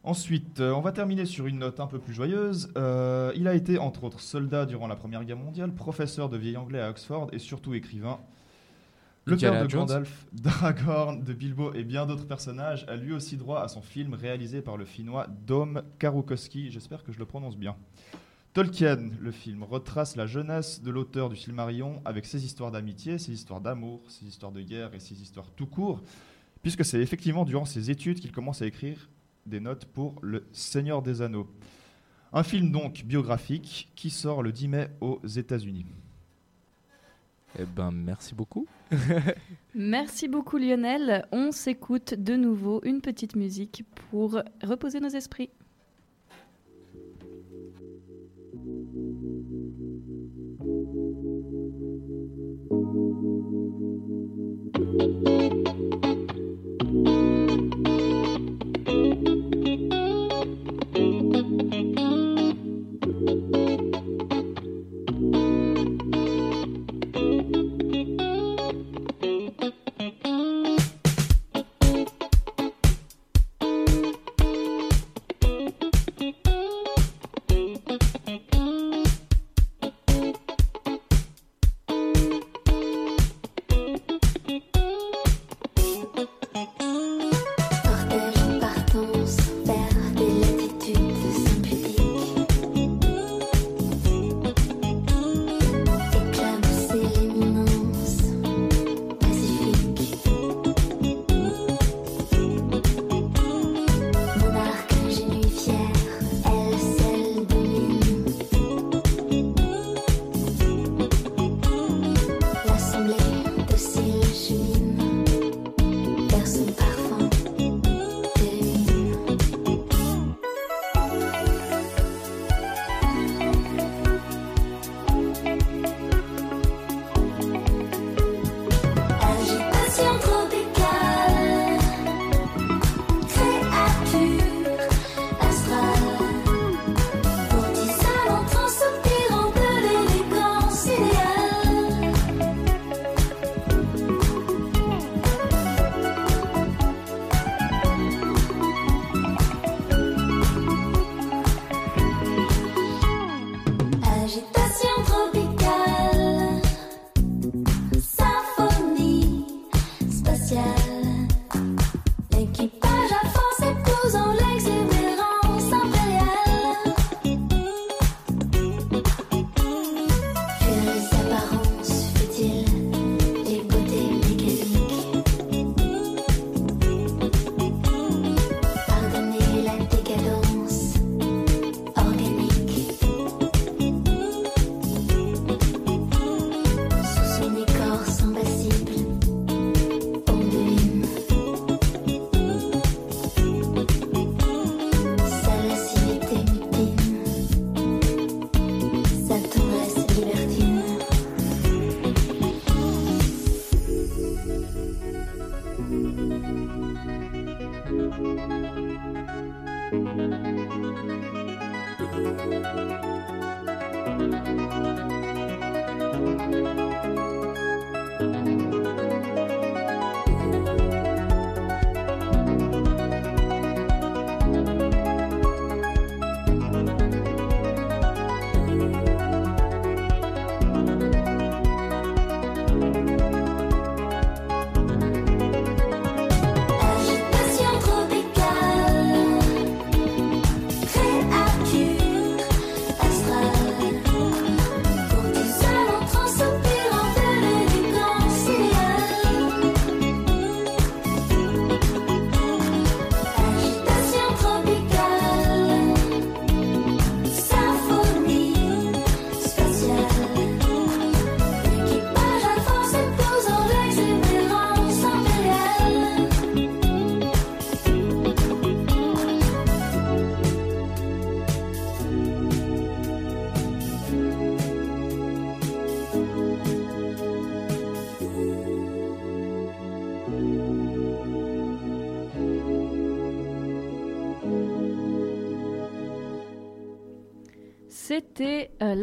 [0.03, 2.73] Ensuite, euh, on va terminer sur une note un peu plus joyeuse.
[2.77, 6.57] Euh, il a été, entre autres, soldat durant la Première Guerre mondiale, professeur de vieil
[6.57, 8.19] anglais à Oxford et surtout écrivain.
[9.27, 9.81] Le père de Jones.
[9.81, 14.15] Gandalf, Dragorn, de Bilbo et bien d'autres personnages a lui aussi droit à son film
[14.15, 16.71] réalisé par le finnois Dom Karukowski.
[16.71, 17.77] J'espère que je le prononce bien.
[18.53, 23.33] Tolkien, le film, retrace la jeunesse de l'auteur du Silmarillion avec ses histoires d'amitié, ses
[23.33, 26.03] histoires d'amour, ses histoires de guerre et ses histoires tout court,
[26.61, 29.09] puisque c'est effectivement durant ses études qu'il commence à écrire
[29.47, 31.49] des notes pour Le Seigneur des Anneaux.
[32.33, 35.87] Un film donc biographique qui sort le 10 mai aux États-Unis.
[37.57, 38.67] Eh ben, merci beaucoup.
[39.75, 41.27] Merci beaucoup Lionel.
[41.31, 45.51] On s'écoute de nouveau une petite musique pour reposer nos esprits.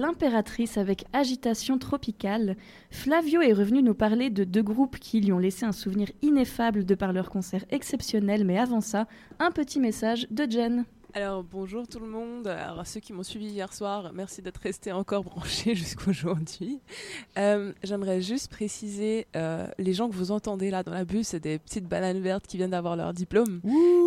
[0.08, 2.56] L'impératrice avec agitation tropicale.
[2.92, 6.86] Flavio est revenu nous parler de deux groupes qui lui ont laissé un souvenir ineffable
[6.86, 9.08] de par leur concert exceptionnel, mais avant ça,
[9.40, 10.86] un petit message de Jen.
[11.14, 14.62] Alors bonjour tout le monde, alors à ceux qui m'ont suivi hier soir, merci d'être
[14.62, 16.80] restés encore branchés jusqu'aujourd'hui.
[17.38, 21.40] Euh, J'aimerais juste préciser, euh, les gens que vous entendez là dans la bus, c'est
[21.40, 23.62] des petites bananes vertes qui viennent d'avoir leur diplôme,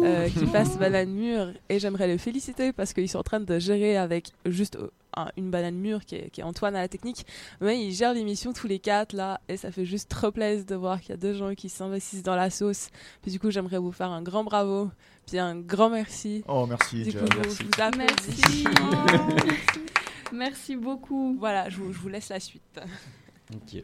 [0.04, 3.58] euh, qui passent banane mûre, et j'aimerais les féliciter parce qu'ils sont en train de
[3.58, 4.78] gérer avec juste
[5.16, 7.26] un- une banane mûre qui est, qui est Antoine à la technique,
[7.60, 10.74] mais ils gèrent l'émission tous les quatre là, et ça fait juste trop plaisir de
[10.74, 12.88] voir qu'il y a deux gens qui s'investissent dans la sauce.
[13.22, 14.90] Puis du coup, j'aimerais vous faire un grand bravo,
[15.26, 16.44] puis un grand merci.
[16.48, 17.62] Oh, merci, Du coup, je- Merci.
[17.64, 17.96] vous.
[17.98, 18.64] Merci.
[18.80, 21.36] Oh, Merci beaucoup.
[21.38, 22.80] Voilà, je vous, je vous laisse la suite.
[23.52, 23.82] Ok.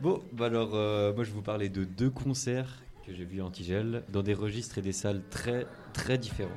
[0.00, 3.42] Bon, bah alors, euh, moi je vais vous parler de deux concerts que j'ai vus
[3.42, 6.50] en Tigel dans des registres et des salles très très différents.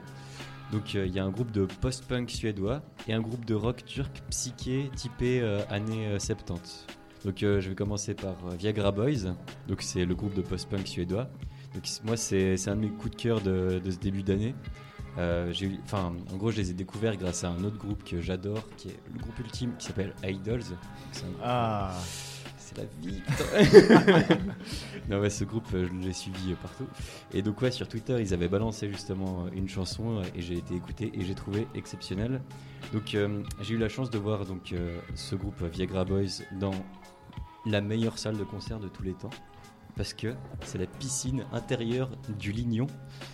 [0.73, 3.85] Donc euh, il y a un groupe de post-punk suédois et un groupe de rock
[3.85, 6.87] turc psyché typé euh, années euh, 70.
[7.23, 9.35] Donc euh, je vais commencer par Viagra Boys,
[9.67, 11.29] donc c'est le groupe de post-punk suédois.
[11.75, 14.55] Donc moi c'est un de mes coups de cœur de, ce début d'année.
[15.15, 18.99] En gros, je les ai découverts grâce à un autre groupe que j'adore, qui est
[19.13, 20.63] le groupe ultime, qui s'appelle Idols.
[21.43, 21.93] Ah.
[22.73, 23.21] C'est la vie.
[23.21, 24.37] putain.
[25.09, 26.87] non ouais, ce groupe, euh, je l'ai suivi euh, partout.
[27.33, 30.75] Et donc ouais, sur Twitter, ils avaient balancé justement euh, une chanson et j'ai été
[30.75, 32.41] écouté et j'ai trouvé exceptionnel.
[32.91, 36.73] Donc euh, j'ai eu la chance de voir donc euh, ce groupe Viagra Boys dans
[37.65, 39.29] la meilleure salle de concert de tous les temps.
[39.95, 42.09] Parce que c'est la piscine intérieure
[42.39, 42.87] du Lignon.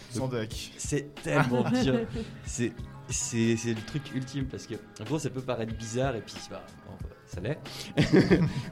[0.10, 0.74] Sans deck.
[0.78, 2.02] C'est tellement bien.
[2.46, 2.74] C'est
[3.10, 6.36] c'est c'est le truc ultime parce que en gros ça peut paraître bizarre et puis
[6.52, 7.58] bah, bon, ça l'est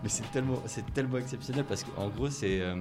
[0.04, 2.76] mais c'est tellement c'est tellement exceptionnel parce qu'en gros c'est euh,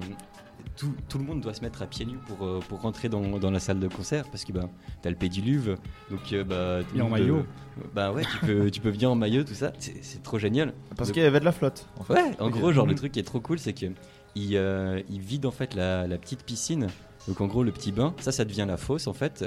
[0.76, 3.20] tout, tout le monde doit se mettre à pieds nus pour, euh, pour rentrer dans,
[3.38, 4.68] dans la salle de concert parce que bah,
[5.02, 5.76] t'as le pédiluve
[6.10, 7.44] donc euh, bah, Et en maillot.
[7.94, 11.12] bah ouais tu peux, tu peux venir en maillot tout ça c'est trop génial Parce
[11.12, 11.86] qu'il y avait de la flotte.
[11.98, 12.14] En fait.
[12.14, 13.86] Ouais, en gros, genre le truc qui est trop cool, c'est que
[14.34, 14.52] il,
[15.08, 16.88] il vide en fait la, la petite piscine.
[17.28, 19.44] Donc en gros, le petit bain, ça, ça devient la fosse en fait.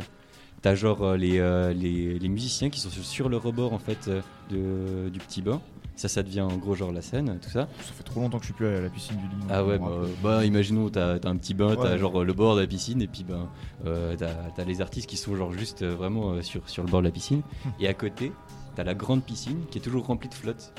[0.61, 3.79] T'as genre euh, les, euh, les, les musiciens qui sont sur- sur le rebord en
[3.79, 5.61] fait euh, de, du petit bain.
[5.99, 7.67] Ça, ça devient en gros genre la scène, tout ça.
[7.81, 9.47] Ça fait trop longtemps que je suis plus allé à la piscine du Lignon.
[9.49, 9.89] Ah ouais, bah,
[10.23, 11.97] bah, imaginons, t'as t'as un petit bain, t'as Ouais.
[11.97, 13.49] genre euh, le bord de la piscine, et puis ben,
[13.85, 17.01] euh, t'as les artistes qui sont genre juste euh, vraiment euh, sur, sur le bord
[17.01, 17.41] de la piscine.
[17.65, 17.69] Hmm.
[17.81, 18.31] Et à côté,
[18.77, 20.73] t'as la grande piscine qui est toujours remplie de flotte.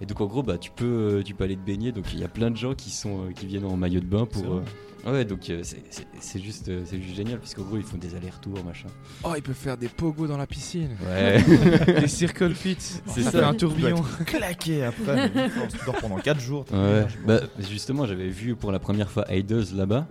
[0.00, 2.24] Et donc en gros, bah, tu, peux, tu peux aller te baigner, donc il y
[2.24, 4.62] a plein de gens qui, sont, qui viennent en maillot de bain pour...
[5.06, 7.96] Ouais, donc euh, c'est- c'est c'est juste, euh, c'est juste génial, qu'en gros, ils font
[7.96, 8.88] des allers-retours, machin.
[9.24, 10.90] Oh, il peut faire des pogos dans la piscine.
[11.06, 11.42] Ouais.
[12.00, 12.76] des circle pits.
[13.06, 13.30] C'est ça.
[13.30, 14.02] fait un tourbillon.
[14.26, 15.30] Claqué après.
[15.34, 16.64] mais Tu dors pendant 4 jours.
[16.66, 17.16] t'as Ouais, l'énergie.
[17.26, 17.40] bah,
[17.70, 20.06] justement, j'avais vu pour la première fois Idols là-bas.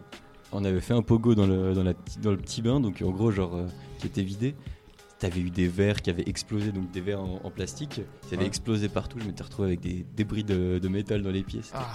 [0.51, 1.93] On avait fait un pogo dans le, dans la,
[2.23, 3.67] dans le petit bain, donc en gros, genre, euh,
[3.99, 4.55] qui était vidé.
[5.19, 8.43] T'avais eu des verres qui avaient explosé, donc des verres en, en plastique, qui avaient
[8.43, 8.47] Ouais.
[8.47, 9.17] explosé partout.
[9.19, 11.59] Je m'étais retrouvé avec des débris de, de métal dans les pieds.
[11.73, 11.85] Ah.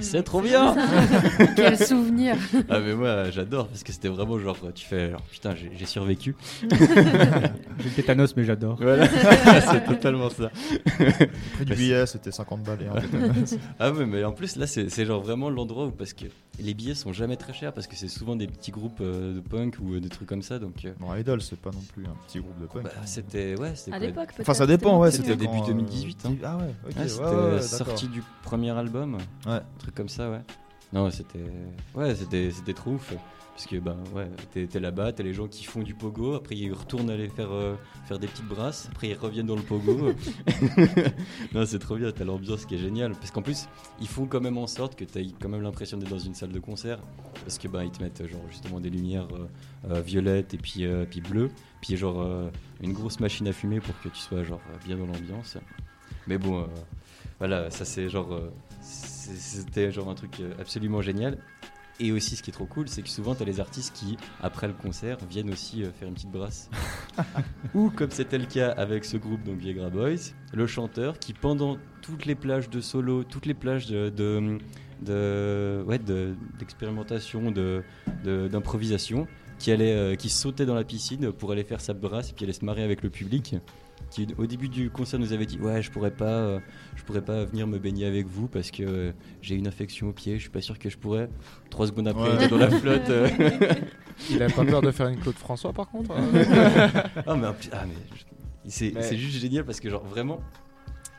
[0.00, 0.74] C'est trop bien
[1.56, 2.36] Quel souvenir
[2.70, 6.34] Ah mais moi j'adore parce que c'était vraiment genre tu fais genre putain j'ai survécu.
[6.62, 8.76] J'ai le tétanos, mais j'adore.
[8.80, 10.50] Voilà, c'est totalement ça.
[11.54, 12.86] Prix du billet, c'était 50 balles et.
[13.78, 16.24] Ah ouais, mais en plus là c'est c'est genre vraiment l'endroit où parce que
[16.60, 19.40] les billets sont jamais très chers parce que c'est souvent des petits groupes euh, de
[19.40, 20.84] punk ou euh, des trucs comme ça donc.
[20.84, 22.84] euh, Bon, Idol, c'est pas non plus un petit groupe de punk.
[22.84, 24.40] bah, c'était ouais c'était À l'époque, peut-être.
[24.42, 25.10] Enfin, ça dépend, ouais.
[25.10, 26.26] C'était début quand, euh, 2018.
[26.26, 26.34] hein.
[26.44, 26.96] Ah ouais, ok.
[26.96, 29.14] Ouais, c'était ouais, ouais, sorti du premier album,
[29.46, 29.52] Ouais.
[29.52, 30.40] un truc comme ça ouais.
[30.92, 31.44] Non, c'était
[31.94, 33.12] ouais, c'était c'était trop ouf.
[33.54, 34.28] Parce que ben ouais,
[34.66, 37.76] t'es là-bas, t'as les gens qui font du pogo, après ils retournent aller faire euh,
[38.04, 40.12] faire des petites brasses, après ils reviennent dans le pogo.
[41.54, 43.12] non, c'est trop bien, t'as l'ambiance qui est géniale.
[43.12, 43.68] Parce qu'en plus,
[44.00, 46.50] ils font quand même en sorte que t'aies quand même l'impression d'être dans une salle
[46.50, 46.98] de concert.
[47.44, 49.46] Parce que ben ils te mettent euh, genre justement des lumières euh,
[49.90, 51.50] euh, violettes et puis euh, puis bleues,
[51.80, 52.50] puis genre
[52.80, 55.58] une grosse machine à fumer pour que tu sois genre bien dans l'ambiance.
[56.26, 56.66] Mais bon,
[57.38, 58.40] voilà, ça c'est genre
[58.80, 61.38] c'était genre un truc absolument génial.
[62.00, 64.16] Et aussi, ce qui est trop cool, c'est que souvent, tu as les artistes qui,
[64.42, 66.68] après le concert, viennent aussi euh, faire une petite brasse.
[67.74, 71.78] Ou, comme c'était le cas avec ce groupe, donc Viagra Boys, le chanteur qui, pendant
[72.02, 74.58] toutes les plages de solo, toutes les plages de, de,
[75.02, 77.82] de- ouais, de- d'expérimentation, de,
[78.24, 79.28] de- d'improvisation,
[79.60, 82.44] qui, allait, euh, qui sautait dans la piscine pour aller faire sa brasse et puis
[82.44, 83.54] aller se marrer avec le public.
[84.14, 86.60] Qui, au début du concert, nous avait dit Ouais, je pourrais pas, euh,
[86.94, 89.12] je pourrais pas venir me baigner avec vous parce que euh,
[89.42, 91.28] j'ai une infection au pied, je suis pas sûr que je pourrais.
[91.70, 92.44] Trois secondes après, il Ouais.
[92.44, 93.10] était dans la flotte.
[93.10, 93.28] euh.
[94.30, 96.14] Il a pas peur de faire une Claude François par contre
[97.26, 98.22] ah, mais, en plus- ah, mais je-
[98.68, 100.40] c'est Mais- c'est juste génial parce que, genre, vraiment,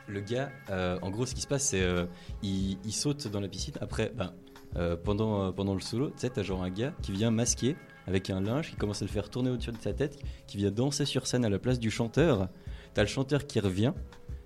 [0.08, 2.06] le gars, euh, en gros, ce qui se passe, c'est euh,
[2.42, 3.74] il, il saute dans la piscine.
[3.82, 4.32] Après, ben,
[4.76, 7.76] euh, pendant, euh, pendant le solo, tu sais, t'as genre un gars qui vient masquer
[8.06, 10.70] avec un linge, qui commence à le faire tourner au-dessus de sa tête, qui vient
[10.70, 12.48] danser sur scène à la place du chanteur.
[12.96, 13.92] T'as le chanteur qui revient.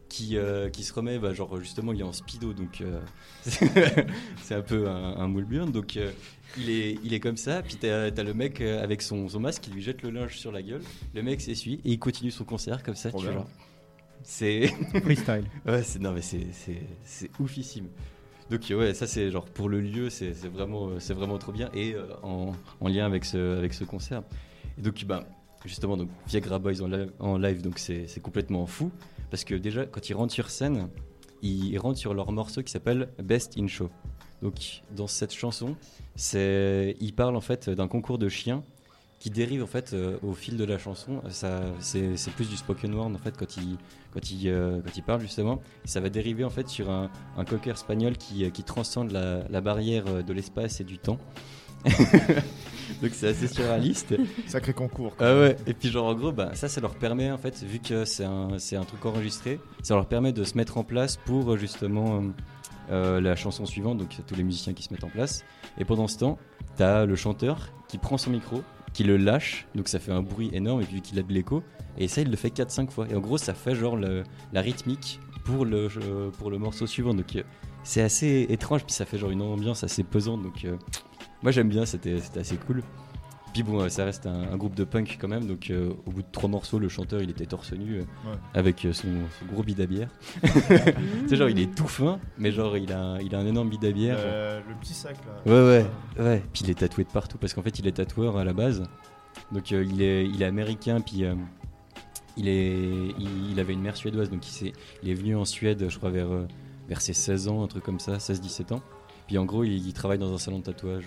[0.09, 2.99] Qui, euh, qui se remet, bah, genre justement il est en speedo donc euh,
[4.43, 6.11] c'est un peu un, un moule burn donc euh,
[6.59, 9.63] il, est, il est comme ça puis t'as as le mec avec son, son masque
[9.63, 10.83] qui lui jette le linge sur la gueule
[11.15, 13.41] le mec s'essuie et il continue son concert comme ça Trop tu vois, bien.
[13.43, 13.51] genre,
[14.25, 14.67] c'est
[15.05, 15.45] Freestyle.
[15.65, 17.87] ouais c'est non mais c'est oufissime
[18.51, 21.71] donc ouais ça c'est genre pour le lieu c'est c'est vraiment c'est vraiment trop bien
[21.73, 24.25] et euh, en, en lien avec ce avec ce concert
[24.77, 25.25] et donc bah
[25.65, 26.83] justement donc Viagra Boys
[27.19, 28.91] en live, donc c'est complètement fou
[29.31, 30.89] parce que déjà quand ils rentrent sur scène
[31.43, 33.91] ils rentrent sur leur morceau qui s'appelle Best in Show
[34.43, 35.77] donc dans cette chanson
[36.17, 38.63] c'est ils parlent en fait d'un concours de chiens
[39.21, 41.23] qui dérive en fait euh, au fil de la chanson.
[41.29, 43.77] C'est, plus du spoken word en fait quand il,
[44.13, 44.81] quand euh,
[45.21, 45.61] justement.
[45.85, 47.11] Ça va dériver en fait sur un,
[47.47, 51.19] cocker espagnol qui, euh, transcende la, barrière de l'espace et du temps.
[53.03, 54.15] Donc c'est assez surréaliste.
[54.47, 55.15] Sacré concours.
[55.21, 55.57] Ah ouais.
[55.67, 58.25] Et puis genre en gros, bah, ça, ça leur permet en fait, vu que c'est
[58.25, 61.57] un, c'est un truc enregistré, ça leur permet de se mettre en place pour euh,
[61.57, 62.21] justement euh,
[62.91, 63.99] euh, la chanson suivante.
[63.99, 65.45] Donc tous les musiciens qui se mettent en place.
[65.79, 66.39] Et pendant ce temps,
[66.77, 68.63] t'as le chanteur qui prend son micro,
[68.93, 71.63] qui le lâche, donc ça fait un bruit énorme et puis qu'il a de l'écho,
[71.97, 73.07] et ça il le fait 4-5 fois.
[73.09, 75.89] Et en gros, ça fait genre le- la rythmique pour le,
[76.39, 77.15] pour le morceau suivant.
[77.15, 77.43] Donc
[77.85, 80.43] c'est assez étrange, puis ça fait genre une ambiance assez pesante.
[80.43, 80.77] Donc euh,
[81.43, 82.83] moi j'aime bien, c'était c'était assez cool.
[83.53, 86.13] Puis bon, euh, ça reste un, un groupe de punk quand même, donc euh, au
[86.13, 88.37] bout de trois morceaux, le chanteur il était torse nu euh, Ouais.
[88.55, 89.09] avec euh, son,
[89.41, 90.09] son gros bide à bière.
[90.43, 93.47] tu sais, genre il est tout fin, mais genre il a, un- il a un
[93.47, 94.17] énorme bide à bière.
[94.21, 95.53] Euh, le petit sac là.
[95.53, 95.85] Ouais,
[96.19, 96.43] ouais, ouais.
[96.53, 98.85] Puis il est tatoué de partout parce qu'en fait il est tatoueur à la base.
[99.51, 101.35] Donc euh, il, est, il est américain, puis euh,
[102.37, 104.73] il, est, il, il avait une mère suédoise, donc il, s'est-
[105.03, 106.29] il est venu en Suède, je crois, vers,
[106.89, 108.81] vers ses 16 ans, un truc comme ça, 16-17 ans.
[109.31, 111.05] Puis en gros, il, il travaille dans un salon de tatouage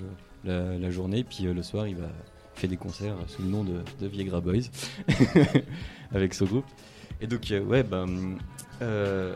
[0.47, 2.07] euh, la, journée, puis euh, le soir, il va
[2.55, 4.61] fait des concerts sous le nom de, de Viagra Boys
[6.13, 6.63] avec ce groupe.
[7.19, 8.37] Et donc, euh, ouais, ben.
[8.81, 9.35] euh,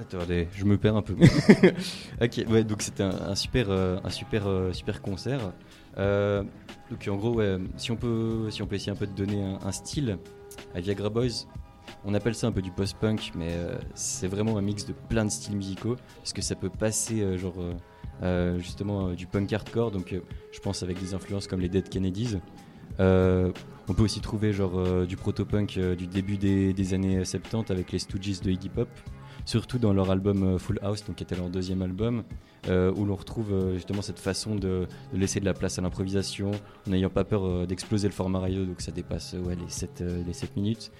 [0.00, 1.16] Attendez, je me perds un peu.
[2.22, 5.52] ok, ouais, donc c'était un, super, euh, un super, euh, super concert.
[5.98, 6.42] Euh,
[6.90, 9.42] donc en gros, ouais, si on peut, si on peut essayer un peu de donner
[9.42, 10.16] un, style
[10.74, 11.44] à Viagra Boys,
[12.06, 15.26] on appelle ça un peu du post-punk, mais euh, c'est vraiment un mix de plein
[15.26, 17.97] de styles musicaux, parce que ça peut passer euh, genre euh, euh,
[18.58, 20.20] justement euh, du punk hardcore, donc euh,
[20.52, 22.38] je pense avec des influences comme les Dead Kennedys.
[23.00, 23.52] Euh,
[23.88, 27.70] on peut aussi trouver genre euh, du proto-punk euh, du début des, des années 70
[27.70, 28.88] avec les Stooges de Iggy Pop,
[29.44, 32.22] surtout dans leur album euh, Full House, donc qui était leur deuxième album,
[32.68, 36.50] euh, où l'on retrouve euh, justement cette façon de, laisser de la place à l'improvisation,
[36.50, 39.68] en n'ayant pas peur euh, d'exploser le format radio, donc ça dépasse euh, ouais, les,
[39.70, 40.90] 7, euh, les 7 minutes.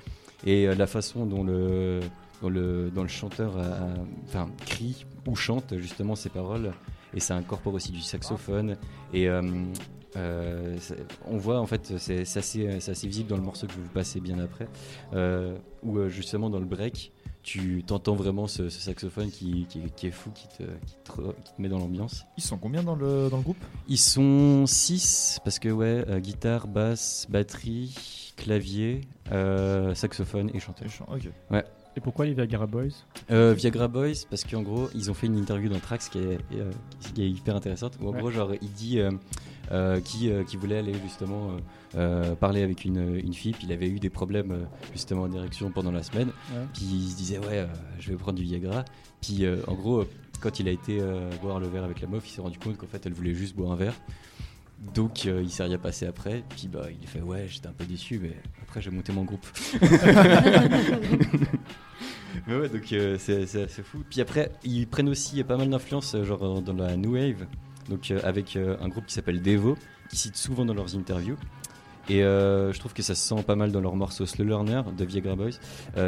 [0.46, 2.00] Et euh, la façon dont le,
[2.40, 3.56] dont le, dont le chanteur
[4.64, 6.72] crie ou chante justement ses paroles,
[7.14, 8.76] et ça incorpore aussi du saxophone.
[9.12, 9.42] Et euh,
[10.16, 10.76] euh,
[11.26, 13.90] on voit en fait, c'est assez, assez visible dans le morceau que je vais vous
[13.90, 14.68] passer bien après,
[15.12, 17.12] euh, où justement dans le break,
[17.42, 21.12] tu t'entends vraiment ce, ce saxophone qui, qui, qui est fou, qui te, qui te,
[21.12, 22.26] re- qui te met dans l'ambiance.
[22.36, 23.62] Ils sont combien dans le, dans le groupe?
[23.88, 29.00] Ils sont 6 parce que ouais, euh, guitare, basse, batterie, clavier,
[29.32, 30.88] euh, saxophone et chanteur.
[31.08, 31.28] ok.
[31.50, 31.64] Ouais.
[31.98, 32.90] Et pourquoi les Viagra Boys?
[33.32, 36.38] Euh, Viagra Boys parce qu'en gros ils ont fait une interview dans Trax qui est,
[36.54, 36.70] euh,
[37.12, 38.20] qui est hyper intéressante où en Ouais.
[38.20, 39.10] gros genre il dit euh,
[39.72, 41.56] euh, qui, qui voulait aller justement
[42.38, 46.04] parler avec une, une fille puis il avait eu des problèmes justement d'érection pendant la
[46.04, 46.66] semaine Ouais.
[46.72, 47.66] puis il se disait ouais
[47.98, 48.84] je vais prendre du Viagra
[49.20, 50.04] puis en gros
[50.40, 51.00] quand il a été
[51.42, 53.56] boire le verre avec la meuf, il s'est rendu compte qu'en fait, elle voulait juste
[53.56, 53.94] boire un verre.
[54.94, 56.44] Donc euh, il s'est rien passé après.
[56.48, 59.46] Puis bah, il fait ouais, j'étais un peu déçu, mais après j'ai monté mon groupe.
[62.46, 64.02] mais ouais, donc euh, c'est assez fou.
[64.08, 67.46] Puis après, ils prennent aussi pas mal d'influence, euh, genre dans la new wave,
[67.88, 69.76] donc euh, avec un groupe qui s'appelle Devo,
[70.10, 71.36] qui cite souvent dans leurs interviews.
[72.10, 75.04] Et je trouve que ça se sent pas mal dans leur morceau Slow Learner de
[75.04, 75.58] Viagra Boys,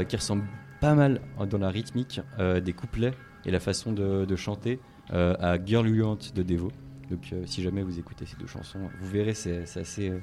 [0.08, 0.44] qui ressemble
[0.80, 1.20] pas mal
[1.50, 3.12] dans la rythmique des couplets
[3.44, 4.80] et la façon de, chanter
[5.10, 6.72] à Girl You Want de Devo.
[7.10, 10.20] Donc euh, si jamais vous écoutez ces deux chansons, vous verrez c'est euh,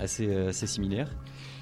[0.00, 1.14] euh, assez similaire.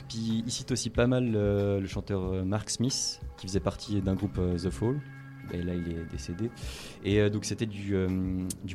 [0.09, 4.35] Puis il cite aussi pas mal le chanteur Mark Smith, qui faisait partie d'un groupe
[4.35, 5.01] The Fall.
[5.52, 6.51] Et là, il est décédé.
[7.05, 7.94] Et donc, c'était du,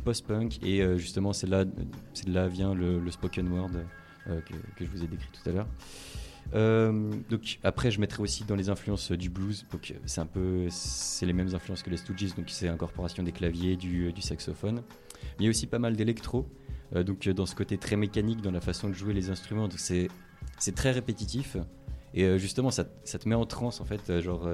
[0.03, 0.60] post-punk.
[0.64, 3.72] Et justement, c'est de là vient le, spoken word
[4.26, 5.68] que, je vous ai décrit tout à l'heure.
[7.30, 9.68] Donc après, je mettrai aussi dans les influences du blues.
[9.72, 12.34] Donc c'est un peu, c'est les mêmes influences que les Stooges.
[12.35, 14.81] Donc c'est incorporation des claviers, du saxophone.
[15.37, 16.47] Mais il y a aussi pas mal d'électro.
[16.95, 19.67] Euh, donc euh, dans ce côté très mécanique, dans la façon de jouer les instruments.
[19.67, 20.09] Donc c'est
[20.75, 21.57] très répétitif.
[22.15, 24.19] Et euh, justement, ça, ça te met en transe en fait.
[24.21, 24.47] genre,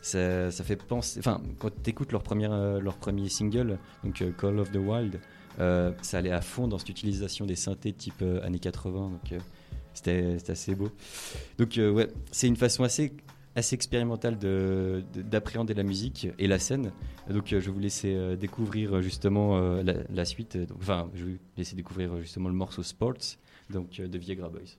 [0.00, 1.18] ça, ça fait penser.
[1.18, 5.20] Enfin, quand tu écoutes leur, première, leur premier single, donc Call of the Wild,
[5.58, 9.10] ça allait à fond dans cette utilisation des synthés type années 80.
[9.10, 9.40] Donc,
[9.94, 10.90] c'était assez beau.
[11.58, 13.12] Donc, euh, ouais, c'est une façon assez,
[13.54, 13.76] assez
[14.38, 16.92] de- d'appréhender la musique et la scène.
[17.28, 20.58] Donc, euh, je vais vous laisser euh, découvrir euh, justement la, suite.
[20.76, 23.36] Enfin, je vais vous laisser découvrir justement le morceau Sports
[23.70, 24.76] donc, de Viagra Boys.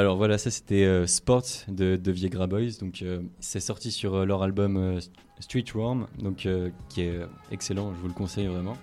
[0.00, 2.78] Bah alors voilà, ça c'était euh, Sports de, de Viegra Boys.
[2.80, 4.98] Donc euh, c'est sorti sur euh, leur album euh,
[5.40, 6.48] Street Worm, donc
[6.88, 7.20] qui est
[7.50, 8.78] excellent, je vous le conseille vraiment.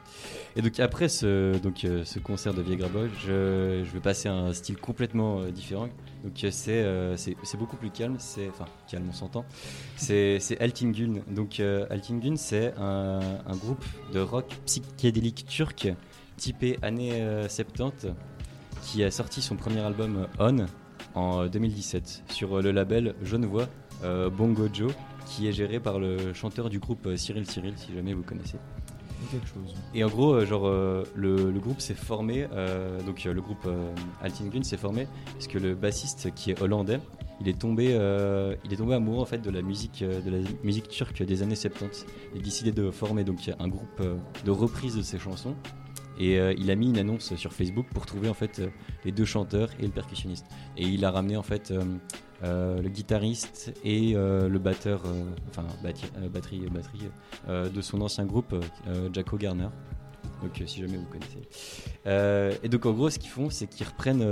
[0.55, 4.33] Et donc après ce, donc, ce concert de Viegra Boys, je, je vais passer à
[4.33, 5.89] un style complètement différent.
[6.23, 6.83] Donc c'est
[7.15, 9.45] c'est beaucoup plus calme, c'est enfin calme on s'entend.
[9.95, 11.21] C'est Altingun.
[11.29, 15.89] Donc Altingun c'est un, un groupe de rock psychédélique turc
[16.37, 18.07] typé années euh, 70
[18.83, 20.65] qui a sorti son premier album On
[21.17, 23.67] en euh, 2017 sur euh, le label Genevois
[24.03, 24.93] euh, Bongo Joe
[25.25, 28.57] qui est géré par le chanteur du groupe euh, Cyril Cyril si jamais vous connaissez.
[29.31, 29.75] Quelque chose.
[29.95, 33.41] Et en gros, euh, genre, euh, le, le groupe s'est formé, euh, donc euh, le
[33.41, 33.91] groupe euh,
[34.21, 36.99] Altingun s'est formé parce que le bassiste qui est hollandais,
[37.41, 40.29] il est tombé, euh, il est tombé amoureux en fait de la musique, euh, de
[40.29, 42.05] la musique turque des années 70.
[42.35, 44.15] Il a décidé de former donc un groupe euh,
[44.45, 45.55] de reprise de ses chansons.
[46.19, 48.69] Et euh, il a mis une annonce sur Facebook pour trouver en fait euh,
[49.05, 50.45] les deux chanteurs et le percussionniste.
[50.75, 51.71] Et il a ramené en fait
[52.43, 55.03] euh, le guitariste et le batteur,
[55.49, 56.09] enfin batterie,
[56.69, 57.01] batterie
[57.49, 58.55] euh, de son ancien groupe,
[59.13, 59.69] Jacko Garner.
[60.43, 62.59] Donc si jamais vous connaissez.
[62.63, 64.23] Et donc en gros ce qu'ils font c'est qu'ils reprennent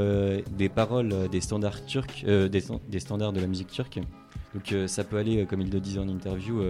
[0.55, 3.99] des paroles des standards turcs, des, stand- des standards de la musique turque.
[4.53, 6.61] Donc ça peut aller, comme il le disait en interview,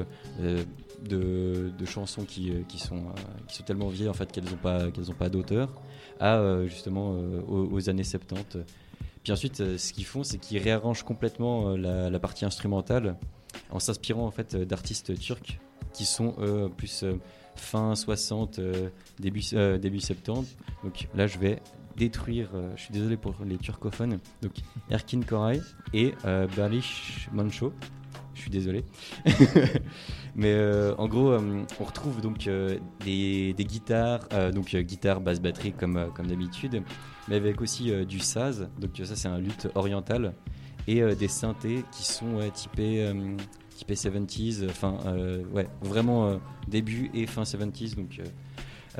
[1.03, 4.57] de, chansons qui, euh, qui, sont, euh, qui sont tellement vieilles en fait qu'elles n'ont
[4.57, 5.73] pas, qu'elles pas d'auteur,
[6.19, 7.17] à euh, justement
[7.47, 8.59] aux, années 70.
[9.23, 13.15] Puis ensuite, ce qu'ils font, c'est qu'ils réarrangent complètement la, partie instrumentale
[13.72, 15.59] en s'inspirant en fait d'artistes turcs
[15.93, 17.05] qui sont eux plus
[17.55, 18.89] fin 60, euh,
[19.19, 19.41] début,
[19.80, 20.57] début 70.
[20.84, 21.61] Donc là, je vais
[21.95, 24.51] détruire, je suis désolé pour les turcophones, donc
[24.89, 25.61] Erkin Koray
[25.93, 26.13] et
[26.55, 27.73] Berlish Mancho.
[28.36, 28.84] Je suis désolé.
[30.36, 35.72] Mais euh, en gros, euh, on retrouve donc euh, des, guitares, donc guitare, basse, batterie
[35.72, 36.84] comme, comme d'habitude,
[37.28, 38.70] mais avec aussi du saz.
[38.80, 40.34] Donc ça, c'est un luth oriental
[40.88, 43.12] et des synthés qui sont typés,
[43.76, 44.98] typés 70s, enfin
[45.53, 47.95] ouais, vraiment début et fin 70s.
[47.95, 48.20] Donc,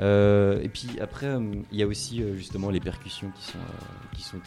[0.00, 1.36] et puis après,
[1.70, 3.58] il y a aussi justement les percussions qui sont,
[4.14, 4.38] qui sont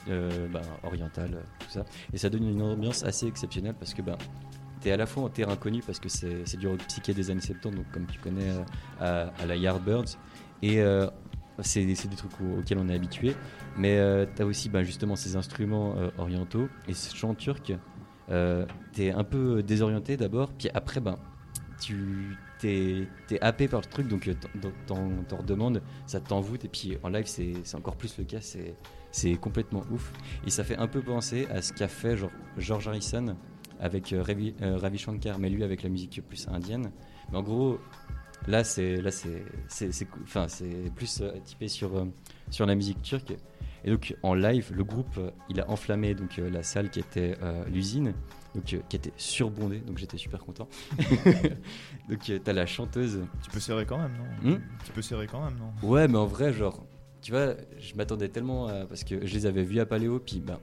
[0.51, 1.85] bah, orientales, tout ça.
[2.11, 4.17] Et ça donne une ambiance assez exceptionnelle parce que bah,
[4.81, 7.29] tu es à la fois en terrain connu parce que c'est du rock psyché des
[7.31, 8.49] années 70, donc comme tu connais
[9.01, 10.17] euh, à, la Yardbirds.
[10.61, 11.07] Et euh,
[11.61, 13.35] c'est des trucs au- auxquels on est habitué.
[13.77, 13.97] Mais
[14.35, 17.73] tu as aussi bah, justement ces instruments euh, orientaux et ce chant turc.
[18.31, 21.17] Euh, t'es un peu désorienté d'abord, puis après, ben,
[21.81, 24.33] tu t'es es happé par le truc, donc euh,
[24.85, 28.39] t'en- redemandes, ça t'envoûte, et puis en live, c'est encore plus le cas,
[29.11, 30.11] c'est complètement ouf.
[30.45, 32.15] Et ça fait un peu penser à ce qu'a fait
[32.57, 33.35] George Harrison
[33.79, 36.91] avec euh, Ravi, euh, Ravi Shankar, mais lui avec la musique plus indienne.
[37.31, 37.79] Mais en gros,
[38.47, 42.05] là, c'est là c'est c'est c'est cou- enfin c'est plus euh, typé sur
[42.49, 43.33] sur la musique turque.
[43.85, 45.17] Et donc en live, le groupe,
[45.49, 47.37] il a enflammé donc la salle qui était
[47.71, 48.13] l'usine,
[48.53, 50.67] donc euh, qui était surbondée, donc j'étais super content.
[52.09, 53.21] donc euh, t'as la chanteuse.
[53.43, 54.11] Tu peux serrer quand même,
[54.43, 54.51] non?
[54.55, 54.59] Hmm?
[54.85, 55.87] Tu peux serrer quand même, non?
[55.87, 56.85] Ouais, mais en vrai, genre,
[57.21, 58.85] tu vois, je m'attendais tellement à.
[58.85, 60.59] Parce que je les avais vus à Paléo, puis ben.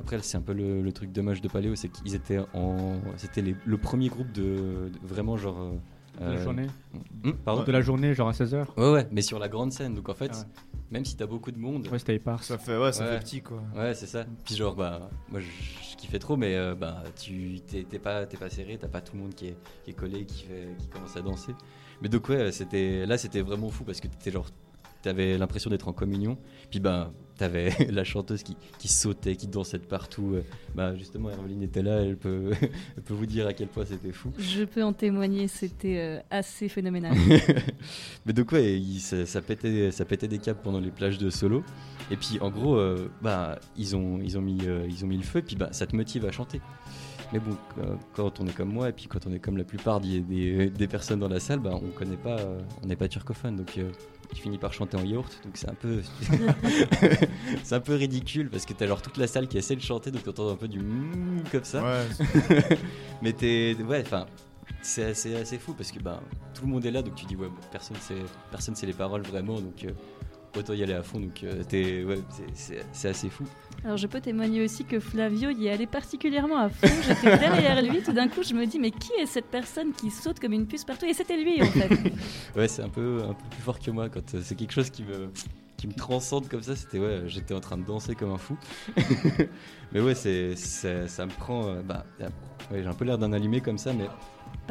[0.00, 2.98] Après, c'est un peu le, le truc dommage de Paléo, c'est qu'ils étaient en.
[3.16, 4.42] C'était les- le premier groupe de.
[4.42, 5.58] de- vraiment, genre.
[5.60, 5.72] euh,
[6.18, 6.66] De la euh, journée
[7.24, 9.94] hmm, pardon De la journée, genre à 16h Ouais, ouais, mais sur la grande scène.
[9.94, 10.44] Donc en fait, Ah ouais.
[10.90, 11.86] même si t'as beaucoup de monde.
[11.86, 12.42] Ouais, c'était épars.
[12.42, 13.62] Ça fait- ouais, ça fait petit, quoi.
[13.76, 14.24] Ouais, c'est ça.
[14.44, 18.36] Puis genre, bah, moi je, je kiffais trop, mais euh, bah, tu t'es pas, t'es
[18.36, 20.88] pas serré, t'as pas tout le monde qui est, qui est collé, qui, fait, qui
[20.88, 21.54] commence à danser.
[22.02, 24.46] Mais donc, ouais, c'était, là c'était vraiment fou parce que t'étais genre.
[25.02, 26.36] T'avais l'impression d'être en communion,
[26.70, 27.10] puis ben
[27.40, 30.32] t'avais la chanteuse qui, qui sautait, qui dansait de partout.
[30.34, 30.42] euh.
[30.74, 32.52] Bah justement, Hermeline était là, elle peut,
[32.96, 34.30] elle peut vous dire à quel point c'était fou.
[34.38, 37.16] Je peux en témoigner, c'était euh, assez phénoménal.
[38.26, 41.30] Mais donc ouais, il- ça, ça pétait, ça pétait des câbles pendant les plages de
[41.30, 41.64] solo.
[42.10, 45.16] Et puis en gros, euh, bah ils ont, ils ont mis, euh, ils ont mis
[45.16, 45.42] le feu.
[45.42, 46.60] Puis bah ça te motive à chanter.
[47.32, 47.56] Mais bon,
[48.14, 50.68] quand on est comme moi et puis quand on est comme la plupart des, des,
[50.68, 52.36] des personnes dans la salle, bah on connaît pas,
[52.82, 53.88] on n'est pas turcophone, donc euh,
[54.34, 55.40] tu finis par chanter en yaourt.
[55.44, 56.02] Donc c'est un peu,
[57.62, 60.10] c'est un peu ridicule parce que t'as genre toute la salle qui essaie de chanter,
[60.10, 62.04] donc t'entends un peu du mmm comme ça.
[63.22, 64.26] Mais t'es, ouais, enfin
[64.82, 66.20] c'est assez, assez fou parce que ben,
[66.54, 69.22] tout le monde est là donc tu dis ouais personne sait personne sait les paroles
[69.22, 69.90] vraiment donc euh,
[70.56, 72.18] autant y aller à fond donc euh, t'es- ouais,
[72.54, 73.44] c'est- assez fou
[73.84, 76.88] Alors je peux témoigner aussi que Flavio y est allé particulièrement à fond.
[77.06, 80.10] J'étais derrière lui, tout d'un coup je me dis mais qui est cette personne qui
[80.10, 81.06] saute comme une puce partout?
[81.06, 81.88] Et c'était lui en fait.
[82.56, 84.90] ouais c'est un peu un peu plus fort que moi quand euh, c'est quelque chose
[84.90, 85.30] qui me
[85.76, 88.56] qui me transcende comme ça c'était ouais j'étais en train de danser comme un fou
[89.92, 93.60] mais ouais c'est ça me prend euh, bah ouais, j'ai un peu l'air d'un allumé
[93.60, 94.06] comme ça mais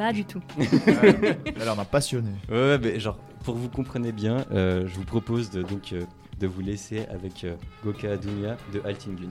[0.00, 0.40] Pas du tout.
[0.56, 2.30] Elle a l'air d'un passionné.
[2.48, 5.92] Ouais, ouais, mais genre, pour que vous compreniez bien, euh, je vous propose de, donc,
[5.92, 6.04] euh,
[6.38, 7.54] de vous laisser avec euh,
[7.84, 9.28] Goka Dunya de Altingun.